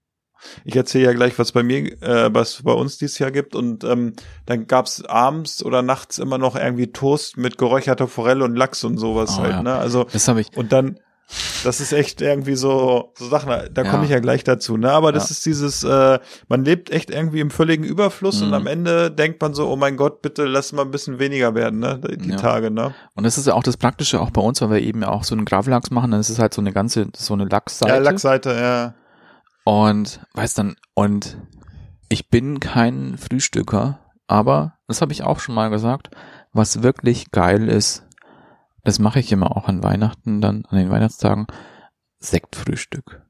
[0.64, 3.54] Ich erzähle ja gleich, was bei mir, äh, was bei uns dieses Jahr gibt.
[3.54, 4.12] Und ähm,
[4.46, 8.98] dann gab's abends oder nachts immer noch irgendwie Toast mit geräucherter Forelle und Lachs und
[8.98, 9.62] sowas Oh, halt, ja.
[9.62, 9.74] ne?
[9.74, 10.98] Also das habe ich, und dann,
[11.64, 13.90] das ist echt irgendwie so, so Sachen, da Ja.
[13.90, 14.92] komme ich ja gleich dazu, ne?
[14.92, 15.32] Aber das Ja.
[15.32, 18.54] ist dieses, äh, man lebt echt irgendwie im völligen Überfluss und Mhm.
[18.54, 21.80] am Ende denkt man so, oh mein Gott, bitte lass mal ein bisschen weniger werden,
[21.80, 21.98] ne?
[22.08, 22.36] Die die Ja.
[22.36, 22.94] Tage, ne?
[23.14, 25.34] und das ist ja auch das Praktische auch bei uns, weil wir eben auch so
[25.34, 27.92] einen Gravlachs machen, dann ist es halt so eine ganze, so eine Lachsseite.
[27.92, 28.94] Ja, Lachsseite, ja.
[29.66, 31.38] Und weißt dann, und
[32.08, 33.98] ich bin kein Frühstücker,
[34.28, 36.08] aber das habe ich auch schon mal gesagt,
[36.52, 38.06] was wirklich geil ist,
[38.84, 41.48] das mache ich immer auch an Weihnachten, dann an den Weihnachtstagen,
[42.20, 43.22] Sektfrühstück.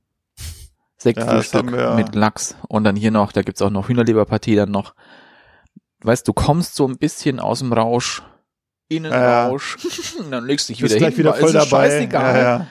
[0.99, 1.95] Sektfrühstück ja.
[1.95, 4.95] mit Lachs und dann hier noch, da gibt's auch noch Hühnerleberpartie, dann noch,
[6.03, 8.23] weißt du, kommst so ein bisschen aus dem Rausch,
[8.89, 9.79] Innenrausch,
[10.19, 11.89] und dann legst du dich wieder hin, wieder voll es ist dabei.
[11.89, 12.37] scheißegal.
[12.37, 12.67] Ja, ja.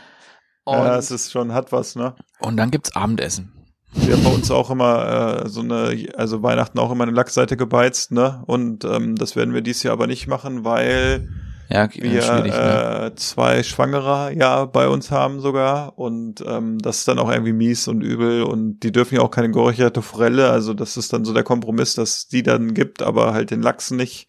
[0.65, 2.15] Und, ja, es ist schon, hat was, ne?
[2.37, 3.54] und dann gibt's Abendessen.
[3.95, 7.57] Wir haben bei uns auch immer äh, so eine, also Weihnachten auch immer eine Lachsseite
[7.57, 8.43] gebeizt, ne?
[8.45, 11.27] Und ähm, das werden wir dieses Jahr aber nicht machen, weil
[11.69, 13.11] Ja, wir ne?
[13.11, 17.53] äh, zwei Schwangere ja bei uns haben sogar und ähm, das ist dann auch irgendwie
[17.53, 21.25] mies und übel und die dürfen ja auch keine geräucherte Forelle, also das ist dann
[21.25, 24.27] so der Kompromiss, dass die dann gibt, aber halt den Lachs nicht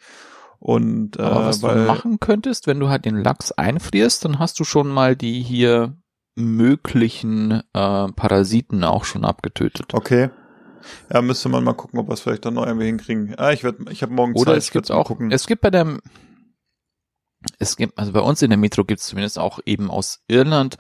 [0.59, 4.59] und äh, Aber was du machen könntest, wenn du halt den Lachs einfrierst, dann hast
[4.59, 5.97] du schon mal die hier
[6.37, 7.63] möglichen äh,
[8.13, 9.93] Parasiten auch schon abgetötet.
[9.95, 10.31] okay.
[11.13, 13.35] Ja, müsste man mal gucken, ob wir es vielleicht dann noch irgendwie hinkriegen.
[13.39, 15.33] Ah, ich werd, ich habe morgen Oder Zeit, es ich gibt auch, gucken.
[15.33, 15.99] es gibt bei der,
[17.59, 20.77] es gibt, also bei uns in der Metro gibt es zumindest auch eben aus Irland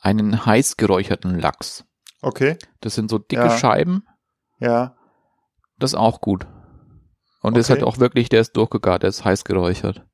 [0.00, 1.84] einen heiß geräucherten Lachs.
[2.22, 3.58] okay, Das sind so dicke Ja.
[3.58, 4.06] Scheiben,
[4.58, 4.96] ja.
[5.78, 6.46] das ist auch gut.
[7.42, 7.80] Und das ist Okay.
[7.80, 10.06] halt auch wirklich, der ist durchgegart, der ist heiß geräuchert.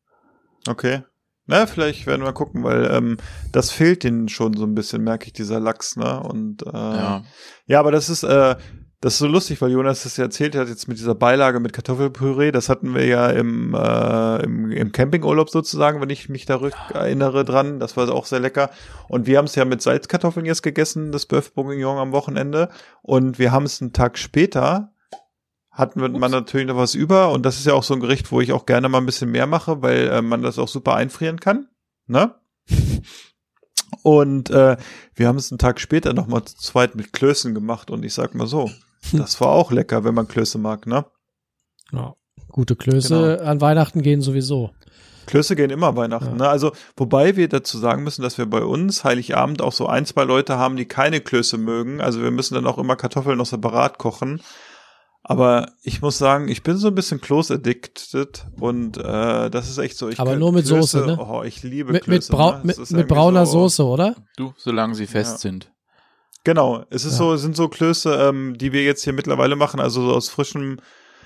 [0.67, 1.05] Okay.
[1.49, 3.17] Na, vielleicht werden wir gucken, weil ähm,
[3.53, 6.21] das fehlt denen schon so ein bisschen, merke ich, dieser Lachs, ne?
[6.21, 7.25] Und äh, ja.
[7.67, 7.81] Ja.
[7.81, 8.55] aber das ist, äh,
[9.01, 11.73] das ist so lustig, weil Jonas das ja erzählt hat, jetzt mit dieser Beilage mit
[11.73, 16.57] Kartoffelpüree, das hatten wir ja im, äh, im, im Campingurlaub sozusagen, wenn ich mich da
[16.57, 17.81] rück erinnere dran.
[17.81, 18.69] Das war auch sehr lecker.
[19.09, 22.69] Und wir haben es ja mit Salzkartoffeln jetzt gegessen, das Bœuf Bourguignon am Wochenende.
[23.01, 24.93] Und wir haben es einen Tag später
[25.79, 28.31] hatten wir man natürlich noch was über und das ist ja auch so ein Gericht,
[28.33, 30.95] wo ich auch gerne mal ein bisschen mehr mache, weil äh, man das auch super
[30.95, 31.69] einfrieren kann,
[32.07, 32.35] ne?
[34.03, 34.77] Und äh,
[35.15, 38.13] wir haben es einen Tag später noch mal zu zweit mit Klößen gemacht und ich
[38.13, 38.71] sag mal so,
[39.13, 41.07] das war auch lecker, wenn man Klöße mag, ne?
[41.93, 42.15] Ja.
[42.49, 44.71] Gute Klöße an Weihnachten gehen sowieso.
[45.27, 46.35] Klöße gehen immer Weihnachten, Ja.
[46.35, 46.49] ne?
[46.49, 50.25] Also, wobei wir dazu sagen müssen, dass wir bei uns Heiligabend auch so ein, zwei
[50.25, 52.01] Leute haben, die keine Klöße mögen.
[52.01, 54.41] Also wir müssen dann auch immer Kartoffeln noch separat kochen.
[55.31, 59.99] Aber ich muss sagen, ich bin so ein bisschen Kloß-addicted und äh, das ist echt
[59.99, 60.09] so.
[60.09, 61.19] Ich Aber nur mit Klöße, Soße, ne?
[61.21, 62.33] Oh, ich liebe Mit, Klöße.
[62.33, 62.61] mit, brau ne?
[62.65, 64.17] mit, mit brauner so, Soße, oder?
[64.39, 65.39] Du, solange sie fest Ja.
[65.39, 65.71] sind.
[66.45, 67.19] Genau, es ist Ja.
[67.19, 70.81] so, sind so Klöße, ähm, die wir jetzt hier mittlerweile machen, also so aus frischem,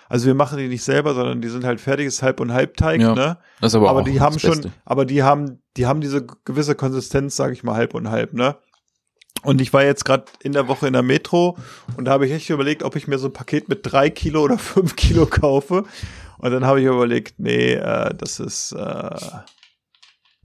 [0.09, 3.15] also wir machen die nicht selber, sondern die sind halt fertiges Halb- und Halbteig, Ja,
[3.15, 3.39] ne?
[3.61, 4.73] Das ist aber, aber auch die haben das schon, Beste.
[4.85, 8.57] aber die haben, die haben diese gewisse Konsistenz, sage ich mal, halb und halb, ne?
[9.45, 11.57] Und ich war jetzt gerade in der Woche in der Metro
[11.97, 14.43] und da habe ich echt überlegt, ob ich mir so ein Paket mit drei Kilo
[14.43, 15.85] oder fünf Kilo kaufe.
[16.39, 19.17] Und dann habe ich überlegt, nee, äh, das ist, äh,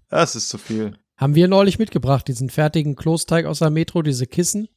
[0.09, 0.97] das ist zu viel.
[1.15, 4.67] Haben wir neulich mitgebracht, diesen fertigen Klosteig aus der Metro, diese Kissen,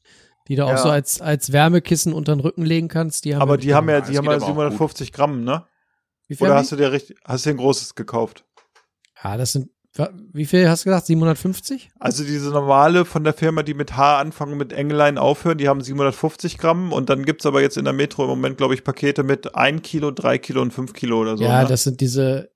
[0.48, 0.78] die du auch Ja.
[0.78, 3.24] so als, als Wärmekissen unter den Rücken legen kannst.
[3.24, 5.66] Die haben aber die haben ja, die haben ja aber auch 750 Gramm, ne?
[6.26, 8.44] Wie viel Oder haben hast du dir richtig, hast du dir ein großes gekauft?
[9.22, 9.68] Ja, das sind
[10.32, 11.06] Wie viel hast du gesagt?
[11.06, 11.90] 750?
[11.98, 15.80] Also diese normale von der Firma, die mit H anfangen, mit Engelein aufhören, die haben
[15.80, 19.24] 750 Gramm und dann gibt's aber jetzt in der Metro im Moment, glaube ich, Pakete
[19.24, 21.42] mit 1 Kilo, 3 Kilo und 5 Kilo oder so.
[21.44, 21.68] ja, ne?
[21.68, 22.50] das sind diese,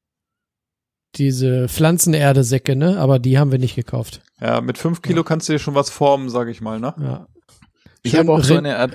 [1.16, 2.98] diese Pflanzenerde-Säcke, ne?
[2.98, 4.22] Aber die haben wir nicht gekauft.
[4.40, 6.94] ja, mit 5 Kilo kannst du dir schon was formen, sag ich mal, ne?
[7.00, 7.26] Ja.
[8.02, 8.92] Ich habe auch so Rind- eine,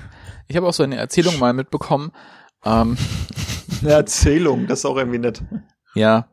[0.48, 2.12] ich habe auch so eine Erzählung mal mitbekommen.
[2.64, 2.98] Ähm,
[3.82, 5.42] Eine Erzählung, das ist auch irgendwie nett.
[5.94, 6.28] ja,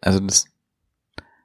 [0.00, 0.46] also das.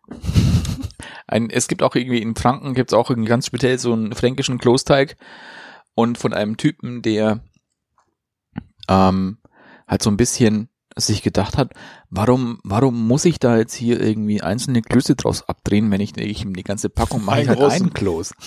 [1.28, 4.60] Ein, es gibt auch irgendwie in Franken gibt's auch irgendwie ganz speziell so einen fränkischen
[4.60, 5.18] Klosteig
[5.94, 7.42] und von einem Typen, der
[8.88, 9.38] ähm,
[9.88, 11.74] halt so ein bisschen sich gedacht hat,
[12.10, 16.46] warum, warum muss ich da jetzt hier irgendwie einzelne Klöße draus abdrehen, wenn ich, ich
[16.48, 17.82] die ganze Packung mache, ich halt großen.
[17.84, 18.34] einen Kloß.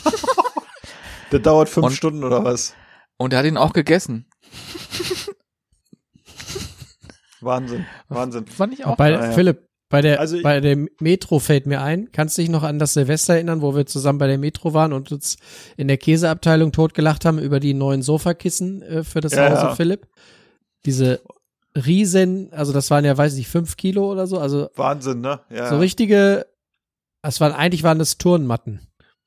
[1.30, 2.74] Das dauert fünf Und- Stunden oder was?
[3.16, 4.26] Und er hat ihn auch gegessen.
[7.40, 8.46] Wahnsinn, Wahnsinn.
[8.46, 8.96] Fand ich auch.
[8.96, 9.30] bei, ja.
[9.30, 12.78] Philipp, bei der, Also- bei der Metro fällt mir ein, kannst du dich noch an
[12.78, 15.36] das Silvester erinnern, wo wir zusammen bei der Metro waren und uns
[15.76, 19.74] in der Käseabteilung totgelacht haben über die neuen Sofakissen äh, für das Ja, Hause ja.
[19.74, 20.06] Philipp?
[20.86, 21.20] Diese
[21.76, 25.40] riesen, also das waren ja, weiß ich nicht, fünf Kilo oder so, also Wahnsinn, ne?
[25.50, 25.68] Ja.
[25.68, 26.46] so richtige,
[27.22, 28.80] das waren, eigentlich waren das Turnmatten.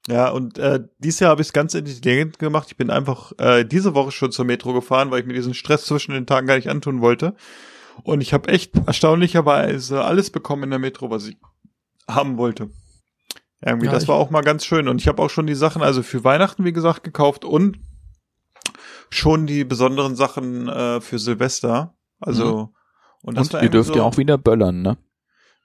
[0.09, 2.67] Ja, und äh, dieses Jahr habe ich es ganz intelligent gemacht.
[2.69, 5.85] Ich bin einfach äh, diese Woche schon zur Metro gefahren, weil ich mir diesen Stress
[5.85, 7.35] zwischen den Tagen gar nicht antun wollte.
[8.03, 11.37] Und ich habe echt erstaunlicherweise alles bekommen in der Metro, was ich
[12.07, 12.69] haben wollte.
[13.61, 14.87] Irgendwie, Ja, das war auch mal ganz schön.
[14.87, 17.79] Und ich habe auch schon die Sachen, also für Weihnachten, wie gesagt, gekauft und
[19.09, 21.95] schon die besonderen Sachen äh, für Silvester.
[22.19, 22.73] Also
[23.21, 24.97] und das Und war ihr dürft so, ja auch wieder böllern, ne?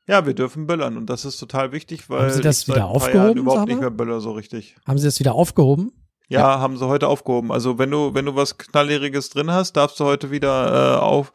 [0.07, 2.87] Ja, wir dürfen böllern und das ist total wichtig, weil Haben Sie das wieder paar
[2.87, 4.77] Jahren aufgehoben, überhaupt sag nicht mehr böller so richtig.
[4.87, 5.93] Haben sie das wieder aufgehoben?
[6.29, 7.53] Ja, haben sie heute aufgehoben.
[7.53, 11.33] Also wenn du, wenn du was Knallheriges drin hast, darfst du heute wieder äh, auf,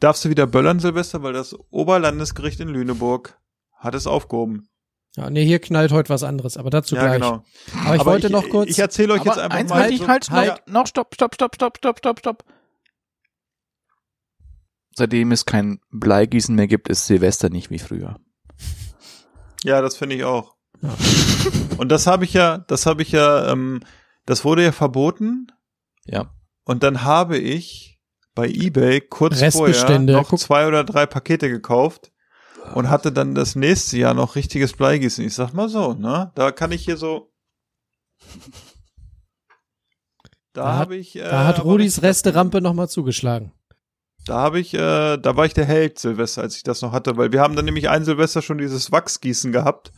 [0.00, 3.38] darfst du wieder böllern, Silvester, weil das Oberlandesgericht in Lüneburg
[3.74, 4.68] hat es aufgehoben.
[5.16, 7.14] Ja, nee, hier knallt heute was anderes, aber dazu ja, gleich.
[7.14, 7.42] genau.
[7.84, 8.68] Aber ich Aber wollte noch kurz.
[8.70, 9.82] Ich erzähle euch jetzt einfach eins mal.
[9.82, 12.44] halt, ich halt, stopp, Ja, noch, stopp, stopp, stopp, stopp, stopp, stopp, stopp.
[14.94, 18.18] Seitdem es kein Bleigießen mehr gibt, ist Silvester nicht wie früher.
[19.62, 20.54] ja, das finde ich auch.
[21.78, 23.80] Und das habe ich ja, das habe ich ja, ähm,
[24.26, 25.46] das wurde ja verboten
[26.04, 26.30] Ja.
[26.64, 27.95] und dann habe ich
[28.36, 32.12] bei eBay kurz vorher noch zwei oder drei Pakete gekauft
[32.74, 35.24] und hatte dann das nächste Jahr noch richtiges Bleigießen.
[35.24, 36.30] Ich sag mal so, ne?
[36.36, 37.32] Da kann ich hier so.
[40.52, 41.16] Da, Da hat- habe ich.
[41.16, 43.52] Äh, da hat aber Rudis Resterampe nochmal zugeschlagen.
[44.24, 47.16] Da habe ich, äh, da war ich der Held Silvester, als ich das noch hatte,
[47.16, 49.92] weil wir haben dann nämlich ein Silvester schon dieses Wachsgießen gehabt.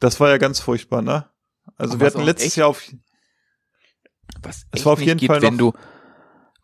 [0.00, 1.30] Das war ja ganz furchtbar, ne?
[1.76, 2.82] Also Und wir hatten letztes echt- Jahr auf,
[4.42, 5.78] Was Es echt war auf nicht jeden Fall wenn noch- du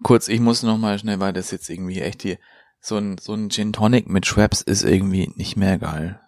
[0.03, 2.39] kurz, ich muss noch mal schnell, weil das jetzt irgendwie echt hier
[2.81, 6.21] so ein so ein Gin Tonic mit Schweppes ist irgendwie nicht mehr geil.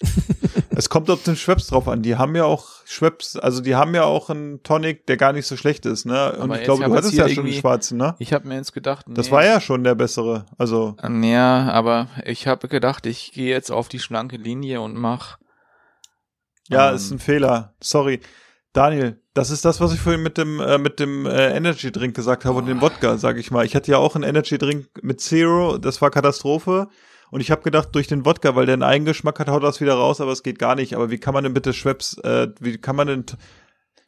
[0.70, 2.02] es kommt auf den Schweppes drauf an.
[2.02, 5.46] Die haben ja auch Schweppes, also die haben ja auch einen Tonic, der gar nicht
[5.46, 6.32] so schlecht ist, ne?
[6.32, 8.16] Und Aber ich glaube, du hattest ja schon den schwarzen, ne?
[8.18, 10.46] Ich habe mir jetzt gedacht, nee, Das war ja schon der bessere.
[10.58, 15.38] Also, Ja, aber ich habe gedacht, ich gehe jetzt auf die schlanke Linie und mach
[16.68, 17.74] ja, ähm, ist ein Fehler.
[17.80, 18.20] Sorry.
[18.72, 22.14] Daniel, das ist das, was ich vorhin mit dem äh, mit dem äh, Energy Drink
[22.16, 23.66] gesagt habe und dem Wodka, sage ich mal.
[23.66, 26.88] Ich hatte ja auch einen Energy Drink mit Zero, das war Katastrophe.
[27.30, 29.94] Und ich habe gedacht, durch den Wodka, weil der einen Eigengeschmack hat, haut das wieder
[29.94, 30.94] raus, aber es geht gar nicht.
[30.94, 33.24] Aber wie kann man denn bitte Schweppes, äh, wie kann man denn,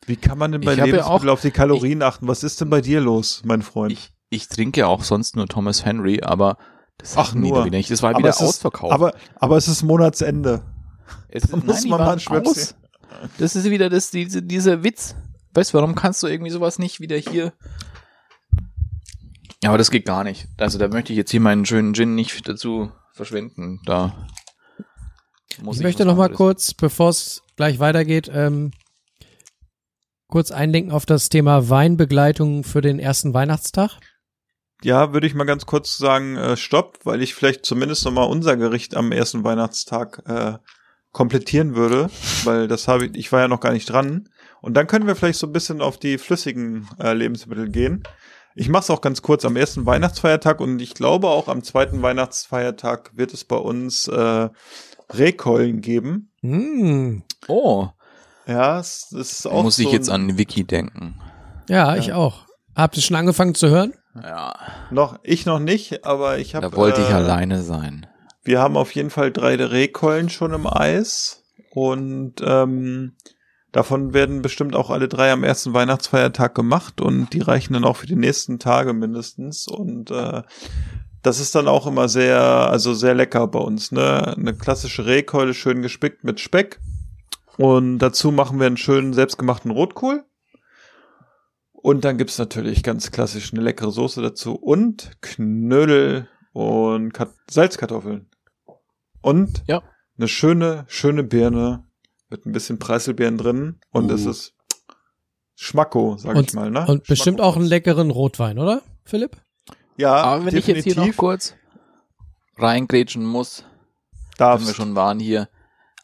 [0.06, 2.28] wie kann man denn bei Ich habe ja auch- auf die Kalorien achten?
[2.28, 3.92] Was ist denn bei dir los, mein Freund?
[3.92, 6.58] ich ich trinke ja auch sonst nur Thomas Henry, aber
[6.98, 7.64] das Ach, nur.
[7.64, 7.90] wieder nicht.
[7.90, 8.92] Das war Aber wieder ist- ausverkauft.
[8.92, 10.62] Aber, aber es ist Monatsende.
[11.28, 12.74] es, da muss die man mal einen Schweppes.
[13.38, 15.14] Das ist wieder das diese dieser Witz.
[15.52, 17.52] Weißt du, warum kannst du irgendwie sowas nicht wieder hier
[19.62, 20.48] Ja, aber das geht gar nicht.
[20.58, 23.80] Also da möchte ich jetzt hier meinen schönen Gin nicht dazu verschwenden.
[23.86, 24.26] Da
[25.62, 28.72] muss Ich möchte was noch mal kurz, bevor es gleich weitergeht, ähm,
[30.28, 34.00] kurz einlenken auf das Thema Weinbegleitung für den ersten Weihnachtstag.
[34.82, 38.56] Ja, würde ich mal ganz kurz sagen, äh, stopp, weil ich vielleicht zumindest nochmal unser
[38.56, 40.58] Gericht am ersten Weihnachtstag äh,
[41.14, 42.10] komplettieren würde,
[42.44, 44.28] weil das habe ich, ich war ja noch gar nicht dran.
[44.60, 48.02] Und dann können wir vielleicht so ein bisschen auf die flüssigen äh, Lebensmittel gehen.
[48.54, 52.02] Ich mache es auch ganz kurz am ersten Weihnachtsfeiertag und ich glaube auch am zweiten
[52.02, 54.48] Weihnachtsfeiertag wird es bei uns äh,
[55.12, 56.30] Rehkeulen geben.
[56.40, 57.22] Hm.
[57.48, 57.88] Oh,
[58.46, 61.20] Ja, es ist auch muss ich so jetzt ein- an Wiki denken.
[61.68, 62.46] Ja, ich auch.
[62.76, 63.94] Habt ihr schon angefangen zu hören?
[64.20, 64.54] Ja,
[64.90, 68.06] noch ich noch nicht, aber ich habe da wollte ich äh, alleine sein.
[68.44, 73.16] Wir haben auf jeden Fall drei Rehkeulen schon im Eis und ähm,
[73.72, 77.96] davon werden bestimmt auch alle drei am ersten Weihnachtsfeiertag gemacht und die reichen dann auch
[77.96, 80.42] für die nächsten Tage mindestens und äh,
[81.24, 84.36] das ist dann auch immer sehr, also sehr lecker bei uns, ne?
[84.36, 86.80] Eine klassische Rehkeule, schön gespickt mit Speck.
[87.56, 90.24] Und dazu machen wir einen schönen selbstgemachten Rotkohl.
[91.72, 98.28] Und dann gibt's natürlich ganz klassisch eine leckere Soße dazu und Knödel und Kat Salzkartoffeln.
[99.24, 99.82] Und Ja.
[100.18, 101.84] eine schöne, schöne Birne
[102.28, 103.80] mit ein bisschen Preiselbeeren drin.
[103.90, 104.30] Und es Uh.
[104.30, 104.54] ist
[105.56, 106.84] Schmacko, sag Und, ich mal, ne?
[106.86, 109.40] und bestimmt auch einen leckeren Rotwein, oder, Philipp?
[109.96, 111.54] Ja, Aber wenn ich jetzt hier noch definitiv kurz
[112.58, 114.66] reingrätschen muss, wenn darfst.
[114.66, 115.48] wir schon waren hier,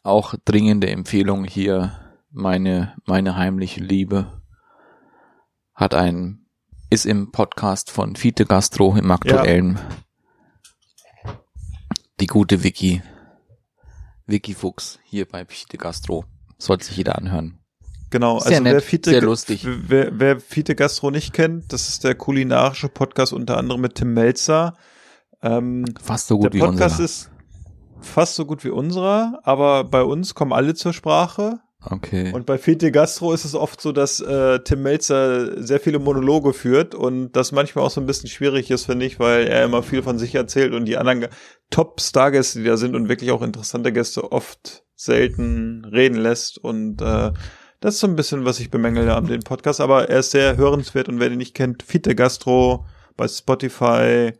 [0.03, 1.91] auch dringende Empfehlung hier,
[2.31, 4.41] meine, meine heimliche Liebe
[5.75, 6.45] hat ein,
[6.89, 9.79] ist im Podcast von Fiete Gastro im aktuellen,
[12.21, 13.01] die gute Vicky,
[14.27, 16.25] Vicky Fuchs hier bei Fiete Gastro,
[16.59, 17.57] sollte sich jeder anhören.
[18.11, 19.65] Genau, Sehr also nett, wer Fiete, sehr lustig.
[19.65, 24.13] Wer, wer Fiete Gastro nicht kennt, das ist der kulinarische Podcast unter anderem mit Tim
[24.13, 24.75] Melzer.
[25.41, 27.03] Ähm, Fast so der gut wie Podcast unser.
[27.05, 27.31] ist
[28.01, 31.59] fast so gut wie unserer, aber bei uns kommen alle zur Sprache.
[31.83, 32.31] Okay.
[32.31, 36.53] Und bei Fiete Gastro ist es oft so, dass äh, Tim Melzer sehr viele Monologe
[36.53, 39.81] führt und das manchmal auch so ein bisschen schwierig ist, finde ich, weil er immer
[39.81, 41.27] viel von sich erzählt und die anderen
[41.71, 47.31] Top-Stargäste, die da sind und wirklich auch interessante Gäste oft selten reden lässt und äh,
[47.79, 50.57] das ist so ein bisschen, was ich bemängele an dem Podcast, aber er ist sehr
[50.57, 52.85] hörenswert und wer den nicht kennt, Fiete Gastro
[53.17, 54.33] bei Spotify,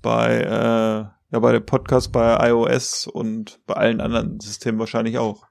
[0.00, 5.46] bei äh, ja bei dem Podcast bei iOS und bei allen anderen Systemen wahrscheinlich auch.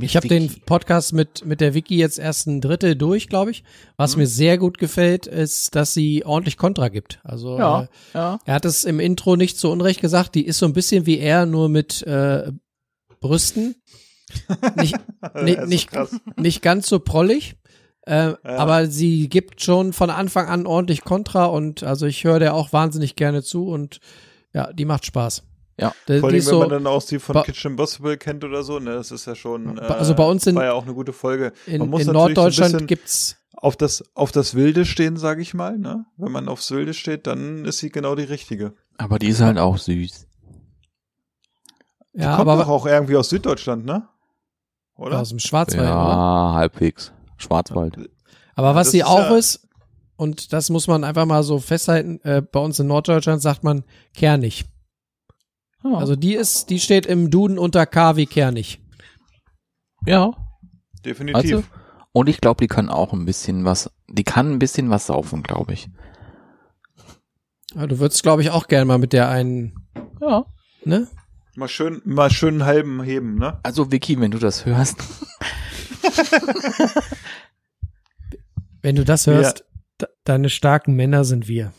[0.00, 3.64] Ich habe den Podcast mit, mit der Vicky jetzt erst ein Drittel durch, glaube ich.
[3.96, 4.22] Was Mhm.
[4.22, 7.20] mir sehr gut gefällt, ist, dass sie ordentlich Kontra gibt.
[7.24, 8.38] Also Ja, äh, ja.
[8.44, 11.18] er hat es im Intro nicht zu Unrecht gesagt, die ist so ein bisschen wie
[11.18, 12.52] er, nur mit äh,
[13.20, 13.74] Brüsten.
[14.76, 14.94] Nicht,
[15.42, 15.90] nicht, nicht,
[16.36, 17.56] nicht ganz so prollig.
[18.02, 22.52] Äh, Aber sie gibt schon von Anfang an ordentlich Kontra und also ich höre der
[22.54, 24.00] auch wahnsinnig gerne zu und
[24.52, 25.44] ja, die macht Spaß.
[25.80, 25.94] Ja.
[26.08, 28.16] Die, Vor die allem, ist wenn so, man dann auch die von Ba- Kitchen Impossible
[28.16, 30.72] kennt oder so, ne, das ist ja schon, äh, Also bei uns in- war ja
[30.72, 31.52] auch eine gute Folge.
[31.66, 35.40] in, man muss in so Norddeutschland bisschen gibt's auf das, auf das Wilde stehen, sage
[35.42, 36.04] ich mal, ne.
[36.16, 38.74] Wenn man aufs Wilde steht, dann ist sie genau die richtige.
[38.96, 40.26] Aber die ist halt auch süß.
[42.14, 44.08] Die ja, kommt aber doch auch irgendwie aus Süddeutschland, ne?
[44.96, 45.20] Oder?
[45.20, 45.90] aus dem Schwarzwald, oder?
[45.90, 47.12] Ja, halbwegs.
[47.36, 48.10] Schwarzwald.
[48.56, 49.68] Aber was das sie ist auch ja- ist,
[50.16, 53.84] und das muss man einfach mal so festhalten, äh, bei uns in Norddeutschland sagt man
[54.14, 54.64] kernig.
[55.82, 58.80] Also die ist, die steht im Duden unter K wie kernig.
[60.06, 60.32] ja.
[61.04, 61.36] Definitiv.
[61.54, 61.64] Also,
[62.12, 65.44] und ich glaube, die kann auch ein bisschen was, die kann ein bisschen was saufen,
[65.44, 65.88] glaube ich.
[67.74, 69.88] Ja, du würdest, glaube ich, auch gerne mal mit der einen,
[70.20, 70.44] Ja.
[70.84, 71.06] ne?
[71.54, 73.60] Mal schön, mal schön einen halben heben, ne?
[73.62, 74.96] Also Vicky, wenn du das hörst,
[78.82, 79.64] Wenn du das hörst,
[80.00, 81.72] de- deine starken Männer sind wir.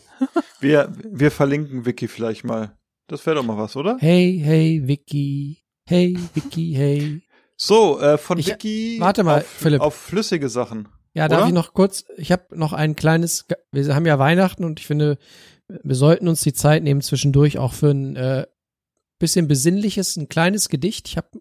[0.60, 2.76] Wir, wir verlinken Vicky vielleicht mal.
[3.10, 3.96] Das wäre doch mal was, oder?
[3.98, 5.64] Hey, hey, Vicky.
[5.88, 7.22] Hey, Vicky, hey.
[7.56, 9.80] So, äh, von Ich- Vicky warte mal, auf, Philipp.
[9.80, 10.86] auf flüssige Sachen.
[11.12, 11.48] Ja, darf Oder?
[11.48, 15.18] ich noch kurz, ich habe noch ein kleines, wir haben ja Weihnachten und ich finde,
[15.82, 18.46] wir sollten uns die Zeit nehmen zwischendurch auch für ein äh,
[19.18, 21.08] bisschen besinnliches, ein kleines Gedicht.
[21.08, 21.40] Ich habe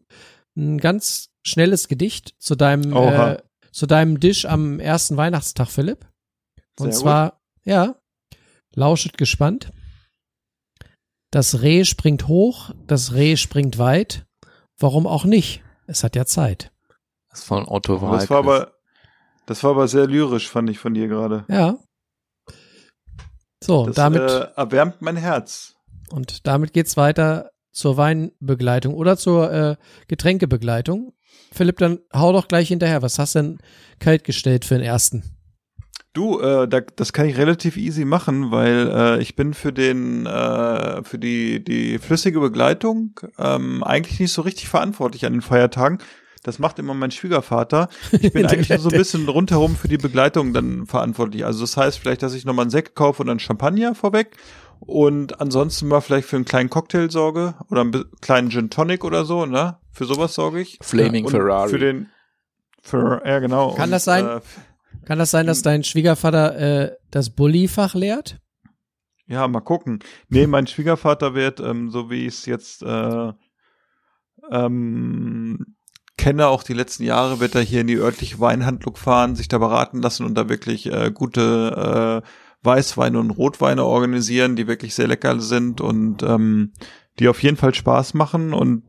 [0.58, 3.38] ein ganz schnelles Gedicht zu deinem, äh,
[3.72, 6.08] zu deinem Dish am ersten Weihnachtstag, Philipp.
[6.80, 7.96] Und Sehr zwar, ja,
[8.74, 9.72] lauschet gespannt.
[11.32, 14.26] Das Reh springt hoch, das Reh springt weit.
[14.80, 15.62] Warum auch nicht?
[15.86, 16.72] Es hat ja Zeit.
[17.30, 18.74] das ist von Otto Das war aber,
[19.46, 21.46] das war aber sehr lyrisch, fand ich von dir gerade.
[21.50, 21.78] Ja.
[23.64, 24.22] So, Das damit.
[24.22, 25.76] äh, erwärmt mein Herz.
[26.12, 29.76] Und damit geht's weiter zur Weinbegleitung oder zur äh,
[30.08, 31.14] Getränkebegleitung.
[31.52, 33.02] Philipp, dann hau doch gleich hinterher.
[33.02, 33.58] Was hast du denn
[34.00, 35.24] kalt gestellt für den ersten?
[36.14, 40.26] Du, äh, da, das kann ich relativ easy machen, weil äh, ich bin für den
[40.26, 46.00] äh, für die die flüssige Begleitung ähm, eigentlich nicht so richtig verantwortlich an den Feiertagen.
[46.44, 47.90] Das macht immer mein Schwiegervater.
[48.12, 51.46] Ich bin eigentlich nur so ein bisschen rundherum für die Begleitung dann verantwortlich.
[51.46, 54.36] Also das heißt vielleicht, dass ich nochmal einen Sekt kaufe und einen Champagner vorweg
[54.80, 59.26] und ansonsten mal vielleicht für einen kleinen Cocktail sorge oder einen kleinen Gin Tonic oder
[59.26, 59.78] so, ne?
[59.92, 60.80] Für sowas sorge ich.
[60.82, 61.70] Flaming Und Ferrari.
[61.70, 62.08] Für den
[62.82, 63.74] für, ja genau.
[63.74, 64.26] Kann und, das sein?
[64.26, 64.40] Äh,
[65.10, 68.38] Kann das sein, dass dein Schwiegervater äh, das Bullifach lehrt?
[69.26, 70.04] Ja, mal gucken.
[70.28, 73.34] Nee, mein Schwiegervater wird, ähm, so wie ich es jetzt äh,
[74.52, 75.76] ähm,
[76.16, 79.58] kenne, auch die letzten Jahre, wird er hier in die örtliche Weinhandlung fahren, sich da
[79.58, 82.30] beraten lassen und da wirklich äh, gute äh,
[82.62, 86.74] Weißweine und Rotweine organisieren, die wirklich sehr lecker sind und ähm,
[87.18, 88.84] die auf jeden Fall Spaß machen und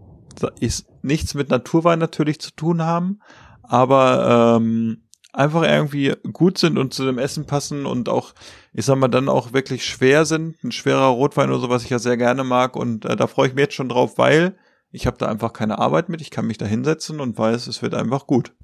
[0.60, 3.20] ist nichts mit Naturwein natürlich zu tun haben,
[3.62, 8.34] aber ähm, einfach irgendwie gut sind und zu dem Essen passen und auch,
[8.72, 10.62] ich sag mal, dann auch wirklich schwer sind.
[10.64, 12.76] Ein schwerer Rotwein oder so, was ich ja sehr gerne mag.
[12.76, 14.56] Und äh, da freue ich mich jetzt schon drauf, weil
[14.90, 16.20] ich habe da einfach keine Arbeit mit.
[16.20, 18.54] Ich kann mich da hinsetzen und weiß, es wird einfach gut.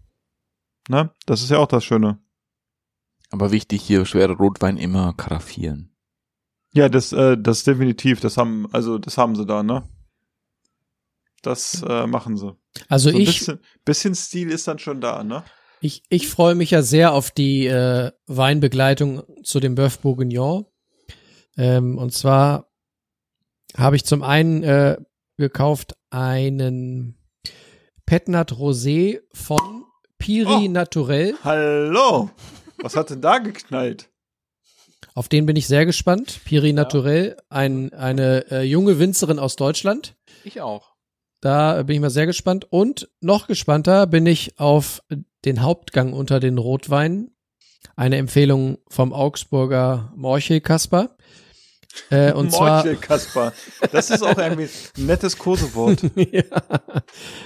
[0.88, 1.10] Ne?
[1.26, 2.18] Das ist ja auch das Schöne.
[3.30, 5.96] Aber wichtig hier, schwere Rotwein immer karaffieren.
[6.72, 8.20] Ja, das, äh, das definitiv.
[8.20, 9.88] Das haben, also das haben sie da, ne?
[11.42, 12.56] Das äh, machen sie.
[12.88, 15.44] Also So ein ich, bisschen, bisschen Stil ist dann schon da, ne?
[15.86, 20.66] Ich, ich freue mich ja sehr auf die äh, Weinbegleitung zu dem Bœuf Bourguignon.
[21.56, 22.70] Ähm, und zwar
[23.76, 24.96] habe ich zum einen äh,
[25.36, 27.18] gekauft einen
[28.04, 29.84] Petnat Rosé von
[30.18, 30.68] Piri Oh.
[30.68, 31.34] Naturel.
[31.44, 32.30] Hallo!
[32.78, 34.10] Was hat denn da geknallt?
[35.14, 36.40] Auf den bin ich sehr gespannt.
[36.44, 40.14] Piri Naturel, ein, eine äh, junge Winzerin aus Deutschland.
[40.44, 40.94] Ich auch.
[41.40, 42.66] Da bin ich mal sehr gespannt.
[42.70, 45.02] Und noch gespannter bin ich auf
[45.46, 47.30] den Hauptgang unter den Rotweinen.
[47.94, 51.16] Eine Empfehlung vom Augsburger Morchel Kasper.
[52.10, 53.52] Äh, und zwar, Morchel, Kaspar.
[53.92, 54.68] Das ist auch irgendwie
[54.98, 56.02] ein nettes Kosewort.
[56.16, 56.42] ja.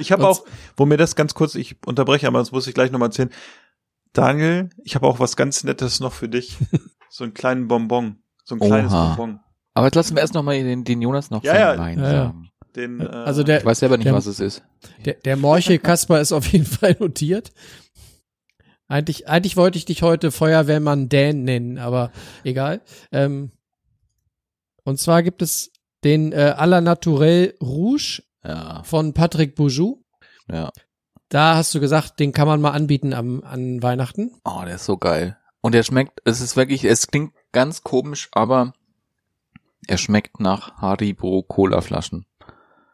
[0.01, 0.45] Ich habe auch,
[0.77, 3.31] wo mir das ganz kurz, ich unterbreche, aber das muss ich gleich nochmal erzählen.
[4.13, 6.57] Daniel, ich habe auch was ganz Nettes noch für dich.
[7.11, 8.23] So einen kleinen Bonbon.
[8.45, 9.15] So ein kleines Oha.
[9.15, 9.41] Bonbon.
[9.75, 11.79] Aber jetzt lassen wir erst nochmal den, den Jonas noch Ja, ja.
[11.79, 12.35] Wein Ja, ja.
[12.75, 14.63] Den, äh, also der, Ich weiß selber nicht, Der- was es ist.
[15.05, 17.53] der, der Morchel Kasper ist auf jeden Fall notiert.
[18.91, 22.11] Eigentlich, eigentlich wollte ich dich heute Feuerwehrmann Dan nennen, aber
[22.43, 22.81] egal.
[23.13, 23.53] Ähm,
[24.83, 25.71] und zwar gibt es
[26.03, 30.03] den äh, à la Naturel Rouge Ja, von Patrick Boujou.
[30.51, 30.71] ja.
[31.29, 34.33] Da hast du gesagt, den kann man mal anbieten am, an Weihnachten.
[34.45, 35.37] Oh, der ist so geil.
[35.61, 38.73] Und der schmeckt, es ist wirklich, es klingt ganz komisch, aber
[39.87, 42.27] er schmeckt nach Haribo Cola-Flaschen.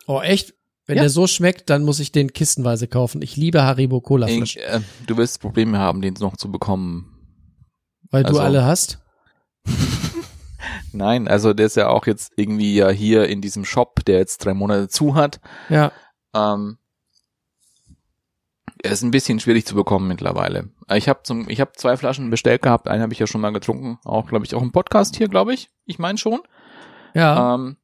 [0.06, 0.52] Oh, echt?
[0.86, 1.02] Wenn Ja.
[1.02, 3.20] der so schmeckt, dann muss ich den kistenweise kaufen.
[3.22, 7.12] Ich liebe Haribo Cola Flaschen, äh, Du wirst Probleme haben, den noch zu bekommen.
[8.10, 9.00] weil du also- alle hast.
[10.92, 14.38] Nein, also der ist ja auch jetzt irgendwie ja hier in diesem Shop, der jetzt
[14.38, 15.40] drei Monate zu hat.
[15.68, 15.92] Ja.
[16.34, 16.78] Ähm,
[18.82, 20.70] er ist ein bisschen schwierig zu bekommen mittlerweile.
[20.94, 22.88] Ich habe zum, ich habe zwei Flaschen bestellt gehabt.
[22.88, 25.52] Eine habe ich ja schon mal getrunken, auch glaube ich auch im Podcast hier, glaube
[25.52, 25.68] ich.
[25.84, 26.40] Ich meine schon.
[27.14, 27.54] Ja.
[27.54, 27.76] Ähm,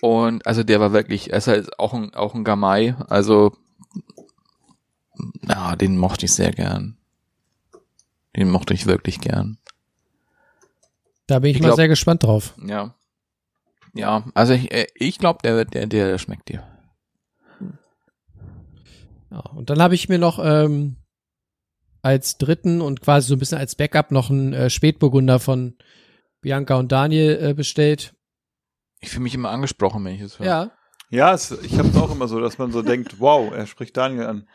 [0.00, 3.52] und also der war wirklich, er ist halt auch ein, auch ein Gamay, also
[5.48, 6.96] ja, den mochte ich sehr gern.
[8.36, 9.58] Den mochte ich wirklich gern.
[11.26, 12.54] da bin ich, ich mal glaub- sehr gespannt drauf.
[12.64, 12.94] Ja.
[13.94, 16.62] Ja, also ich, äh, ich glaube, der, der, der schmeckt dir.
[19.30, 19.40] Ja.
[19.40, 20.96] Und dann habe ich mir noch ähm,
[22.02, 25.76] als dritten und quasi so ein bisschen als Backup noch einen äh, Spätburgunder von
[26.40, 28.14] Bianca und Daniel äh, bestellt.
[29.00, 30.46] Ich fühle mich immer angesprochen, wenn ich es höre.
[30.46, 30.70] Ja.
[31.10, 33.96] ja, es, ich habe es auch immer so, dass man so denkt, wow, er spricht
[33.96, 34.48] Daniel an.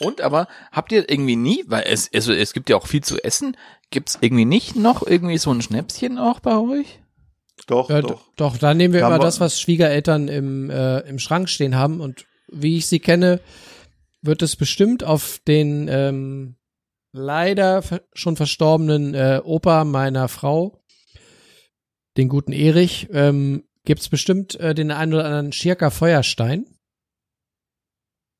[0.00, 3.22] Und aber habt ihr irgendwie nie, weil es, also es gibt ja auch viel zu
[3.22, 3.56] essen,
[3.90, 7.00] gibt's irgendwie nicht noch irgendwie so ein Schnäpschen auch bei euch?
[7.66, 8.30] Doch, Ja, doch.
[8.36, 12.00] doch, da nehmen wir Da immer das, was Schwiegereltern im, äh, im Schrank stehen haben.
[12.00, 13.40] Und wie ich sie kenne,
[14.22, 16.56] wird es bestimmt auf den ähm,
[17.12, 17.82] leider
[18.14, 20.81] schon verstorbenen äh, Opa meiner Frau,
[22.16, 26.66] den guten Erich, ähm, gibt's bestimmt äh, den einen oder anderen Schirker Feuerstein.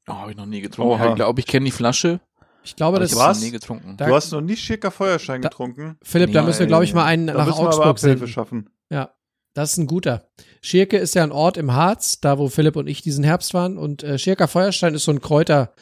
[0.09, 0.93] Oh, habe ich noch nie getrunken.
[0.95, 1.11] Oha.
[1.11, 2.21] Ich glaube, ich kenne die Flasche.
[2.65, 3.97] Ich glaube, das ich noch nie getrunken.
[3.97, 5.97] Da- Du hast noch nie schicker Feuerschein Da- getrunken.
[6.03, 6.47] Philipp, da Nee.
[6.49, 8.29] müssen wir, glaube ich, mal einen Da nach müssen wir aber Augsburg senden.
[8.29, 8.71] schaffen.
[8.91, 9.15] Ja,
[9.55, 10.29] das ist ein guter.
[10.61, 13.79] Schirke ist ja ein Ort im Harz, da wo Philipp und ich diesen Herbst waren.
[13.79, 15.75] Und äh, Schirker Feuerstein ist so ein Kräuter,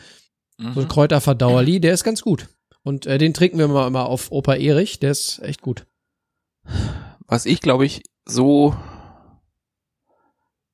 [0.59, 0.73] Mhm.
[0.75, 2.49] so ein Kräuterverdauerli, der ist ganz gut.
[2.83, 5.87] Und äh, den trinken wir mal immer auf Opa Erich, der ist echt gut.
[7.31, 8.77] Was ich, glaube ich, so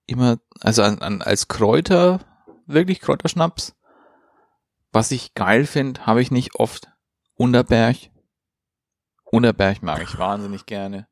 [0.06, 2.20] immer, also an, an, als Kräuter,
[2.66, 3.74] wirklich Kräuterschnaps,
[4.90, 6.88] was ich geil finde, habe ich nicht oft.
[7.34, 7.96] Unterberg.
[9.24, 11.06] Unterberg mag ich wahnsinnig gerne.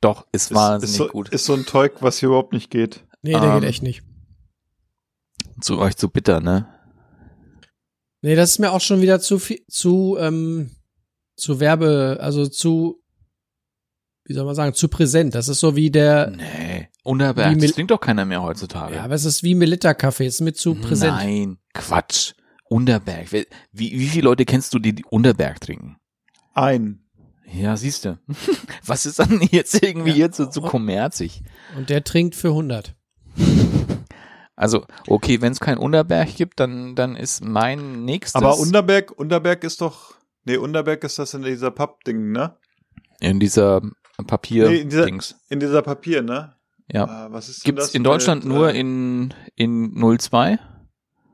[0.00, 1.28] Doch, ist, wahnsinnig ist, so, gut.
[1.28, 3.06] ist so ein Teug, was hier überhaupt nicht geht.
[3.22, 4.02] Nee, der Ähm, geht echt nicht.
[5.60, 6.66] zu euch zu bitter, ne?
[8.20, 10.74] Nee, das ist mir auch schon wieder zu viel, zu, ähm,
[11.36, 13.00] zu Werbe, also zu,
[14.28, 15.34] wie soll man sagen, zu präsent.
[15.34, 16.88] Das ist so wie der, Nee.
[17.02, 18.96] Unterberg, Wie das trinkt doch keiner mehr heutzutage.
[18.96, 21.14] ja, aber es ist wie Melitta-Kaffee, ist mir zu präsent.
[21.16, 22.34] Nein, Quatsch.
[22.68, 23.32] Unterberg.
[23.32, 25.96] Wie, wie viele Leute kennst du, die, die Unterberg trinken?
[26.52, 27.00] Ein.
[27.50, 28.18] Ja, siehst du.
[28.84, 30.16] Was ist dann jetzt irgendwie Ja.
[30.16, 31.42] jetzt so zu kommerzig?
[31.78, 32.94] Und der trinkt für 100.
[34.54, 38.34] Also, okay, wenn es keinen Unterberg gibt, dann, dann ist mein nächstes.
[38.34, 40.14] Aber Unterberg, Unterberg ist doch,
[40.44, 42.56] nee, Unterberg ist das in dieser Pappding, ne?
[43.20, 43.80] in dieser
[44.26, 45.36] Papier Nee, in dieser- Dings.
[45.48, 46.54] In dieser Papier, ne?
[46.90, 47.04] Ja.
[47.04, 50.58] Ah, was ist Gibt's das in Deutschland mit, nur äh, in, in 02?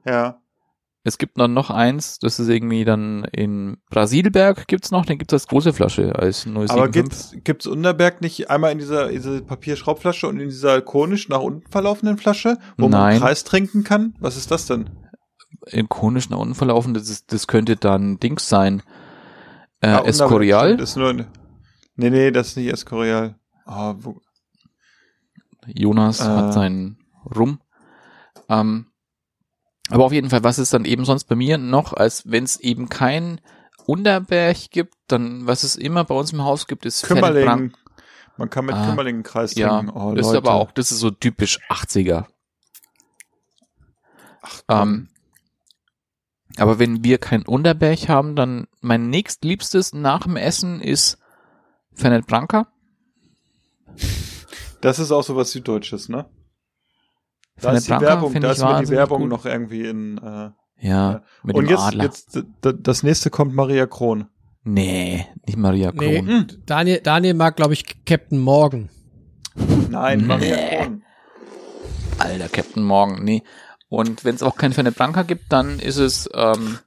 [0.05, 0.41] Ja.
[1.05, 5.33] es gibt dann noch eins, das ist irgendwie dann in Brasilberg gibt's noch, den gibt's
[5.33, 6.71] als große Flasche, als 075.
[6.77, 11.41] Aber gibt's, gibt's Unterberg nicht einmal in dieser, diese Papierschraubflasche und in dieser konisch nach
[11.41, 13.11] unten verlaufenden Flasche, wo man Nein.
[13.13, 14.15] einen Kreis trinken kann?
[14.21, 14.91] Was ist das denn?
[15.67, 18.83] in konisch nach unten verlaufen, das, das könnte dann Dings sein.
[19.81, 20.81] Äh, Ah, Unterberg, Escorial.
[20.81, 21.27] Ist nur, eine-
[21.97, 23.39] nee, nee, das ist nicht Escorial.
[23.65, 24.21] Ah, wo,
[25.67, 26.25] Jonas Äh.
[26.25, 26.99] hat seinen
[27.35, 27.61] Rum.
[28.49, 28.87] Ähm,
[29.89, 32.59] aber auf jeden Fall, was ist dann eben sonst bei mir noch, als wenn es
[32.61, 33.41] eben kein
[33.87, 37.03] Unterberg gibt, dann, was es immer bei uns im Haus gibt, ist.
[37.05, 37.75] Kümmerling.
[38.37, 39.97] Man kann mit Ah, Kümmerling einen Kreis Ja, trinken.
[39.97, 40.39] Oh, das ist Leute.
[40.49, 42.27] aber auch, das ist so typisch 80er.
[44.43, 45.09] Ach, Ähm,
[46.57, 51.19] aber wenn wir kein Unterberg haben, dann mein nächstliebstes nach dem Essen ist
[51.95, 52.69] Fernet Branca.
[54.81, 56.27] das ist auch so was Süddeutsches, ne?
[57.57, 59.31] Da Fernet ist die Branca Werbung, da ich ist mir die Werbung gut.
[59.31, 60.51] noch irgendwie in, äh,
[60.81, 62.05] Ja, mit und dem jetzt, Adler.
[62.05, 64.27] jetzt, das nächste kommt Maria Kron.
[64.65, 66.47] Nee, nicht Maria Nee, Kron.
[66.67, 68.89] Daniel, Daniel mag, glaube ich, Captain Morgan.
[69.91, 70.25] Nein, Nee.
[70.27, 71.03] Maria Kron.
[72.19, 73.43] Alter, Captain Morgan, nee.
[73.89, 76.79] Und wenn es auch kein Fernet Branca gibt, dann ist es ähm,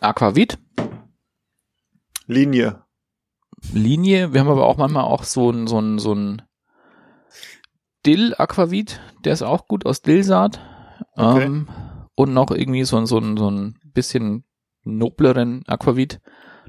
[0.00, 0.58] Aquavit,
[2.26, 2.84] Linie.
[3.72, 4.32] Linie.
[4.32, 6.42] Wir haben aber auch manchmal auch so ein, so ein, so ein
[8.04, 10.60] Dill Aquavit, der ist auch gut aus Dillsaat.
[11.12, 11.44] Okay.
[11.44, 11.68] Ähm,
[12.14, 14.44] und noch irgendwie so, ein so, ein so ein bisschen
[14.84, 16.20] nobleren Aquavit.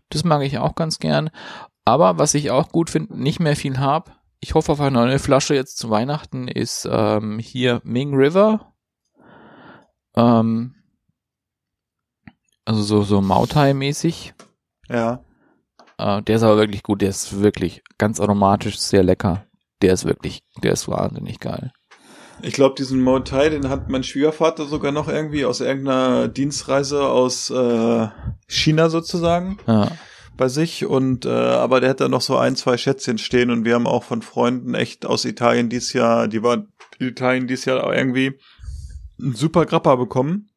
[0.10, 1.30] Das mag ich auch ganz gern.
[1.86, 5.20] Aber was ich auch gut finde, nicht mehr viel hab, ich hoffe auf eine neue
[5.20, 8.74] Flasche jetzt zu Weihnachten, ist ähm, hier Ming River.
[10.16, 10.76] Ähm,
[12.66, 14.34] also so, so Mautai-mäßig.
[14.90, 15.24] Ja.
[15.98, 17.02] Äh, der ist aber wirklich gut.
[17.02, 19.46] Der ist wirklich ganz aromatisch, sehr lecker.
[19.82, 21.72] Der ist wirklich, der ist wahnsinnig geil.
[22.42, 27.50] Ich glaube, diesen Motai, den hat mein Schwiegervater sogar noch irgendwie aus irgendeiner Dienstreise aus
[27.50, 28.08] äh,
[28.48, 29.88] China sozusagen Ja.
[30.36, 30.86] bei sich.
[30.86, 33.88] Und äh, aber der hat da noch so ein, zwei Schätzchen stehen und wir haben
[33.88, 36.66] auch von Freunden echt aus Italien dieses Jahr, die war
[37.00, 38.40] in Italien dieses Jahr auch irgendwie
[39.20, 40.50] einen super Grappa bekommen.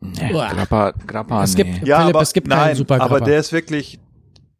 [0.00, 0.30] Nee.
[0.32, 1.64] Grappa, Grappa, Es nee.
[1.64, 3.98] gibt- Ja, Philipp, aber es gibt keinen nein, super aber der ist wirklich,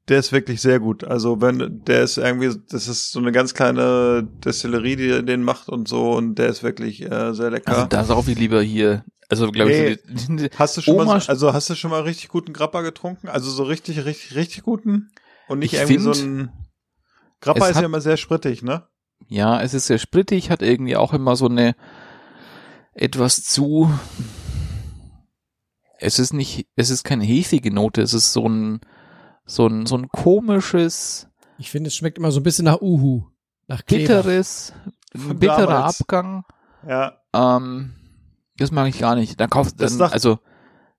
[0.09, 1.05] der ist wirklich sehr gut.
[1.05, 5.69] Also wenn der ist irgendwie, das ist so eine ganz kleine Destillerie, die den macht
[5.69, 7.69] und so und der ist wirklich äh, sehr lecker.
[7.69, 9.05] Also da sauf ich lieber hier.
[9.29, 9.99] Also glaube Nee.
[10.17, 12.53] ich, so Hast du schon Oma mal, so, also hast du schon mal richtig guten
[12.55, 13.29] Grappa getrunken?
[13.29, 15.11] Also so richtig, richtig, richtig guten?
[15.49, 16.53] Und nicht Ich irgendwie so find, ein,
[17.41, 18.85] Grappa ist hat- ja immer sehr sprittig, ne?
[19.27, 21.75] ja, es ist sehr sprittig, hat irgendwie auch immer so eine
[22.95, 23.91] etwas zu.
[25.99, 28.81] Es ist nicht, es ist keine hefige Note, es ist so ein,
[29.49, 31.27] so ein, so ein komisches,
[31.59, 33.25] Ich finde, es schmeckt immer so ein bisschen nach Uhu.
[33.67, 34.23] Nach Kleber.
[34.23, 34.73] bitteres,
[35.17, 36.01] Von bitterer damals.
[36.01, 36.45] Abgang.
[36.87, 37.95] Ja, Ähm,
[38.57, 39.39] das mag ich gar nicht.
[39.41, 40.39] Dann kauft, Das dann, dacht- also,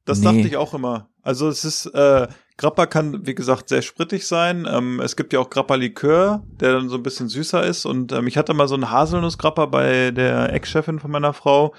[0.06, 0.26] das Nee.
[0.26, 1.10] dachte ich auch immer.
[1.22, 2.28] Also es ist, äh,
[2.58, 4.68] Grappa kann, wie gesagt, sehr sprittig sein.
[4.70, 7.86] Ähm, es gibt ja auch Grappa-Likör, der dann so ein bisschen süßer ist.
[7.86, 11.74] Und ähm, ich hatte mal so einen Haselnuss-Grappa bei der Ex-Chefin von meiner Frau,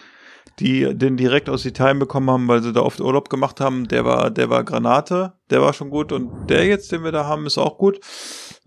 [0.61, 3.89] die den direkt aus Italien bekommen haben, weil sie da oft Urlaub gemacht haben.
[3.89, 6.13] Der war, der war Granate, der war schon gut.
[6.13, 8.01] Und der jetzt, den wir da haben, ist auch gut.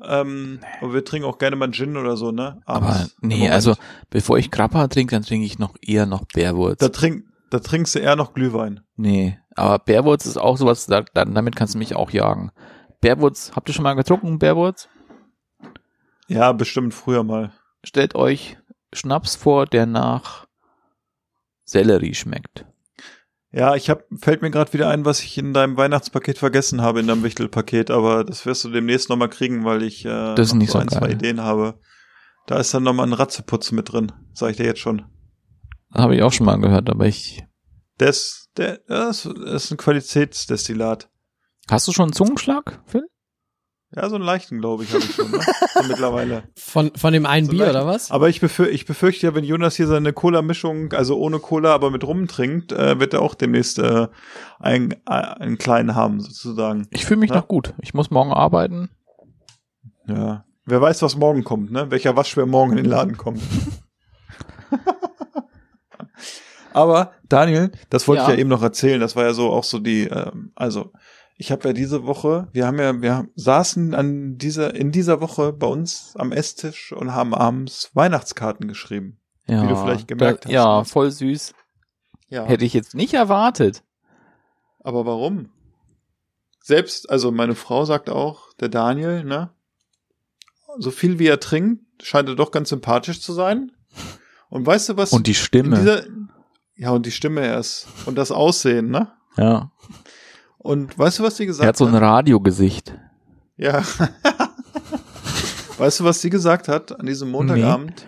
[0.03, 2.61] Ähm, aber wir trinken auch gerne mal Gin oder so, ne?
[2.65, 3.15] aber Abends.
[3.21, 3.75] Im nee, also,
[4.09, 6.79] bevor ich Grappa trinke, dann trinke ich noch eher noch Bärwurz.
[6.79, 8.81] Da, trink, da trinkst du eher noch Glühwein.
[8.95, 12.51] Nee, aber Bärwurz ist auch sowas, da, dann, damit kannst du mich auch jagen.
[13.01, 14.89] Bärwurz, habt ihr schon mal getrunken, Bärwurz?
[16.27, 17.51] Ja, bestimmt früher mal.
[17.83, 18.57] Stellt euch
[18.93, 20.47] Schnaps vor, der nach
[21.65, 22.65] Sellerie schmeckt.
[23.51, 26.99] Ja, ich hab, fällt mir gerade wieder ein, was ich in deinem Weihnachtspaket vergessen habe,
[26.99, 30.53] in deinem Wichtelpaket, aber das wirst du demnächst nochmal kriegen, weil ich äh, Das ist
[30.55, 31.13] nicht so ein, zwei geil.
[31.13, 31.79] Ideen habe.
[32.47, 35.05] Da ist dann nochmal ein Ratzeputz mit drin, sag ich dir jetzt schon.
[35.93, 37.43] Habe ich auch schon mal gehört, aber ich.
[37.99, 41.09] Ist, der, das ist ein Qualitätsdestillat.
[41.69, 43.07] Hast du schon einen Zungenschlag, Phil?
[43.95, 45.39] Ja, so einen leichten, glaube ich, habe ich schon, ne?
[45.75, 46.43] so mittlerweile.
[46.55, 47.75] Von, von dem einen So Bier, leicht.
[47.75, 48.09] oder was?
[48.09, 51.91] Aber ich, befür, ich befürchte ja, wenn Jonas hier seine Cola-Mischung, also ohne Cola, aber
[51.91, 54.07] mit Rum trinkt, äh, wird er auch demnächst äh,
[54.59, 56.87] einen, äh, einen kleinen haben, sozusagen.
[56.89, 57.35] Ich fühle mich Ja.
[57.37, 57.75] noch gut.
[57.81, 58.89] Ich muss morgen arbeiten.
[60.07, 60.43] Ja.
[60.65, 61.91] Wer weiß, was morgen kommt, ne?
[61.91, 63.41] Welcher Waschbär morgen in den Laden kommt.
[66.73, 68.29] Aber Daniel, das wollte Ja.
[68.29, 68.99] ich ja eben noch erzählen.
[68.99, 70.91] Das war ja so auch so die, ähm, also
[71.43, 75.51] ich habe ja diese Woche, wir haben ja, wir saßen an dieser, in dieser Woche
[75.51, 79.19] bei uns am Esstisch und haben abends Weihnachtskarten geschrieben.
[79.45, 80.85] Ja, Wie du vielleicht gemerkt da, hast, Ja, ne?
[80.85, 81.53] voll süß.
[82.29, 82.45] Ja.
[82.45, 83.83] Hätte ich jetzt nicht erwartet.
[84.79, 85.49] Aber warum?
[86.61, 89.49] Selbst, also meine Frau sagt auch, der Daniel, ne?
[90.77, 93.73] So viel wie er trinkt, scheint er doch ganz sympathisch zu sein.
[94.49, 95.11] Und weißt du was?
[95.11, 95.75] Und die Stimme.
[95.77, 96.05] dieser,
[96.77, 97.87] Ja, und die Stimme erst.
[98.05, 99.11] Und das Aussehen, ne?
[99.35, 99.71] Ja.
[100.63, 102.97] Und weißt du, was sie gesagt Er hat so ein Radiogesicht.
[103.57, 103.83] Ja.
[105.77, 108.07] weißt du, was sie gesagt hat an diesem Montagabend?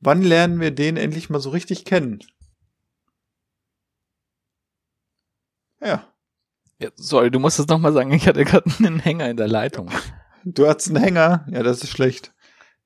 [0.00, 2.20] Wann lernen wir den endlich mal so richtig kennen?
[5.80, 6.04] Ja.
[6.78, 9.90] Ja, sorry, du musst es nochmal sagen, ich hatte gerade einen Hänger in der Leitung.
[10.44, 11.44] Du hast einen Hänger?
[11.50, 12.32] Ja, das ist schlecht.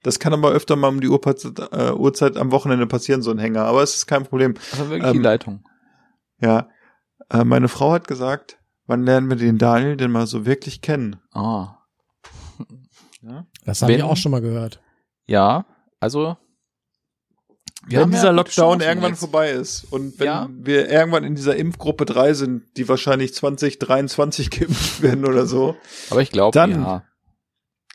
[0.02, 3.38] Das kann aber öfter mal um die Uhrzeit, äh, Uhrzeit am Wochenende passieren, so ein
[3.38, 3.64] Hänger.
[3.64, 4.54] Aber es ist kein Problem.
[4.72, 5.64] Also wirklich die Ähm, Leitung.
[6.40, 6.70] Ja.
[7.30, 11.20] Äh, meine Frau hat gesagt, wann lernen wir den Daniel denn mal so wirklich kennen?
[11.32, 11.76] Ah.
[13.66, 14.80] Das habe ich Wenn- auch schon mal gehört.
[15.26, 15.66] Ja,
[16.00, 16.38] also.
[17.86, 19.20] wir wenn haben ja dieser gute Lockdown irgendwann jetzt.
[19.20, 20.48] vorbei ist und wenn Ja.
[20.50, 25.76] wir irgendwann in dieser Impfgruppe 3 sind, die wahrscheinlich 2023 geimpft werden oder so,
[26.08, 27.04] Aber ich glaube, Dann ja.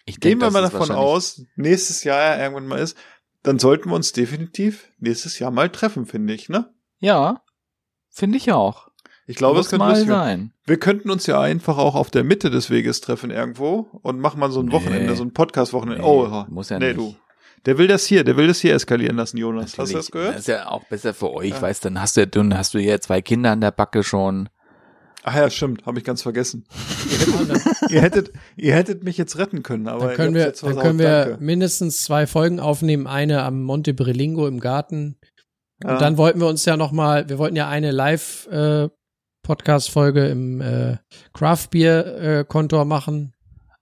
[0.06, 2.96] Ich gehen denk, wir mal davon aus, nächstes Jahr ja irgendwann mal ist,
[3.42, 6.72] dann sollten wir uns definitiv nächstes Jahr mal treffen, finde ich, ne?
[7.00, 7.42] Ja,
[8.12, 8.90] finde ich auch.
[9.28, 10.20] Ich glaube, Muss es könnte mal lustig werden.
[10.20, 10.52] sein.
[10.66, 14.40] Wir könnten uns ja einfach auch auf der Mitte des Weges treffen irgendwo und machen
[14.40, 14.72] mal so ein Nee.
[14.74, 16.02] Wochenende, so ein Podcast-Wochenende.
[16.04, 16.98] Nee, oh, muss ja nee, nicht.
[17.00, 17.16] du.
[17.66, 19.64] Der will das hier, der will das hier eskalieren lassen, Jonas.
[19.64, 19.98] Hast du Natürlich.
[20.06, 20.34] das gehört?
[20.36, 21.62] Das ist ja auch besser für euch, Ja.
[21.64, 24.50] weißt du, dann hast du, dann hast du ja zwei Kinder an der Backe schon.
[25.24, 26.66] Ach ja, stimmt, habe ich ganz vergessen.
[27.90, 30.84] ihr, hättet, ihr hättet mich jetzt retten können, aber Dann können ihr wir, dann versaut,
[30.84, 31.44] können wir danke.
[31.44, 33.08] mindestens zwei Folgen aufnehmen.
[33.08, 35.18] Eine am Monte Brilingo im Garten.
[35.84, 35.98] Und Ja.
[35.98, 38.88] dann wollten wir uns ja noch mal, wir wollten ja eine Live äh,
[39.46, 40.98] Podcast Folge im äh,
[41.34, 42.06] Craft Beer
[42.40, 43.34] äh, Kontor machen.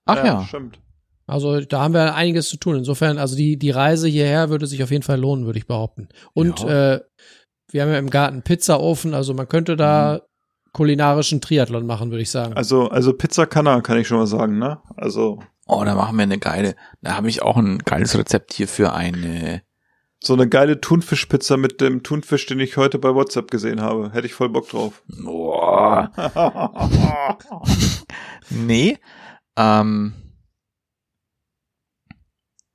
[0.06, 0.46] Ach ja.
[0.46, 0.80] Stimmt.
[1.26, 2.76] Also da haben wir einiges zu tun.
[2.76, 6.10] Insofern, also die die Reise hierher würde sich auf jeden Fall lohnen, würde ich behaupten.
[6.34, 6.94] Und Ja.
[6.96, 7.02] äh,
[7.72, 10.22] wir haben ja im Garten Pizzaofen, also man könnte da
[10.74, 12.54] kulinarischen Triathlon machen, würde ich sagen.
[12.54, 14.80] Also, also Pizza kann er, kann ich schon mal sagen, ne?
[14.98, 18.68] Also, Oh, da machen wir eine geile, da habe ich auch ein geiles Rezept hier
[18.68, 19.62] für eine,
[20.26, 24.12] so eine geile Thunfischpizza mit dem Thunfisch, den ich heute bei WhatsApp gesehen habe.
[24.14, 25.04] Hätte ich voll Bock drauf.
[25.08, 26.10] boah,
[28.50, 28.98] nee,
[29.58, 30.14] ähm,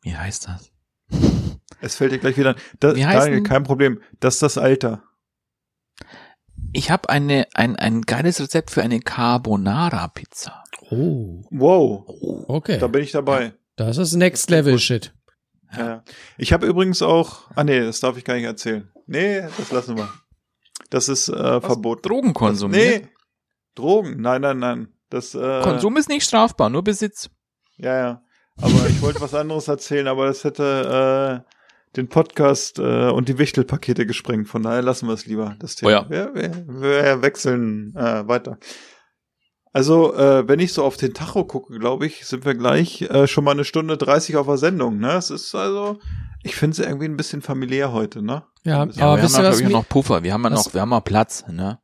[0.03, 0.71] wie heißt das?
[1.81, 2.57] es fällt dir gleich wieder an.
[2.81, 4.01] Das, Wie heißt Daniel, kein Problem.
[4.21, 5.03] Das ist das Alter.
[6.73, 10.65] Ich habe eine, ein, ein geiles Rezept für eine Carbonara-Pizza.
[10.91, 12.05] Oh, Wow,
[12.49, 12.79] okay.
[12.79, 13.55] da bin ich dabei.
[13.77, 15.15] Das ist Next Level Shit.
[15.77, 16.03] Ja.
[16.37, 18.91] Ich habe übrigens auch, ah nee, das darf ich gar nicht erzählen.
[19.07, 20.09] Nee, das lassen wir.
[20.91, 22.03] Das ist äh, verboten.
[22.03, 23.03] Drogen konsumieren?
[23.03, 23.09] nee,
[23.75, 24.89] Drogen, nein, nein, nein.
[25.11, 27.31] Das, äh, Konsum ist nicht strafbar, nur Besitz.
[27.77, 28.23] Ja, ja.
[28.61, 33.39] Aber ich wollte was anderes erzählen, aber das hätte äh, den Podcast äh, und die
[33.39, 34.49] Wichtelpakete gesprengt.
[34.49, 35.91] Von daher lassen wir es lieber, das Thema.
[35.91, 36.11] Oh ja.
[36.11, 38.59] wir, wir, wir wechseln äh, weiter.
[39.79, 43.29] Also, äh, wenn ich so auf den Tacho gucke, glaube ich, sind wir gleich äh,
[43.29, 44.99] schon mal eine Stunde 30 auf der Sendung.
[44.99, 45.13] Ne?
[45.13, 46.01] Es ist also,
[46.43, 48.21] ich finde es irgendwie ein bisschen familiär heute.
[48.21, 48.43] Ne?
[48.65, 49.59] Ja, Ja, aber wir wisst haben ja, was?
[49.59, 51.79] glaub ich, noch Puffer, wir haben ja noch, wir haben mal Platz, ne?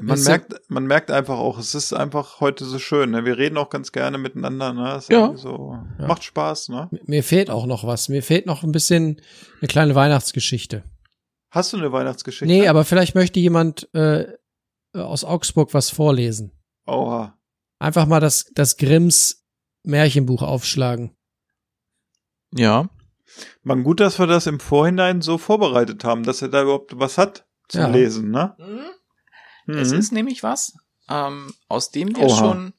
[0.00, 3.10] Man merkt, man merkt einfach auch, es ist einfach heute so schön.
[3.10, 3.26] Ne?
[3.26, 4.72] Wir reden auch ganz gerne miteinander.
[4.72, 4.94] Ne?
[4.96, 5.36] Es ist Ja.
[5.36, 6.06] So, Ja.
[6.06, 6.70] Macht Spaß.
[6.70, 6.88] Ne?
[7.04, 8.08] Mir fehlt auch noch was.
[8.08, 9.20] Mir fehlt noch ein bisschen
[9.60, 10.84] eine kleine Weihnachtsgeschichte.
[11.50, 12.46] Hast du eine Weihnachtsgeschichte?
[12.46, 14.24] Nee, aber vielleicht möchte jemand äh,
[14.94, 16.52] aus Augsburg was vorlesen.
[16.90, 17.38] Oha.
[17.78, 19.44] Einfach mal das, das Grimms
[19.84, 21.16] Märchenbuch aufschlagen.
[22.54, 22.88] Ja.
[23.62, 27.16] Man gut, dass wir das im Vorhinein so vorbereitet haben, dass er da überhaupt was
[27.16, 27.88] hat zum Ja.
[27.88, 28.56] Lesen, ne?
[29.68, 29.98] Es Mhm.
[29.98, 30.72] ist nämlich was,
[31.08, 32.36] ähm, aus dem wir Oha.
[32.36, 32.72] schon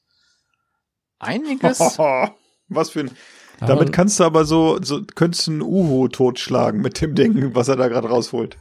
[1.20, 1.80] einiges,
[2.68, 3.12] was für ein.
[3.60, 7.54] Aber- Damit kannst du aber so, so könntest du einen Uhu totschlagen mit dem Ding,
[7.56, 8.58] was er da gerade rausholt.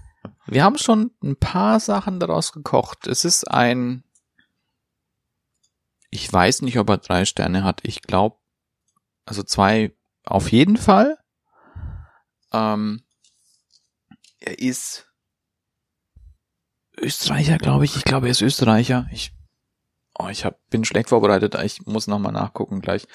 [0.47, 3.07] wir haben schon ein paar Sachen daraus gekocht.
[3.07, 4.05] Es ist ein,
[6.11, 7.81] ich weiß nicht, ob er drei Sterne hat.
[7.85, 8.37] Ich glaube,
[9.25, 11.19] also zwei auf jeden Fall.
[12.53, 13.03] Ähm,
[14.41, 15.07] er ist
[16.99, 17.97] Österreicher, glaube ich.
[17.97, 19.07] Ich glaube, er ist Österreicher.
[19.13, 19.33] Ich,
[20.19, 21.55] oh, ich hab, bin schlecht vorbereitet.
[21.63, 23.07] Ich muss nochmal nachgucken gleich.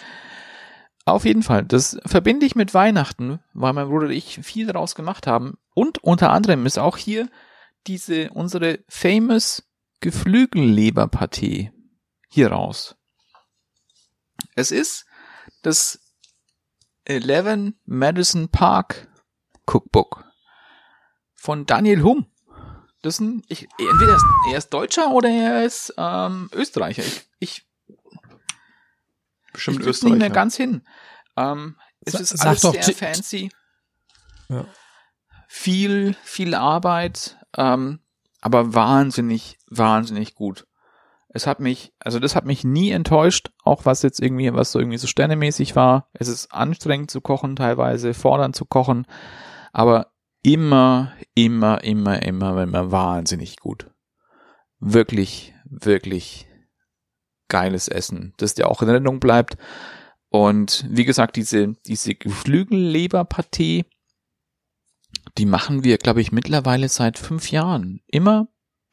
[1.08, 4.96] Auf jeden Fall, das verbinde ich mit Weihnachten, weil mein Bruder und ich viel daraus
[4.96, 5.58] gemacht haben.
[5.76, 7.30] Und unter anderem ist auch hier
[7.86, 9.70] diese, unsere famous
[10.00, 11.72] Geflügelleberpartie
[12.36, 12.96] hier raus.
[14.56, 15.06] Es ist
[15.62, 16.00] das
[17.06, 19.08] 11 Madison Park
[19.66, 20.26] Cookbook
[21.34, 22.26] von Daniel Hum.
[23.02, 27.04] Das ist ein, ich, entweder er ist, er ist Deutscher oder er ist ähm, Österreicher.
[27.04, 27.68] Ich, ich
[29.54, 30.16] Bestimmt ich Österreicher.
[30.16, 30.86] nicht mehr ganz hin.
[31.38, 33.52] Ähm, es Sa- ist alles sehr fancy.
[34.50, 34.66] Ja.
[35.48, 38.00] Viel, viel Arbeit, ähm,
[38.42, 40.68] aber wahnsinnig, wahnsinnig gut.
[41.36, 44.80] Es hat mich, also das hat mich nie enttäuscht, auch was jetzt irgendwie, was so
[44.80, 46.08] irgendwie so sternemäßig war.
[46.14, 49.06] Es ist anstrengend zu kochen teilweise, fordernd zu kochen,
[49.74, 50.14] aber
[50.44, 53.92] immer, immer, immer, immer, immer wahnsinnig gut.
[54.80, 56.48] Wirklich, wirklich
[57.50, 59.58] geiles Essen, das dir auch in Erinnerung bleibt.
[60.30, 63.84] Und wie gesagt, diese, diese Geflügelleberpartie,
[65.38, 68.00] die machen wir, glaube ich, mittlerweile seit fünf Jahren.
[68.08, 68.48] Immer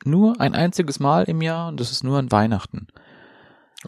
[0.06, 2.86] nur ein einziges Mal im Jahr und das ist nur an Weihnachten.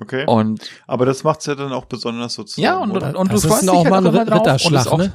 [0.00, 0.24] Okay.
[0.26, 2.62] Und Aber das macht's ja dann auch besonders sozusagen.
[2.64, 3.08] ja, und, oder?
[3.10, 4.40] und, und du Das ist freust dich auch halt mal Ritt- drauf.
[4.40, 5.12] Und Ritterschlag, auch, ne?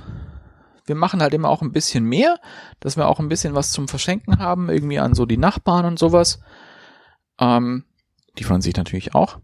[0.86, 2.38] Wir machen halt immer auch ein bisschen mehr,
[2.80, 6.00] dass wir auch ein bisschen was zum Verschenken haben, irgendwie an so die Nachbarn und
[6.00, 6.40] sowas.
[7.40, 7.86] Ähm,
[8.40, 9.38] die freuen sich natürlich auch.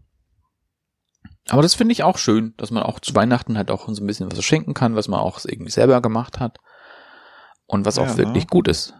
[1.48, 4.06] Aber das finde ich auch schön, dass man auch zu Weihnachten halt auch so ein
[4.06, 6.58] bisschen was schenken kann, was man auch irgendwie selber gemacht hat.
[7.66, 8.16] Und was auch Ja.
[8.16, 8.94] wirklich gut ist.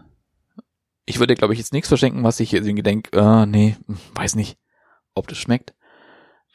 [1.07, 3.77] Ich würde, glaube ich, jetzt nichts verschenken, was ich irgendwie denke, äh, nee,
[4.15, 4.59] weiß nicht,
[5.15, 5.73] ob das schmeckt.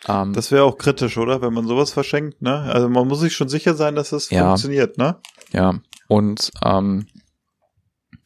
[0.07, 1.41] Ähm, Das wäre auch kritisch, oder?
[1.41, 2.61] Wenn man sowas verschenkt, ne?
[2.73, 4.49] Also man muss sich schon sicher sein, dass es Ja.
[4.49, 5.19] funktioniert, ne?
[5.53, 7.07] Ja, und ähm,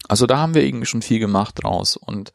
[0.07, 1.95] also da haben wir irgendwie schon viel gemacht draus.
[1.97, 2.33] Und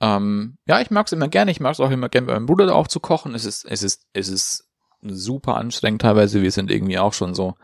[0.00, 1.50] ähm, ja, ich mag es immer gerne.
[1.50, 3.34] Ich mag es auch immer gerne bei meinem Bruder auch zu kochen.
[3.34, 4.68] Es ist, es ist, es ist
[5.02, 6.42] super anstrengend teilweise.
[6.42, 7.54] Wir sind irgendwie auch schon so,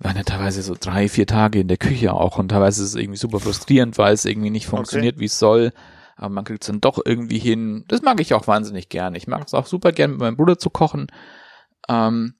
[0.00, 2.94] waren ja teilweise so drei, vier Tage in der Küche auch und teilweise ist es
[2.96, 5.72] irgendwie super frustrierend, weil es irgendwie nicht funktioniert, wie es soll.
[6.16, 7.84] Aber man kriegt es dann doch irgendwie hin.
[7.88, 9.16] Das mag ich auch wahnsinnig gerne.
[9.16, 11.06] Ich mag es auch super gerne mit meinem Bruder zu kochen.
[11.88, 12.34] Ähm,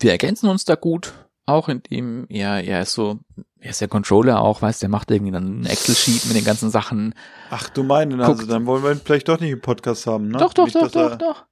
[0.00, 1.12] wir ergänzen uns da gut,
[1.46, 3.20] auch indem er, er ist so,
[3.60, 6.70] er ist der Controller auch, weißt, der macht irgendwie dann einen Excel-Sheet mit den ganzen
[6.70, 7.14] Sachen.
[7.50, 8.50] Ach du meine, also Guckt.
[8.50, 10.38] dann wollen wir ihn vielleicht doch nicht im Podcast haben, ne?
[10.38, 11.44] Doch, doch, Nicht, doch, doch, er- doch.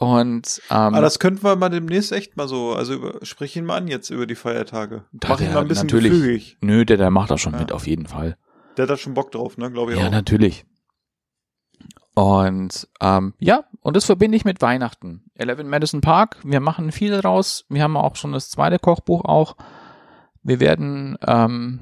[0.00, 3.66] Und ähm, Ah, das könnten wir mal demnächst echt mal so, also über, sprich ihn
[3.66, 5.04] mal an jetzt über die Feiertage.
[5.12, 6.56] Mach ihn der mal ein bisschen natürlich, gefügig.
[6.62, 7.58] Nö, der, der macht das schon Ja.
[7.60, 8.36] mit, auf jeden Fall.
[8.78, 9.70] Der hat da schon Bock drauf, ne?
[9.70, 10.10] Glaube ich Ja, auch.
[10.10, 10.64] natürlich.
[12.14, 15.24] Und ähm, ja, und das verbinde ich mit Weihnachten.
[15.36, 17.64] 11 Madison Park, wir machen viel draus.
[17.68, 19.56] Wir haben auch schon das zweite Kochbuch auch.
[20.42, 21.78] Wir werden ähm,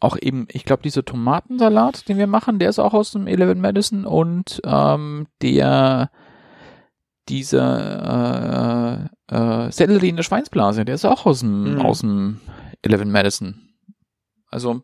[0.00, 3.56] auch eben, ich glaube, dieser Tomatensalat, den wir machen, der ist auch aus dem 11
[3.56, 6.10] Madison und ähm, der
[7.28, 11.80] dieser äh, äh, Sellerie in der Schweinsblase, der ist auch aus dem, Mhm.
[11.80, 12.40] aus dem
[12.82, 13.74] 11 Madison.
[14.50, 14.82] Also,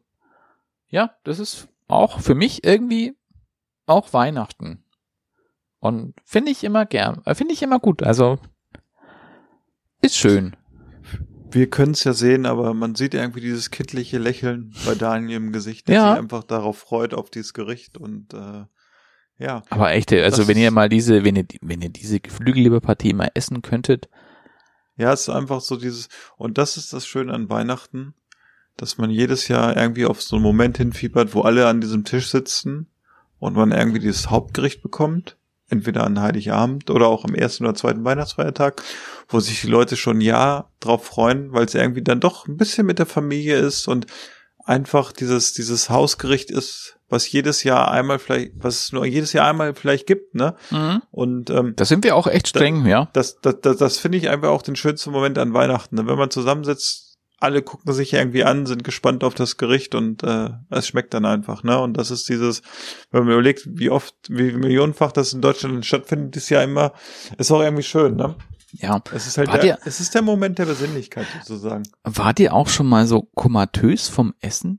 [0.89, 3.14] ja, das ist auch für mich irgendwie
[3.86, 4.85] auch Weihnachten.
[5.78, 8.02] Und finde ich immer gern, äh, finde ich immer gut.
[8.02, 8.39] Also,
[10.01, 10.56] ist schön.
[11.51, 15.52] Wir können es ja sehen, aber man sieht irgendwie dieses kindliche Lächeln bei Daniel im
[15.52, 16.10] Gesicht, der Ja.
[16.12, 18.64] sich einfach darauf freut, auf dieses Gericht und äh,
[19.43, 19.62] ja.
[19.70, 23.31] Aber echt, also Das- wenn ihr mal diese, wenn ihr, wenn ihr diese Geflügelleberpartie mal
[23.35, 24.09] essen könntet,
[24.98, 28.14] Ja, es ist einfach so dieses, und das ist das Schöne an Weihnachten,
[28.77, 32.28] dass man jedes Jahr irgendwie auf so einen Moment hinfiebert, wo alle an diesem Tisch
[32.31, 32.89] sitzen
[33.39, 35.36] und man irgendwie dieses Hauptgericht bekommt,
[35.70, 38.82] entweder an Heiligabend oder auch am ersten oder zweiten Weihnachtsfeiertag,
[39.28, 42.85] wo sich die Leute schon Jahr drauf freuen, weil es irgendwie dann doch ein bisschen
[42.86, 44.06] mit der Familie ist und
[44.64, 49.49] einfach dieses, dieses Hausgericht ist, was jedes Jahr einmal vielleicht, was es nur jedes Jahr
[49.49, 50.57] einmal vielleicht gibt, ne?
[51.11, 53.09] Und ähm, da sind wir auch echt streng, ja.
[53.13, 55.95] das, das, das, das finde ich einfach auch den schönsten Moment an Weihnachten.
[55.97, 56.07] ne?
[56.07, 60.51] Wenn man zusammensitzt, alle gucken sich irgendwie an, sind gespannt auf das Gericht und äh,
[60.71, 61.79] es schmeckt dann einfach, ne?
[61.81, 62.63] Und das ist dieses,
[63.11, 66.93] wenn man überlegt, wie oft, wie millionenfach das in Deutschland stattfindet, ist ja immer,
[67.39, 68.37] ist auch irgendwie schön, ne?
[68.75, 69.03] Ja.
[69.13, 71.83] Es ist halt der, ihr- es ist der Moment der Besinnlichkeit sozusagen.
[72.05, 74.79] Wart ihr auch schon mal so komatös vom Essen?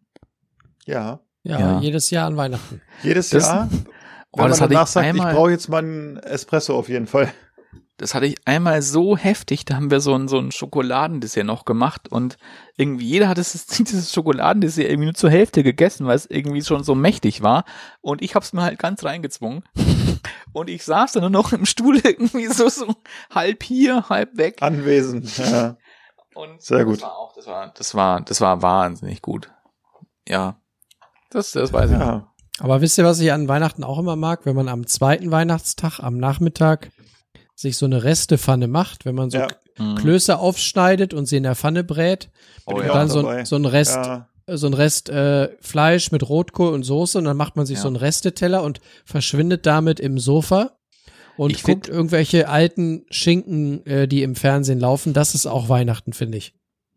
[0.86, 1.20] Ja.
[1.44, 1.80] Ja, Ja.
[1.80, 2.82] jedes Jahr an Weihnachten.
[3.04, 3.70] Jedes Das- Jahr,
[4.36, 6.76] Oh, wenn das man hatte ich danach sagt, ich einmal- brauche jetzt mal einen Espresso
[6.78, 7.32] auf jeden Fall.
[7.98, 11.64] Das hatte ich einmal so heftig, da haben wir so ein, so ein Schokoladendessert noch
[11.66, 12.38] gemacht und
[12.76, 16.84] irgendwie jeder hat es, dieses Schokoladendessert irgendwie nur zur Hälfte gegessen, weil es irgendwie schon
[16.84, 17.66] so mächtig war
[18.02, 19.64] und ich hab's mir halt ganz reingezwungen
[20.54, 22.88] und ich saß dann nur noch im Stuhl irgendwie so, so
[23.30, 25.38] halb hier, halb weg Anwesend.
[25.38, 25.78] Ja.
[26.34, 26.96] und Sehr gut.
[26.96, 29.52] Das war auch, das war, das war, das war wahnsinnig gut.
[30.28, 30.56] Ja.
[31.34, 31.98] Das, das weiß ich.
[31.98, 32.28] ja.
[32.60, 34.46] Aber wisst ihr, was ich an Weihnachten auch immer mag?
[34.46, 36.92] Wenn man am zweiten Weihnachtstag, am Nachmittag,
[37.56, 39.48] sich so eine Restepfanne macht, wenn man so Ja.
[39.78, 39.96] Mhm.
[39.96, 42.30] Klöße aufschneidet und sie in der Pfanne brät
[42.68, 42.94] Oh, ich ja.
[42.94, 44.28] dann so, ein- so ein Rest, Ja.
[44.48, 47.82] so ein Rest äh, Fleisch mit Rotkohl und Soße und dann macht man sich Ja.
[47.82, 50.78] so einen Resteteller und verschwindet damit im Sofa
[51.38, 55.14] und Ich guckt find- irgendwelche alten Schinken, äh, die im Fernsehen laufen.
[55.14, 56.54] Das ist auch Weihnachten, finde ich.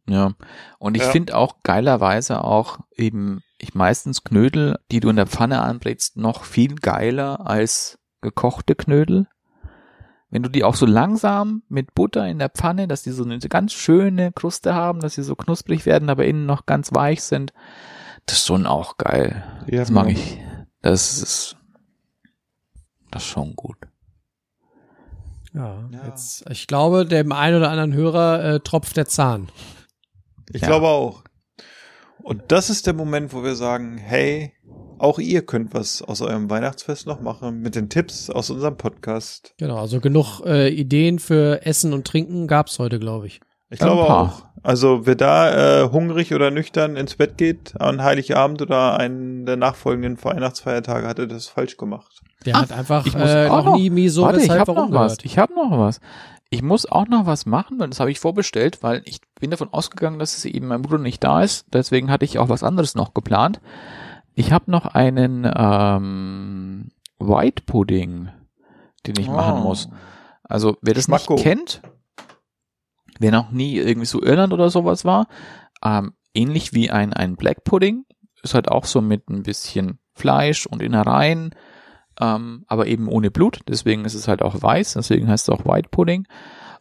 [0.09, 0.35] Ja.
[0.79, 1.11] Und ich Ja.
[1.11, 6.45] finde auch geilerweise auch eben, ich meistens Knödel, die du in der Pfanne anbrätst, noch
[6.45, 9.27] viel geiler als gekochte Knödel.
[10.29, 13.39] Wenn du die auch so langsam mit Butter in der Pfanne, dass die so eine
[13.39, 17.53] ganz schöne Kruste haben, dass sie so knusprig werden, aber innen noch ganz weich sind,
[18.27, 19.45] das ist schon auch geil.
[19.69, 20.19] Ja, Das mag genau.
[20.19, 20.39] ich.
[20.83, 21.57] Das ist,
[23.11, 23.77] das ist schon gut.
[25.55, 26.05] Ja, Ja.
[26.07, 29.49] Jetzt, ich glaube, dem einen oder anderen Hörer äh, tropft der Zahn.
[30.51, 30.69] Ich Ja.
[30.69, 31.23] glaube auch.
[32.29, 34.53] Und das ist der Moment, wo wir sagen, hey,
[34.99, 39.55] auch ihr könnt was aus eurem Weihnachtsfest noch machen mit den Tipps aus unserem Podcast.
[39.59, 43.41] Genau, also genug äh, Ideen für Essen und Trinken gab's heute, glaube ich.
[43.71, 44.43] Ich glaube auch.
[44.65, 49.57] Also wer da äh, hungrig oder nüchtern ins Bett geht an Heiligabend oder einen der
[49.57, 52.23] nachfolgenden Weihnachtsfeiertage, hat er das falsch gemacht.
[52.45, 54.75] Der Ah, hat einfach ich muss äh, auch noch nie Miso, Warte, ich weshalb, habe
[54.77, 55.19] warum noch was.
[55.19, 55.25] gehört.
[55.25, 56.01] Ich habe noch was.
[56.51, 59.73] Ich muss auch noch was machen, weil das habe ich vorbestellt, weil ich bin davon
[59.73, 61.67] ausgegangen, dass es eben mein Bruder nicht da ist.
[61.73, 63.61] Deswegen hatte ich auch was anderes noch geplant.
[64.35, 66.89] Ich habe noch einen ähm,
[67.19, 68.29] White Pudding,
[69.07, 69.69] den ich machen Oh.
[69.69, 69.89] muss.
[70.45, 71.35] Also wer das Schmacko.
[71.35, 71.83] nicht kennt,
[73.19, 75.27] wer noch nie irgendwie so Irland oder sowas war,
[75.85, 78.05] ähm, ähnlich wie ein, ein Black Pudding,
[78.43, 81.55] ist halt auch so mit ein bisschen Fleisch und Innereien,
[82.21, 85.65] ähm, aber eben ohne Blut, deswegen ist es halt auch weiß, deswegen heißt es auch
[85.65, 86.27] White Pudding.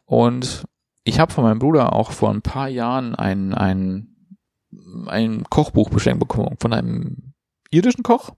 [0.06, 0.66] Und
[1.06, 4.16] ich habe von meinem Bruder auch vor ein paar Jahren ein, ein,
[5.06, 7.34] ein Kochbuch geschenkt bekommen von einem
[7.70, 8.32] irischen Koch.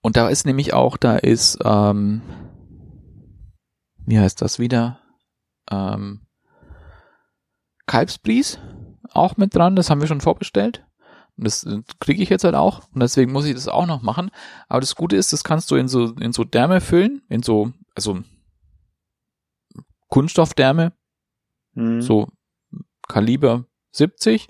[0.00, 2.22] Und da ist nämlich auch, da ist, ähm,
[4.06, 5.00] wie heißt das wieder?
[5.70, 6.26] Ähm,
[7.86, 8.58] Kalbsbries
[9.12, 10.84] auch mit dran, das haben wir schon vorbestellt.
[11.36, 12.82] Und das äh, kriege ich jetzt halt auch.
[12.92, 14.30] Und deswegen muss ich das auch noch machen.
[14.68, 17.72] Aber das Gute ist, das kannst du in so, in so Därme füllen, in so,
[17.94, 18.20] also
[20.08, 20.92] Kunststoffdärme,
[21.74, 22.02] Hm.
[22.02, 22.28] so
[23.06, 24.48] Kaliber 70.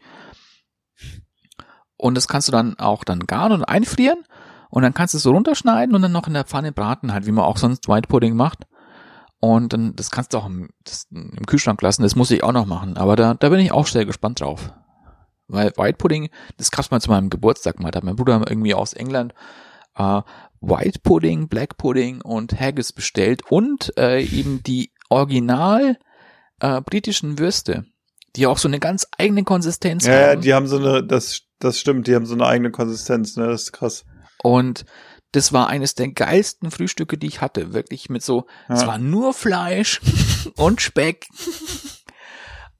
[1.97, 4.25] Und das kannst du dann auch dann garen und einfrieren.
[4.71, 7.27] Und dann kannst du es so runterschneiden und dann noch in der Pfanne braten, halt,
[7.27, 8.67] wie man auch sonst White Pudding macht.
[9.41, 12.03] Und dann, das kannst du auch im, das, im Kühlschrank lassen.
[12.03, 12.97] Das muss ich auch noch machen.
[12.97, 14.73] Aber da, da bin ich auch sehr gespannt drauf.
[15.47, 17.91] Weil White Pudding, das gab's mal zu meinem Geburtstag mal.
[17.91, 19.33] Da hat mein Bruder irgendwie aus England
[19.99, 20.23] äh,
[20.61, 25.99] White Pudding, Black Pudding und Haggis bestellt und äh, eben die original
[26.61, 27.85] äh, britischen Würste,
[28.37, 30.41] die auch so eine ganz eigene Konsistenz Ja, ja, haben.
[30.41, 33.65] die haben so eine, das, das stimmt, die haben so eine eigene Konsistenz, ne, das
[33.65, 34.05] ist krass.
[34.43, 34.85] Und
[35.33, 37.73] das war eines der geilsten Frühstücke, die ich hatte.
[37.75, 38.87] Wirklich mit so, es Ja.
[38.89, 40.01] war nur Fleisch
[40.57, 41.29] und Speck.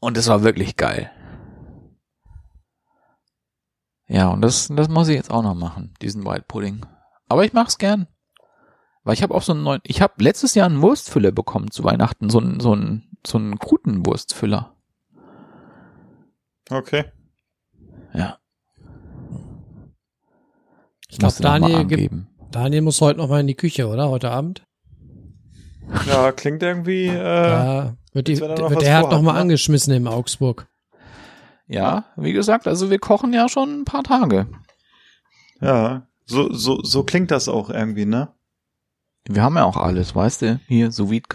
[0.01, 1.11] Und es war wirklich geil.
[4.07, 6.87] Ja, und das, das muss ich jetzt auch noch machen, diesen White Pudding.
[7.29, 8.07] Aber ich mach's gern.
[9.05, 11.85] Weil ich habe auch so einen neuen, ich habe letztes Jahr einen Wurstfüller bekommen zu
[11.85, 14.75] Weihnachten, so einen, so einen, so einen guten Wurstfüller.
[16.71, 17.05] Okay.
[18.15, 18.39] Ja.
[21.11, 22.15] Ich glaube, Daniel, gibt-.
[22.51, 24.09] Daniel muss heute noch mal in die Küche, oder?
[24.09, 24.63] Heute Abend?
[26.07, 29.41] Ja, klingt irgendwie, äh, Da wird, die, er wird der Herd vorhat, noch mal ne?
[29.41, 30.69] angeschmissen in Augsburg.
[31.67, 34.47] Ja, wie gesagt, also wir kochen ja schon ein paar Tage.
[35.61, 38.29] ja, so, so, so klingt das auch irgendwie, ne?
[39.27, 40.61] Wir haben ja auch alles, weißt du?
[40.67, 41.27] Hier, sous vide.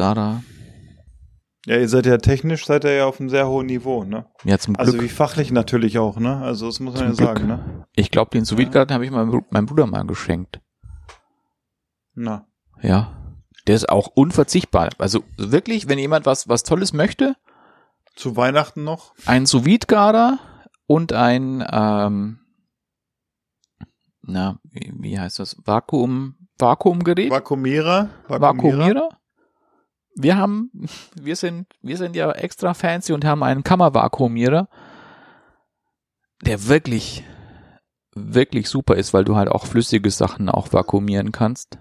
[1.65, 4.25] Ja, ihr seid ja technisch, seid ihr ja auf einem sehr hohen Niveau, ne?
[4.43, 4.85] Ja, zum Glück.
[4.85, 6.37] Also wie fachlich natürlich auch, ne?
[6.41, 7.27] Also das muss man ja Glück.
[7.27, 7.87] sagen, ne?
[7.95, 10.59] ich glaube, den sous vide Garda habe ich meinem, meinem Bruder mal geschenkt.
[12.15, 12.45] Na.
[12.81, 13.17] Ja.
[13.65, 14.89] Der ist auch unverzichtbar.
[14.97, 17.37] Also wirklich, wenn jemand was, was Tolles möchte,
[18.15, 19.13] Zu Weihnachten noch?
[19.25, 19.87] ein sous vide
[20.85, 22.39] und ein, ähm,
[24.21, 25.55] na, wie, wie heißt das?
[25.63, 27.31] Vakuum, Vakuumgerät?
[27.31, 28.09] Vakuumierer?
[28.27, 29.09] Vakuumierer.
[30.15, 30.71] Wir haben,
[31.19, 34.67] wir sind, wir sind ja extra fancy und haben einen Kammervakuumierer,
[36.45, 37.23] der wirklich,
[38.13, 41.79] wirklich super ist, weil du halt auch flüssige Sachen auch vakuumieren kannst.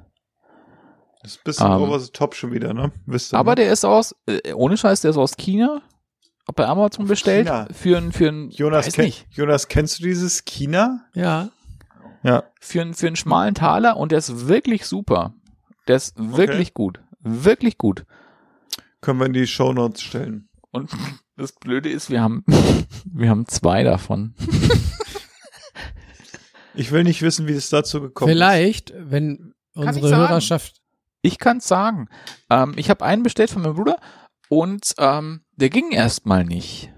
[1.23, 2.91] Das ist ein bisschen Ähm, over the top schon wieder, ne?
[3.07, 3.57] Wisst ihr, Aber ne?
[3.57, 5.83] der ist aus, äh, ohne Scheiß, der ist aus China.
[6.57, 7.47] Bei Amazon bestellt.
[7.47, 7.69] China.
[7.73, 11.05] Für ein, für ein, Jonas, weiß nicht, Jonas, kennst du dieses China?
[11.15, 11.51] Ja.
[12.25, 12.45] Ja.
[12.61, 15.35] für einen, für einen schmalen Taler und der ist wirklich super.
[15.89, 17.01] Der ist wirklich gut.
[17.21, 18.05] Wirklich gut.
[19.03, 20.49] Können wir in die Shownotes stellen.
[20.71, 20.91] Und
[21.37, 22.45] das Blöde ist, wir haben,
[23.05, 24.35] wir haben zwei davon.
[26.75, 30.15] Ich will nicht wissen, wie es dazu gekommen Vielleicht, wenn Kann unsere ich.
[30.15, 30.81] Hörerschaft.
[31.21, 32.09] Ich kann's sagen.
[32.49, 33.99] Ähm, ich habe einen bestellt von meinem Bruder
[34.49, 36.91] Und ähm, der ging erstmal nicht.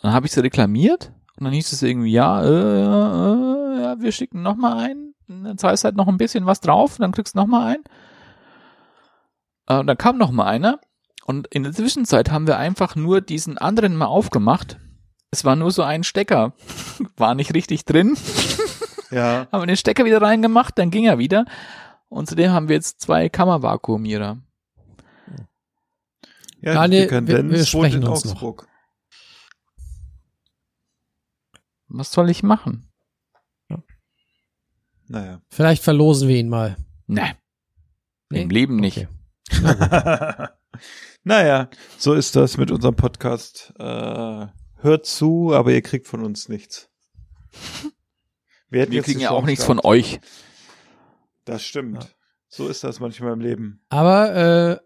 [0.00, 4.10] Dann habe ich sie reklamiert und dann hieß es irgendwie, ja, äh, äh, ja wir
[4.10, 5.14] schicken noch mal einen.
[5.28, 7.84] Und Dann zahlst halt noch ein bisschen was drauf, dann kriegst du noch mal einen.
[9.68, 10.80] Äh, und dann kam noch mal einer.
[11.24, 14.78] Und in der Zwischenzeit haben wir einfach nur diesen anderen mal aufgemacht.
[15.30, 16.52] Es war nur so ein Stecker.
[17.16, 18.16] War nicht richtig drin.
[19.10, 19.46] Ja.
[19.52, 21.44] haben wir den Stecker wieder reingemacht, dann ging er wieder.
[22.08, 24.38] Und zudem haben wir jetzt zwei Kammervakuumierer.
[26.62, 28.32] Ja, Daniel, wir- wir sprechen uns noch.
[28.32, 28.66] Augsburg.
[31.88, 32.88] Was soll ich machen?
[35.08, 35.42] Naja.
[35.50, 36.76] Vielleicht verlosen wir ihn mal.
[37.06, 37.36] Ne,
[38.30, 38.40] Nee?
[38.42, 39.08] im Leben nicht.
[39.50, 40.46] Okay.
[41.24, 41.68] Naja,
[41.98, 43.72] so ist das mit unserem Podcast.
[43.78, 44.46] Äh,
[44.76, 46.88] hört zu, aber ihr kriegt von uns nichts.
[48.68, 50.20] Wir, Wir kriegen ja auch nichts von euch.
[51.44, 52.16] Das stimmt.
[52.48, 53.84] So ist das manchmal im Leben.
[53.88, 54.78] Aber äh,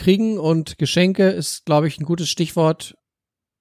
[0.00, 2.96] kriegen und Geschenke ist, glaube ich, ein gutes Stichwort.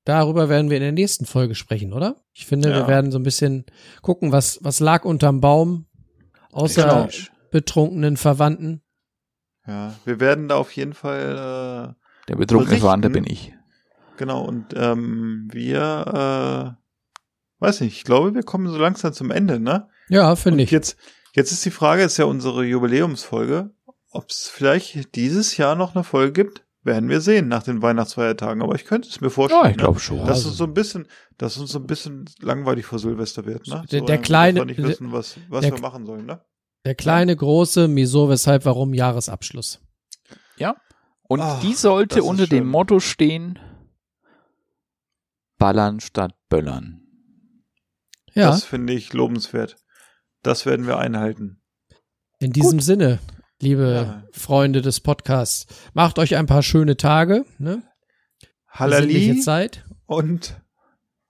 [0.06, 2.24] Darüber werden wir in der nächsten Folge sprechen, oder?
[2.34, 2.88] Ich finde, wir Ja.
[2.88, 3.66] werden so ein bisschen
[4.02, 5.88] gucken, was, was lag unterm Baum,
[6.52, 7.08] außer Genau.
[7.52, 8.83] betrunkenen Verwandten.
[9.68, 12.78] Ja, wir werden da auf jeden Fall äh, Der betrunkene.
[12.80, 13.54] Verwandte bin ich.
[14.18, 19.60] Genau, und ähm, wir, äh, weiß nicht, ich glaube, wir kommen so langsam zum Ende,
[19.60, 19.88] ne?
[20.10, 20.72] Ja, finde ich.
[20.72, 20.98] jetzt,
[21.34, 23.72] jetzt ist die Frage, ist ja unsere Jubiläumsfolge,
[24.12, 28.62] ob es vielleicht dieses Jahr noch eine Folge gibt, werden wir sehen nach den Weihnachtsfeiertagen.
[28.62, 29.84] Aber ich könnte es mir vorstellen, Ja, ich ne?
[29.84, 30.20] glaube schon.
[30.20, 31.08] dass Also- es so ein bisschen,
[31.38, 33.84] dass uns so ein bisschen langweilig vor Silvester wird, ne?
[33.90, 36.42] Der- so der kleine- wissen, was, was der- wir machen sollen, ne?
[36.86, 39.80] Der kleine, große, wieso, weshalb, warum Jahresabschluss.
[40.58, 40.76] Ja.
[41.24, 42.68] Und Ah, die sollte unter dem schön.
[42.68, 43.58] Motto stehen,
[45.58, 47.02] Ballern statt Böllern.
[48.34, 49.78] Ja, Das finde ich lobenswert.
[50.42, 51.62] Das werden wir einhalten.
[52.40, 53.20] in diesem Sinne,
[53.62, 54.24] liebe Ja.
[54.38, 57.82] Freunde des Podcasts, macht euch ein paar schöne Tage, ne?
[58.68, 59.86] Halali Zeit.
[60.06, 60.60] und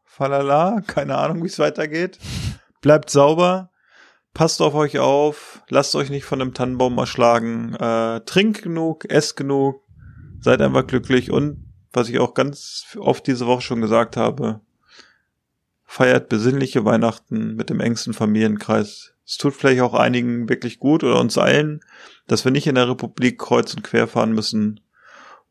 [0.03, 2.17] Falala, keine Ahnung, wie es weitergeht.
[2.81, 3.69] Bleibt sauber,
[4.33, 9.37] passt auf euch auf, lasst euch nicht von einem Tannenbaum erschlagen, äh, trinkt genug, esst
[9.37, 9.81] genug,
[10.39, 14.61] seid einfach glücklich und was ich auch ganz oft diese Woche schon gesagt habe,
[15.85, 19.13] feiert besinnliche Weihnachten mit dem engsten Familienkreis.
[19.25, 21.81] Es tut vielleicht auch einigen wirklich gut oder uns allen,
[22.27, 24.79] dass wir nicht in der Republik kreuz und quer fahren müssen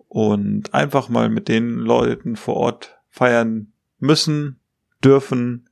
[0.08, 4.58] und einfach mal mit den Leuten vor Ort feiern müssen,
[5.02, 5.70] dürfen.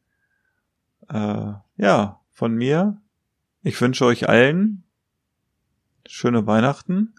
[1.09, 2.99] Äh, ja, von mir.
[3.63, 4.83] Ich wünsche euch allen
[6.09, 7.15] schöne Weihnachten.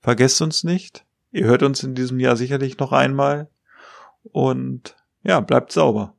[0.00, 1.04] Vergesst uns nicht.
[1.32, 3.50] Ihr hört uns in diesem Jahr sicherlich noch einmal.
[4.22, 4.94] Und
[5.24, 6.14] ja, bleibt sauber.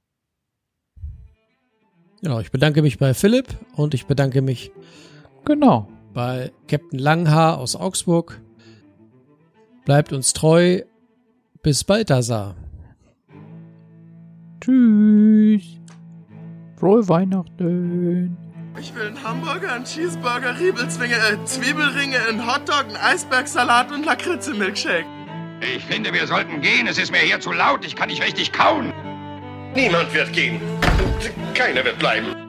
[2.22, 3.48] Genau, ich bedanke mich bei Philipp
[3.78, 4.72] und ich bedanke mich
[5.46, 5.88] Genau.
[6.14, 8.42] bei Captain Langhaar aus Augsburg.
[9.86, 10.82] Bleibt uns treu.
[11.64, 12.58] Bis Balthasar.
[14.60, 15.77] Tschüss.
[16.80, 18.38] Frohe Weihnachten.
[18.80, 25.06] Ich will einen Hamburger, einen Cheeseburger, Riebelzwinge, äh, Zwiebelringe, einen Hotdog, einen Eisbergsalat und Lakritze-Milkshake.
[25.62, 26.86] Ich finde, wir sollten gehen.
[26.86, 27.84] Es ist mir hier zu laut.
[27.84, 28.94] Ich kann nicht richtig kauen.
[29.74, 30.62] Niemand wird gehen.
[31.56, 32.47] Keiner wird bleiben.